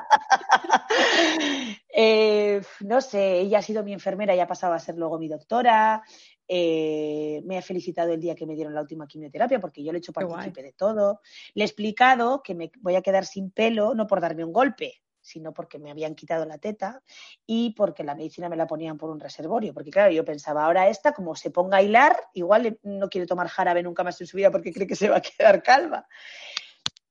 Eh, 1.92 2.62
no 2.82 3.02
sé, 3.02 3.42
ella 3.42 3.60
ha 3.60 3.62
sido 3.62 3.84
mi 3.84 3.92
enfermera 3.92 4.34
y 4.34 4.40
ha 4.40 4.48
pasado 4.48 4.74
a 4.74 4.80
ser 4.80 4.96
luego 4.96 5.20
mi 5.20 5.28
doctora. 5.28 6.04
Eh, 6.48 7.42
me 7.46 7.58
ha 7.58 7.62
felicitado 7.62 8.14
el 8.14 8.22
día 8.22 8.36
que 8.36 8.46
me 8.46 8.56
dieron 8.56 8.74
la 8.74 8.82
última 8.82 9.06
quimioterapia 9.06 9.60
porque 9.60 9.84
yo 9.84 9.92
le 9.92 9.98
he 9.98 10.00
hecho 10.00 10.14
partícipe 10.14 10.64
de 10.64 10.72
todo. 10.74 11.20
Le 11.56 11.64
he 11.64 11.68
explicado 11.68 12.42
que 12.42 12.56
me 12.56 12.72
voy 12.80 12.96
a 12.96 13.02
quedar 13.02 13.26
sin 13.26 13.52
pelo, 13.52 13.96
no 13.96 14.08
por 14.08 14.22
darme 14.22 14.46
un 14.46 14.54
golpe, 14.54 15.02
sino 15.30 15.54
porque 15.54 15.80
me 15.80 15.92
habían 15.92 16.16
quitado 16.16 16.46
la 16.46 16.58
teta 16.58 17.04
y 17.46 17.72
porque 17.72 18.04
la 18.04 18.16
medicina 18.16 18.50
me 18.50 18.56
la 18.56 18.68
ponían 18.68 18.98
por 18.98 19.10
un 19.10 19.20
reservorio. 19.20 19.74
Porque 19.74 19.92
claro, 19.92 20.12
yo 20.12 20.26
pensaba, 20.26 20.66
ahora 20.66 20.90
esta, 20.90 21.14
como 21.14 21.36
se 21.36 21.52
ponga 21.52 21.78
a 21.78 21.82
hilar, 21.82 22.18
igual 22.34 22.80
no 22.84 23.10
quiere 23.10 23.28
tomar 23.28 23.48
jarabe 23.48 23.84
nunca 23.84 24.04
más 24.04 24.20
en 24.22 24.28
su 24.28 24.38
vida 24.38 24.52
porque 24.52 24.74
cree 24.74 24.88
que 24.88 24.96
se 24.96 25.10
va 25.10 25.18
a 25.18 25.22
quedar 25.22 25.62
calva. 25.62 26.08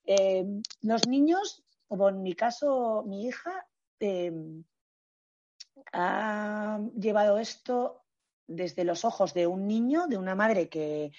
Eh, 0.05 0.45
los 0.83 1.07
niños, 1.07 1.65
como 1.87 2.09
en 2.09 2.23
mi 2.23 2.35
caso, 2.35 3.05
mi 3.07 3.27
hija, 3.27 3.67
eh, 4.01 4.33
ha 5.93 6.81
llevado 6.99 7.39
esto 7.39 8.03
desde 8.47 8.85
los 8.85 9.05
ojos 9.05 9.35
de 9.35 9.47
un 9.47 9.67
niño, 9.67 10.07
de 10.07 10.17
una 10.17 10.35
madre 10.35 10.69
que 10.69 11.13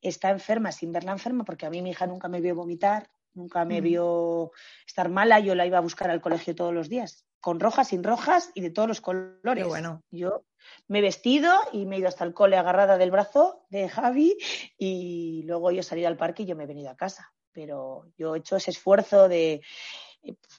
está 0.00 0.30
enferma 0.30 0.72
sin 0.72 0.92
verla 0.92 1.12
enferma, 1.12 1.44
porque 1.44 1.66
a 1.66 1.70
mí 1.70 1.82
mi 1.82 1.90
hija 1.90 2.06
nunca 2.06 2.28
me 2.28 2.40
vio 2.40 2.54
vomitar, 2.54 3.10
nunca 3.40 3.64
me 3.64 3.80
vio 3.80 4.52
estar 4.86 5.08
mala, 5.08 5.40
yo 5.40 5.54
la 5.54 5.66
iba 5.66 5.78
a 5.78 5.82
buscar 5.82 6.10
al 6.10 6.20
colegio 6.20 6.54
todos 6.54 6.72
los 6.72 6.88
días, 6.88 7.26
con 7.40 7.58
rojas, 7.58 7.88
sin 7.88 8.04
rojas 8.04 8.50
y 8.54 8.60
de 8.60 8.70
todos 8.70 8.88
los 8.88 9.00
colores. 9.00 9.66
bueno. 9.66 10.02
Yo 10.10 10.44
me 10.88 10.98
he 10.98 11.02
vestido 11.02 11.52
y 11.72 11.86
me 11.86 11.96
he 11.96 11.98
ido 12.00 12.08
hasta 12.08 12.24
el 12.24 12.34
cole 12.34 12.56
agarrada 12.56 12.98
del 12.98 13.10
brazo 13.10 13.64
de 13.70 13.88
Javi 13.88 14.36
y 14.78 15.42
luego 15.44 15.70
yo 15.70 15.82
salí 15.82 16.04
al 16.04 16.16
parque 16.16 16.42
y 16.42 16.46
yo 16.46 16.56
me 16.56 16.64
he 16.64 16.68
venido 16.68 16.90
a 16.90 16.96
casa. 16.96 17.32
Pero 17.52 18.06
yo 18.16 18.34
he 18.34 18.38
hecho 18.38 18.56
ese 18.56 18.70
esfuerzo 18.70 19.28
de, 19.28 19.62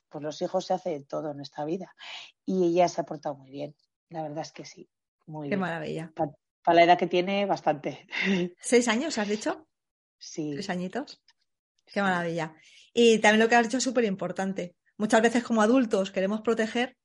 pues 0.10 0.24
los 0.24 0.42
hijos 0.42 0.66
se 0.66 0.74
hace 0.74 1.02
todo 1.02 1.32
en 1.32 1.42
esta 1.42 1.64
vida 1.66 1.96
y 2.46 2.66
ella 2.66 2.88
se 2.88 3.02
ha 3.02 3.06
portado 3.06 3.36
muy 3.36 3.52
bien, 3.52 3.76
la 4.10 4.24
verdad 4.24 4.42
es 4.42 4.52
que 4.52 4.66
sí. 4.66 4.90
Qué 5.48 5.56
maravilla. 5.56 6.12
Para, 6.14 6.76
la 6.76 6.84
edad 6.84 6.98
que 6.98 7.08
tiene, 7.08 7.46
bastante. 7.46 8.08
¿Seis 8.60 8.88
años 8.88 9.18
has 9.18 9.28
dicho? 9.28 9.68
Sí. 10.18 10.54
¿Seis 10.56 10.70
añitos? 10.70 11.22
Qué 11.92 12.02
maravilla. 12.02 12.56
Y 12.94 13.20
también 13.20 13.40
lo 13.40 13.50
que 13.50 13.56
has 13.56 13.64
dicho 13.64 13.78
es 13.78 13.84
súper 13.84 14.06
importante. 14.06 14.76
Muchas 14.98 15.22
veces 15.22 15.44
como 15.44 15.62
adultos 15.62 16.12
queremos 16.12 16.42
proteger, 16.42 16.98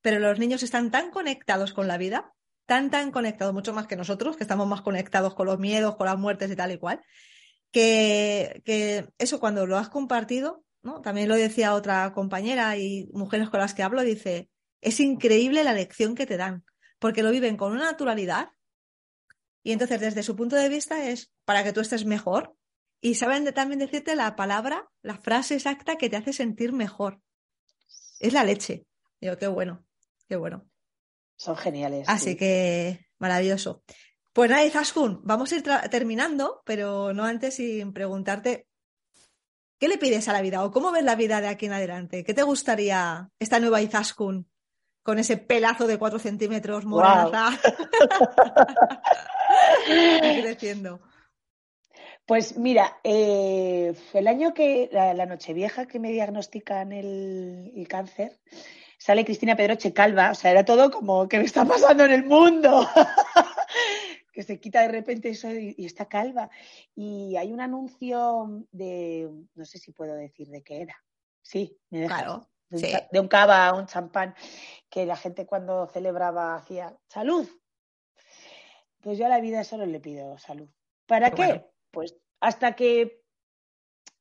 pero 0.00 0.18
los 0.18 0.38
niños 0.38 0.62
están 0.62 0.90
tan 0.90 1.10
conectados 1.10 1.72
con 1.72 1.88
la 1.88 1.98
vida, 1.98 2.32
tan, 2.66 2.90
tan 2.90 3.10
conectados, 3.10 3.54
mucho 3.54 3.72
más 3.72 3.86
que 3.86 3.96
nosotros, 3.96 4.36
que 4.36 4.44
estamos 4.44 4.66
más 4.66 4.82
conectados 4.82 5.34
con 5.34 5.46
los 5.46 5.58
miedos, 5.58 5.96
con 5.96 6.06
las 6.06 6.18
muertes 6.18 6.50
y 6.50 6.56
tal 6.56 6.72
y 6.72 6.78
cual, 6.78 7.00
que, 7.70 8.62
que 8.64 9.08
eso 9.18 9.40
cuando 9.40 9.66
lo 9.66 9.76
has 9.76 9.88
compartido, 9.88 10.64
¿no? 10.82 11.00
También 11.00 11.28
lo 11.28 11.36
decía 11.36 11.74
otra 11.74 12.12
compañera 12.12 12.76
y 12.76 13.08
mujeres 13.12 13.50
con 13.50 13.60
las 13.60 13.74
que 13.74 13.82
hablo, 13.82 14.02
dice, 14.02 14.48
es 14.80 15.00
increíble 15.00 15.64
la 15.64 15.72
lección 15.72 16.14
que 16.14 16.26
te 16.26 16.36
dan 16.36 16.64
porque 16.98 17.22
lo 17.22 17.30
viven 17.30 17.56
con 17.56 17.72
una 17.72 17.84
naturalidad 17.84 18.48
y 19.62 19.72
entonces 19.72 20.00
desde 20.00 20.22
su 20.22 20.36
punto 20.36 20.56
de 20.56 20.68
vista 20.68 21.06
es 21.08 21.30
para 21.44 21.62
que 21.62 21.72
tú 21.72 21.80
estés 21.80 22.04
mejor 22.04 22.56
y 23.04 23.16
saben 23.16 23.44
también 23.52 23.80
decirte 23.80 24.16
la 24.16 24.34
palabra, 24.34 24.88
la 25.02 25.18
frase 25.18 25.56
exacta 25.56 25.96
que 25.96 26.08
te 26.08 26.16
hace 26.16 26.32
sentir 26.32 26.72
mejor. 26.72 27.20
Es 28.18 28.32
la 28.32 28.44
leche. 28.44 28.86
Digo, 29.20 29.36
qué 29.36 29.46
bueno, 29.46 29.84
qué 30.26 30.36
bueno. 30.36 30.64
Son 31.36 31.54
geniales. 31.54 32.08
Así 32.08 32.34
que 32.34 33.04
maravilloso. 33.18 33.82
Pues 34.32 34.48
nada, 34.48 34.64
Izaskun, 34.64 35.20
vamos 35.22 35.52
a 35.52 35.56
ir 35.56 35.64
terminando, 35.90 36.62
pero 36.64 37.12
no 37.12 37.24
antes 37.24 37.56
sin 37.56 37.92
preguntarte 37.92 38.68
¿qué 39.78 39.88
le 39.88 39.98
pides 39.98 40.26
a 40.28 40.32
la 40.32 40.40
vida 40.40 40.64
o 40.64 40.70
cómo 40.70 40.90
ves 40.90 41.04
la 41.04 41.14
vida 41.14 41.42
de 41.42 41.48
aquí 41.48 41.66
en 41.66 41.74
adelante? 41.74 42.24
¿Qué 42.24 42.32
te 42.32 42.42
gustaría 42.42 43.28
esta 43.38 43.60
nueva 43.60 43.82
Izaskun 43.82 44.48
con 45.02 45.18
ese 45.18 45.36
pelazo 45.36 45.86
de 45.86 45.98
cuatro 45.98 46.18
centímetros 46.18 46.86
morada 46.86 47.50
creciendo. 50.40 51.02
Pues 52.26 52.56
mira, 52.56 52.98
eh, 53.04 53.94
el 54.14 54.26
año 54.26 54.54
que, 54.54 54.88
la, 54.92 55.12
noche 55.12 55.26
Nochevieja 55.26 55.86
que 55.86 55.98
me 55.98 56.10
diagnostican 56.10 56.92
el, 56.92 57.86
cáncer, 57.88 58.40
sale 58.98 59.24
Cristina 59.24 59.56
Pedroche 59.56 59.92
calva, 59.92 60.30
o 60.30 60.34
sea, 60.34 60.50
era 60.50 60.64
todo 60.64 60.90
como, 60.90 61.28
¿qué 61.28 61.38
me 61.38 61.44
está 61.44 61.64
pasando 61.64 62.04
en 62.04 62.12
el 62.12 62.24
mundo? 62.24 62.88
que 64.32 64.42
se 64.42 64.58
quita 64.58 64.80
de 64.80 64.88
repente 64.88 65.28
eso 65.28 65.50
y, 65.50 65.74
está 65.84 66.06
calva. 66.06 66.50
Y 66.94 67.36
hay 67.36 67.52
un 67.52 67.60
anuncio 67.60 68.66
de, 68.72 69.28
no 69.54 69.64
sé 69.64 69.78
si 69.78 69.92
puedo 69.92 70.14
decir 70.14 70.48
de 70.48 70.62
qué 70.62 70.82
era. 70.82 70.96
Sí, 71.42 71.78
me 71.90 72.00
deja. 72.00 72.22
Claro 72.22 72.48
de, 72.80 73.20
un, 73.20 73.28
cava 73.28 73.66
a 73.66 73.74
un 73.74 73.86
champán, 73.86 74.34
que 74.88 75.06
la 75.06 75.16
gente 75.16 75.46
cuando 75.46 75.86
celebraba 75.86 76.56
hacía 76.56 76.96
salud. 77.08 77.48
Pues 79.00 79.18
yo 79.18 79.26
a 79.26 79.28
la 79.28 79.40
vida 79.40 79.64
solo 79.64 79.86
le 79.86 80.00
pido 80.00 80.38
salud. 80.38 80.68
¿Para 81.06 81.30
qué? 81.30 81.64
Pues 81.94 82.16
hasta 82.40 82.74
que, 82.74 83.22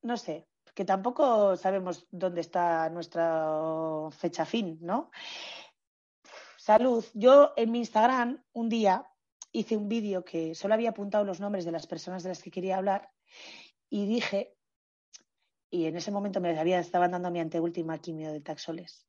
no 0.03 0.15
sé, 0.15 0.47
que 0.75 0.85
tampoco 0.85 1.57
sabemos 1.57 2.07
dónde 2.11 2.41
está 2.41 2.89
nuestra 2.89 4.09
fecha 4.11 4.45
fin, 4.45 4.77
¿no? 4.81 5.11
Salud. 6.57 7.03
Yo 7.13 7.53
en 7.57 7.71
mi 7.71 7.79
Instagram 7.79 8.41
un 8.53 8.69
día 8.69 9.05
hice 9.51 9.75
un 9.75 9.89
vídeo 9.89 10.23
que 10.23 10.55
solo 10.55 10.73
había 10.73 10.91
apuntado 10.91 11.25
los 11.25 11.39
nombres 11.39 11.65
de 11.65 11.71
las 11.71 11.87
personas 11.87 12.23
de 12.23 12.29
las 12.29 12.41
que 12.41 12.51
quería 12.51 12.77
hablar 12.77 13.11
y 13.89 14.05
dije, 14.05 14.55
y 15.69 15.85
en 15.85 15.97
ese 15.97 16.11
momento 16.11 16.39
me 16.39 16.79
estaban 16.79 17.11
dando 17.11 17.31
mi 17.31 17.39
anteúltima 17.39 17.97
quimio 17.97 18.31
de 18.31 18.41
taxoles, 18.41 19.07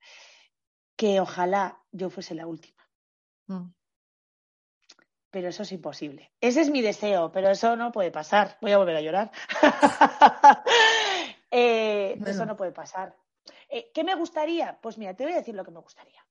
que 0.96 1.20
ojalá 1.20 1.82
yo 1.92 2.10
fuese 2.10 2.34
la 2.34 2.46
última. 2.46 2.82
Mm. 3.46 3.68
Pero 5.34 5.48
eso 5.48 5.64
es 5.64 5.72
imposible. 5.72 6.30
Ese 6.40 6.60
es 6.60 6.70
mi 6.70 6.80
deseo, 6.80 7.32
pero 7.32 7.50
eso 7.50 7.74
no 7.74 7.90
puede 7.90 8.12
pasar. 8.12 8.56
Voy 8.60 8.70
a 8.70 8.78
volver 8.78 8.96
a 8.96 9.00
llorar. 9.00 9.32
Eh, 11.56 12.18
eso 12.26 12.44
no 12.44 12.56
puede 12.56 12.72
pasar. 12.72 13.16
Eh, 13.68 13.92
¿Qué 13.94 14.02
me 14.02 14.16
gustaría? 14.16 14.76
Pues 14.80 14.98
mira, 14.98 15.14
te 15.14 15.22
voy 15.22 15.34
a 15.34 15.36
decir 15.36 15.54
lo 15.54 15.64
que 15.64 15.70
me 15.70 15.78
gustaría. 15.78 16.26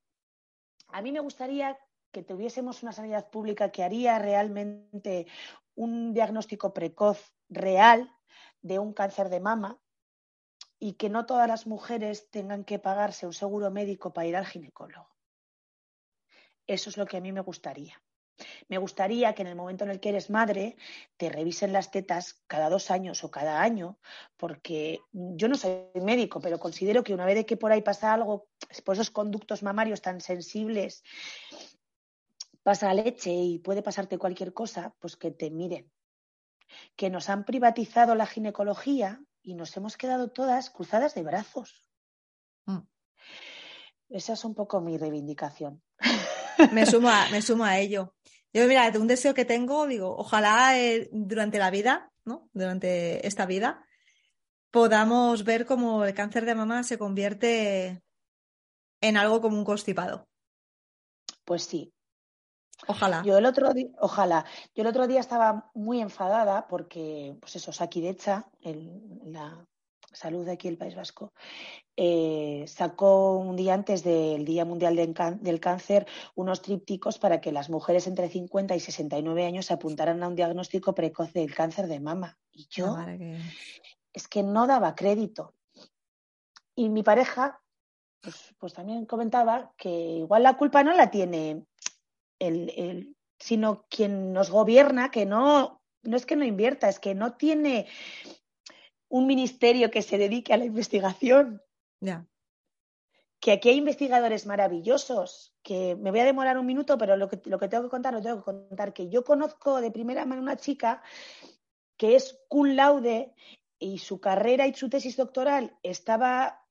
A 0.89 1.01
mí 1.01 1.14
me 1.14 1.22
gustaría 1.22 1.80
que 2.12 2.24
tuviésemos 2.24 2.84
una 2.84 2.91
sanidad 2.91 3.30
pública 3.30 3.72
que 3.72 3.84
haría 3.84 4.20
realmente 4.20 5.28
un 5.76 6.14
diagnóstico 6.14 6.74
precoz 6.74 7.34
real 7.47 8.14
de 8.62 8.80
un 8.80 8.91
cáncer 8.91 9.30
de 9.30 9.39
mama 9.39 9.80
y 10.78 10.93
que 10.93 11.10
no 11.10 11.26
todas 11.26 11.47
las 11.47 11.68
mujeres 11.68 12.30
tengan 12.30 12.66
que 12.66 12.80
pagarse 12.80 13.26
un 13.26 13.34
seguro 13.34 13.72
médico 13.72 14.12
para 14.12 14.28
ir 14.28 14.36
al 14.36 14.45
ginecólogo. 14.45 15.08
Eso 16.68 16.89
es 16.89 16.97
lo 16.97 17.06
que 17.06 17.16
a 17.16 17.22
mí 17.22 17.32
me 17.32 17.41
gustaría. 17.41 18.01
Me 18.67 18.77
gustaría 18.77 19.34
que 19.34 19.41
en 19.43 19.47
el 19.47 19.55
momento 19.55 19.84
en 19.84 19.91
el 19.91 19.99
que 19.99 20.09
eres 20.09 20.29
madre 20.29 20.75
te 21.17 21.29
revisen 21.29 21.73
las 21.73 21.91
tetas 21.91 22.43
cada 22.47 22.69
dos 22.69 22.91
años 22.91 23.23
o 23.23 23.31
cada 23.31 23.61
año, 23.61 23.99
porque 24.38 25.01
yo 25.11 25.47
no 25.47 25.55
soy 25.55 25.88
médico, 25.95 26.39
pero 26.39 26.59
considero 26.59 27.03
que 27.03 27.13
una 27.13 27.25
vez 27.25 27.36
de 27.36 27.45
que 27.45 27.57
por 27.57 27.71
ahí 27.71 27.81
pasa 27.81 28.13
algo, 28.13 28.47
por 28.84 28.95
esos 28.95 29.11
conductos 29.11 29.63
mamarios 29.63 30.01
tan 30.01 30.21
sensibles, 30.21 31.03
pasa 32.63 32.93
leche 32.93 33.31
y 33.31 33.59
puede 33.59 33.84
pasarte 33.84 34.17
cualquier 34.17 34.53
cosa, 34.53 34.95
pues 34.99 35.15
que 35.15 35.31
te 35.31 35.51
miren. 35.51 35.91
Que 36.95 37.09
nos 37.09 37.29
han 37.29 37.45
privatizado 37.45 38.15
la 38.15 38.25
ginecología 38.25 39.21
y 39.43 39.53
nos 39.53 39.75
hemos 39.77 39.97
quedado 39.97 40.31
todas 40.31 40.69
cruzadas 40.69 41.13
de 41.13 41.23
brazos. 41.23 41.88
Mm. 42.65 42.79
Esa 44.09 44.34
es 44.34 44.45
un 44.45 44.55
poco 44.55 44.81
mi 44.81 44.97
reivindicación. 44.97 45.84
Me 46.72 46.86
sumo 46.86 47.10
a, 47.10 47.30
me 47.30 47.41
sumo 47.41 47.64
a 47.64 47.78
ello. 47.80 48.14
Yo, 48.54 48.68
mira, 48.68 48.91
un 48.99 49.08
deseo 49.08 49.34
que 49.34 49.45
tengo, 49.45 49.88
digo, 49.88 50.16
ojalá 50.16 50.80
eh, 50.80 51.10
durante 51.12 51.58
la 51.58 51.72
vida, 51.72 52.12
¿no? 52.24 52.49
Durante 52.54 53.26
esta 53.26 53.45
vida, 53.45 53.86
podamos 54.72 55.43
ver 55.43 55.66
cómo 55.66 56.06
el 56.06 56.14
cáncer 56.14 56.45
de 56.45 56.56
mama 56.56 56.84
se 56.84 56.97
convierte 56.97 58.04
en 59.01 59.18
algo 59.18 59.41
como 59.41 59.58
un 59.58 59.66
constipado. 59.66 60.28
Pues 61.45 61.64
sí, 61.64 61.93
Ojalá. 62.88 63.24
Yo 63.24 63.38
el 63.38 63.45
otro 63.45 63.74
día, 63.74 63.88
ojalá. 63.99 64.45
Yo 64.76 64.82
el 64.82 64.88
otro 64.88 65.08
día 65.08 65.20
estaba 65.20 65.70
muy 65.74 66.01
enfadada 66.01 66.68
porque, 66.68 67.36
pues 67.39 67.56
eso, 67.56 67.72
Sakidecha, 67.72 68.49
la 69.24 69.66
salud 70.14 70.45
de 70.45 70.53
aquí 70.53 70.68
el 70.68 70.78
País 70.78 70.95
Vasco, 70.95 71.34
eh, 71.95 72.66
sacó 72.68 73.38
un 73.38 73.55
día 73.55 73.74
antes 73.74 74.03
del 74.03 74.45
Día 74.45 74.66
Mundial 74.66 74.95
del, 74.95 75.59
Cáncer 75.59 76.07
unos 76.36 76.61
trípticos 76.61 77.20
para 77.20 77.41
que 77.41 77.51
las 77.51 77.70
mujeres 77.70 78.07
entre 78.07 78.30
50 78.30 78.76
y 78.76 78.80
69 78.80 79.45
años 79.45 79.66
se 79.68 79.74
apuntaran 79.74 80.24
a 80.24 80.28
un 80.28 80.36
diagnóstico 80.36 80.95
precoz 80.95 81.34
del 81.34 81.53
cáncer 81.53 81.88
de 81.88 81.99
mama. 81.99 82.38
Y 82.51 82.68
yo 82.70 82.95
es 84.14 84.28
que 84.28 84.43
no 84.43 84.68
daba 84.68 84.95
crédito. 84.95 85.53
Y 86.76 86.89
mi 86.89 87.03
pareja, 87.03 87.61
pues, 88.22 88.55
pues 88.57 88.74
también 88.74 89.05
comentaba 89.05 89.74
que 89.78 89.89
igual 89.89 90.43
la 90.43 90.57
culpa 90.57 90.84
no 90.84 90.93
la 90.93 91.11
tiene 91.11 91.66
el, 92.39 93.16
sino 93.39 93.86
quien 93.89 94.34
nos 94.34 94.49
gobierna, 94.49 95.11
que 95.11 95.26
no, 95.26 95.82
no 96.03 96.18
es 96.18 96.26
que 96.26 96.36
no 96.36 96.45
invierta, 96.45 96.89
es 96.89 96.99
que 96.99 97.16
no 97.16 97.34
tiene 97.34 97.88
un 99.14 99.28
ministerio 99.28 99.91
que 99.91 100.01
se 100.01 100.18
dedique 100.18 100.53
a 100.53 100.57
la 100.57 100.66
investigación. 100.66 101.61
Que 103.39 103.51
aquí 103.51 103.70
hay 103.70 103.78
investigadores 103.78 104.47
maravillosos, 104.47 105.53
que 105.61 105.95
me 105.95 106.09
voy 106.09 106.22
a 106.22 106.26
demorar 106.26 106.57
un 106.57 106.66
minuto, 106.66 106.97
pero 106.97 107.16
lo 107.16 107.30
que, 107.30 107.39
lo 107.45 107.59
que 107.59 107.68
tengo 107.68 107.84
que 107.84 107.89
contar, 107.89 108.14
lo 108.14 108.24
tengo 108.24 108.38
que 108.38 108.45
contar, 108.45 108.91
que 108.91 109.09
yo 109.09 109.24
conozco 109.24 109.82
de 109.82 109.91
primera 109.91 110.26
mano 110.26 110.41
una 110.41 110.57
chica 110.57 111.03
que 111.95 112.16
es 112.16 112.39
cum 112.47 112.70
laude 112.70 113.36
y 113.78 113.99
su 113.99 114.20
carrera 114.20 114.66
y 114.66 114.74
su 114.74 114.89
tesis 114.89 115.16
doctoral 115.16 115.78
estaba 115.84 116.66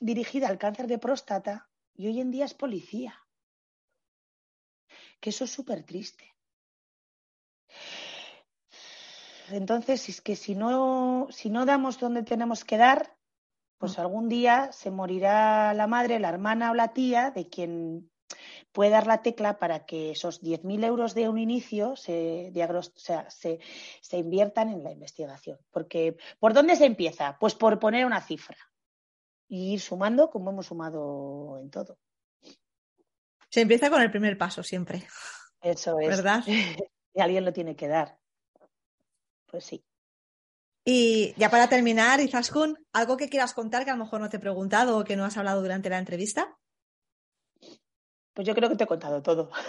dirigida 0.00 0.48
al 0.48 0.56
cáncer 0.56 0.86
de 0.86 0.98
próstata 0.98 1.68
y 1.94 2.06
hoy 2.06 2.20
en 2.20 2.30
día 2.30 2.46
es 2.46 2.54
policía 2.54 3.14
que 5.20 5.30
eso 5.30 5.44
es 5.44 5.50
súper 5.50 5.84
triste. 5.84 6.34
Entonces, 9.50 10.08
es 10.08 10.20
que 10.20 10.36
si 10.36 10.54
no, 10.54 11.28
si 11.30 11.50
no 11.50 11.66
damos 11.66 11.98
donde 12.00 12.22
tenemos 12.22 12.64
que 12.64 12.76
dar, 12.76 13.16
pues 13.78 13.98
mm. 13.98 14.00
algún 14.00 14.28
día 14.28 14.72
se 14.72 14.90
morirá 14.90 15.74
la 15.74 15.86
madre, 15.86 16.18
la 16.18 16.30
hermana 16.30 16.70
o 16.70 16.74
la 16.74 16.92
tía 16.92 17.30
de 17.30 17.48
quien 17.48 18.10
puede 18.72 18.90
dar 18.90 19.06
la 19.06 19.22
tecla 19.22 19.58
para 19.58 19.86
que 19.86 20.10
esos 20.12 20.42
10.000 20.42 20.84
euros 20.84 21.14
de 21.14 21.28
un 21.28 21.38
inicio 21.38 21.94
se, 21.96 22.52
se, 23.28 23.60
se 24.00 24.18
inviertan 24.18 24.70
en 24.70 24.82
la 24.82 24.90
investigación. 24.90 25.58
Porque, 25.70 26.16
¿por 26.40 26.54
dónde 26.54 26.76
se 26.76 26.86
empieza? 26.86 27.36
Pues 27.38 27.54
por 27.54 27.78
poner 27.78 28.06
una 28.06 28.20
cifra 28.20 28.56
y 29.48 29.74
ir 29.74 29.80
sumando 29.80 30.30
como 30.30 30.50
hemos 30.50 30.66
sumado 30.66 31.58
en 31.60 31.70
todo. 31.70 31.98
Se 33.48 33.60
empieza 33.60 33.90
con 33.90 34.02
el 34.02 34.10
primer 34.10 34.36
paso 34.36 34.62
siempre. 34.64 35.06
Eso 35.60 36.00
es. 36.00 36.08
¿Verdad? 36.08 36.42
y 37.14 37.20
alguien 37.20 37.44
lo 37.44 37.52
tiene 37.52 37.76
que 37.76 37.86
dar. 37.86 38.18
Pues 39.54 39.66
sí. 39.66 39.84
Y 40.84 41.32
ya 41.36 41.48
para 41.48 41.68
terminar, 41.68 42.18
Izaskun, 42.18 42.76
¿algo 42.92 43.16
que 43.16 43.28
quieras 43.28 43.54
contar 43.54 43.84
que 43.84 43.92
a 43.92 43.94
lo 43.94 44.02
mejor 44.02 44.20
no 44.20 44.28
te 44.28 44.38
he 44.38 44.40
preguntado 44.40 44.98
o 44.98 45.04
que 45.04 45.14
no 45.14 45.24
has 45.24 45.36
hablado 45.36 45.62
durante 45.62 45.88
la 45.88 45.98
entrevista? 45.98 46.58
Pues 48.32 48.48
yo 48.48 48.52
creo 48.56 48.68
que 48.68 48.74
te 48.74 48.82
he 48.82 48.88
contado 48.88 49.22
todo. 49.22 49.52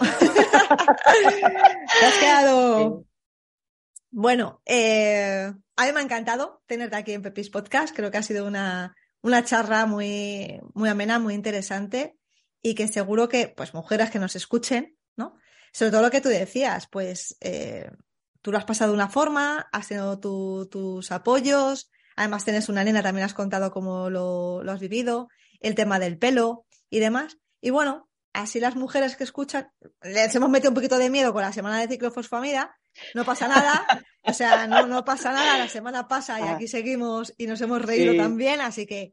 te 2.00 2.04
has 2.04 2.18
quedado. 2.18 3.04
Bueno, 4.10 4.60
eh, 4.66 5.52
a 5.76 5.86
mí 5.86 5.92
me 5.92 6.00
ha 6.00 6.02
encantado 6.02 6.64
tenerte 6.66 6.96
aquí 6.96 7.12
en 7.12 7.22
Pepis 7.22 7.50
Podcast. 7.50 7.94
Creo 7.94 8.10
que 8.10 8.18
ha 8.18 8.24
sido 8.24 8.44
una, 8.44 8.96
una 9.22 9.44
charla 9.44 9.86
muy, 9.86 10.60
muy 10.74 10.88
amena, 10.88 11.20
muy 11.20 11.34
interesante 11.34 12.18
y 12.60 12.74
que 12.74 12.88
seguro 12.88 13.28
que, 13.28 13.54
pues, 13.56 13.72
mujeres 13.72 14.10
que 14.10 14.18
nos 14.18 14.34
escuchen, 14.34 14.98
¿no? 15.14 15.36
Sobre 15.72 15.92
todo 15.92 16.02
lo 16.02 16.10
que 16.10 16.20
tú 16.20 16.28
decías, 16.28 16.88
pues, 16.88 17.36
eh, 17.40 17.88
tú 18.46 18.52
lo 18.52 18.58
has 18.58 18.64
pasado 18.64 18.92
de 18.92 18.94
una 18.94 19.08
forma, 19.08 19.68
has 19.72 19.88
tenido 19.88 20.20
tus 20.20 21.10
apoyos, 21.10 21.90
además 22.14 22.44
tienes 22.44 22.68
una 22.68 22.84
nena, 22.84 23.02
también 23.02 23.24
has 23.24 23.34
contado 23.34 23.72
cómo 23.72 24.08
lo, 24.08 24.62
has 24.70 24.78
vivido, 24.78 25.26
el 25.58 25.74
tema 25.74 25.98
del 25.98 26.16
pelo 26.16 26.64
y 26.88 27.00
demás. 27.00 27.38
Y 27.60 27.70
bueno, 27.70 28.08
así 28.32 28.60
las 28.60 28.76
mujeres 28.76 29.16
que 29.16 29.24
escuchan, 29.24 29.72
les 30.00 30.32
hemos 30.36 30.48
metido 30.48 30.70
un 30.70 30.76
poquito 30.76 30.96
de 30.96 31.10
miedo 31.10 31.32
con 31.32 31.42
la 31.42 31.52
semana 31.52 31.80
de 31.80 31.88
ciclofosfamida, 31.88 32.72
no 33.14 33.24
pasa 33.24 33.48
nada, 33.48 33.84
o 34.22 34.32
sea, 34.32 34.68
no, 34.68 34.86
no 34.86 35.04
pasa 35.04 35.32
nada, 35.32 35.58
la 35.58 35.68
semana 35.68 36.06
pasa 36.06 36.38
y 36.38 36.44
ah. 36.44 36.52
aquí 36.52 36.68
seguimos 36.68 37.34
y 37.36 37.48
nos 37.48 37.60
hemos 37.62 37.82
reído 37.82 38.14
también, 38.16 38.60
así 38.60 38.86
que 38.86 39.12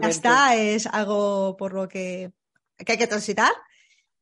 ya 0.00 0.08
está, 0.08 0.54
es 0.54 0.86
algo 0.86 1.56
por 1.56 1.72
lo 1.72 1.88
que 1.88 2.30
que 2.76 2.92
hay 2.92 2.98
que 2.98 3.08
transitar, 3.08 3.50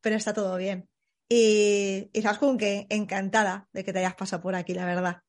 pero 0.00 0.16
está 0.16 0.32
todo 0.32 0.56
bien. 0.56 0.88
Y, 1.28 2.10
y 2.12 2.22
con 2.38 2.56
que 2.56 2.86
encantada 2.88 3.68
de 3.72 3.84
que 3.84 3.92
te 3.92 3.98
hayas 3.98 4.14
pasado 4.14 4.42
por 4.42 4.54
aquí, 4.54 4.74
la 4.74 4.86
verdad. 4.86 5.22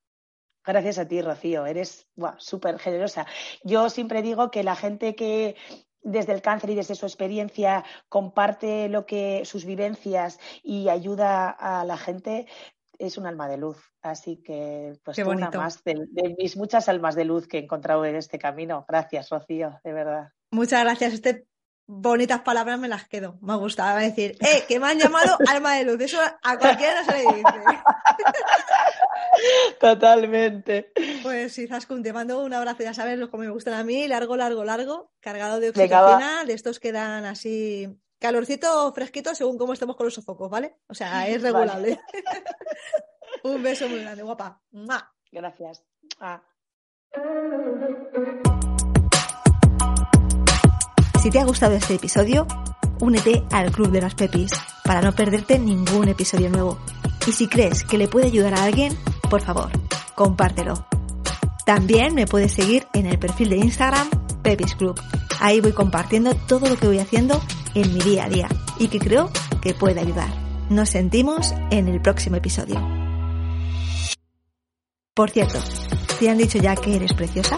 Gracias 0.65 0.99
a 0.99 1.07
ti, 1.07 1.21
Rocío. 1.21 1.65
Eres 1.65 2.07
súper 2.37 2.77
generosa. 2.77 3.25
Yo 3.63 3.89
siempre 3.89 4.21
digo 4.21 4.51
que 4.51 4.63
la 4.63 4.75
gente 4.75 5.15
que 5.15 5.55
desde 6.01 6.33
el 6.33 6.41
cáncer 6.41 6.69
y 6.69 6.75
desde 6.75 6.95
su 6.95 7.05
experiencia 7.05 7.83
comparte 8.09 8.89
lo 8.89 9.05
que 9.05 9.43
sus 9.45 9.65
vivencias 9.65 10.39
y 10.63 10.89
ayuda 10.89 11.49
a 11.49 11.83
la 11.85 11.97
gente 11.97 12.47
es 12.99 13.17
un 13.17 13.27
alma 13.27 13.47
de 13.47 13.57
luz. 13.57 13.77
Así 14.01 14.37
que, 14.37 14.99
pues, 15.03 15.17
una 15.19 15.51
más 15.51 15.83
de, 15.83 16.05
de, 16.09 16.35
mis 16.37 16.57
muchas 16.57 16.89
almas 16.89 17.15
de 17.15 17.25
luz 17.25 17.47
que 17.47 17.57
he 17.57 17.63
encontrado 17.63 18.05
en 18.05 18.15
este 18.15 18.39
camino. 18.39 18.85
Gracias, 18.87 19.29
Rocío, 19.29 19.79
de 19.83 19.93
verdad. 19.93 20.29
Muchas 20.51 20.83
gracias. 20.83 21.13
Este 21.13 21.45
bonitas 21.87 22.41
palabras 22.41 22.77
me 22.77 22.87
las 22.87 23.07
quedo. 23.07 23.37
Me 23.41 23.55
gustaba 23.55 23.99
decir, 23.99 24.37
¡eh! 24.41 24.65
Que 24.67 24.79
me 24.79 24.87
han 24.87 24.99
llamado 24.99 25.37
alma 25.47 25.75
de 25.75 25.85
luz. 25.85 25.99
Eso 26.01 26.19
a 26.21 26.57
cualquiera 26.57 27.03
se 27.03 27.11
le 27.13 27.21
dice. 27.21 27.43
Totalmente. 29.79 30.91
Pues 31.23 31.53
sí, 31.53 31.67
Zaskun, 31.67 32.03
te 32.03 32.13
mando 32.13 32.43
un 32.43 32.53
abrazo, 32.53 32.83
ya 32.83 32.93
sabes, 32.93 33.17
los 33.17 33.29
como 33.29 33.43
me 33.43 33.49
gustan 33.49 33.73
a 33.73 33.83
mí, 33.83 34.07
largo, 34.07 34.35
largo, 34.35 34.63
largo, 34.63 35.11
cargado 35.19 35.59
de 35.59 35.69
oxitocina, 35.69 36.45
de 36.45 36.53
estos 36.53 36.79
que 36.79 36.91
dan 36.91 37.25
así 37.25 37.87
calorcito, 38.19 38.91
fresquito, 38.93 39.35
según 39.35 39.57
cómo 39.57 39.73
estemos 39.73 39.95
con 39.95 40.05
los 40.05 40.13
sofocos, 40.13 40.49
¿vale? 40.49 40.77
O 40.87 40.93
sea, 40.93 41.27
es 41.27 41.41
regulable. 41.41 41.99
un 43.43 43.63
beso 43.63 43.87
muy 43.87 44.01
grande, 44.01 44.23
guapa. 44.23 44.61
Gracias. 45.31 45.83
Ah. 46.19 46.41
Si 51.21 51.31
te 51.31 51.39
ha 51.39 51.45
gustado 51.45 51.73
este 51.73 51.95
episodio, 51.95 52.45
únete 52.99 53.43
al 53.51 53.71
Club 53.71 53.89
de 53.89 54.01
las 54.01 54.13
Pepis 54.13 54.51
para 54.83 55.01
no 55.01 55.13
perderte 55.13 55.57
ningún 55.57 56.07
episodio 56.07 56.49
nuevo. 56.49 56.77
Y 57.25 57.31
si 57.31 57.47
crees 57.47 57.83
que 57.83 57.97
le 57.97 58.07
puede 58.07 58.27
ayudar 58.27 58.53
a 58.53 58.63
alguien, 58.63 58.95
por 59.29 59.41
favor, 59.41 59.69
compártelo. 60.15 60.85
También 61.65 62.13
me 62.13 62.27
puedes 62.27 62.53
seguir 62.53 62.87
en 62.93 63.07
el 63.07 63.17
perfil 63.17 63.49
de 63.49 63.57
Instagram 63.57 64.07
Pepis 64.43 64.75
Club. 64.75 65.01
Ahí 65.39 65.59
voy 65.59 65.73
compartiendo 65.73 66.35
todo 66.35 66.69
lo 66.69 66.77
que 66.77 66.87
voy 66.87 66.99
haciendo 66.99 67.41
en 67.73 67.93
mi 67.93 67.99
día 67.99 68.25
a 68.25 68.29
día 68.29 68.47
y 68.79 68.87
que 68.87 68.99
creo 68.99 69.31
que 69.61 69.73
puede 69.73 69.99
ayudar. 69.99 70.29
Nos 70.69 70.89
sentimos 70.89 71.53
en 71.71 71.87
el 71.87 71.99
próximo 71.99 72.35
episodio. 72.35 72.79
Por 75.15 75.31
cierto, 75.31 75.59
¿te 76.19 76.29
han 76.29 76.37
dicho 76.37 76.59
ya 76.59 76.75
que 76.75 76.95
eres 76.95 77.13
preciosa? 77.13 77.57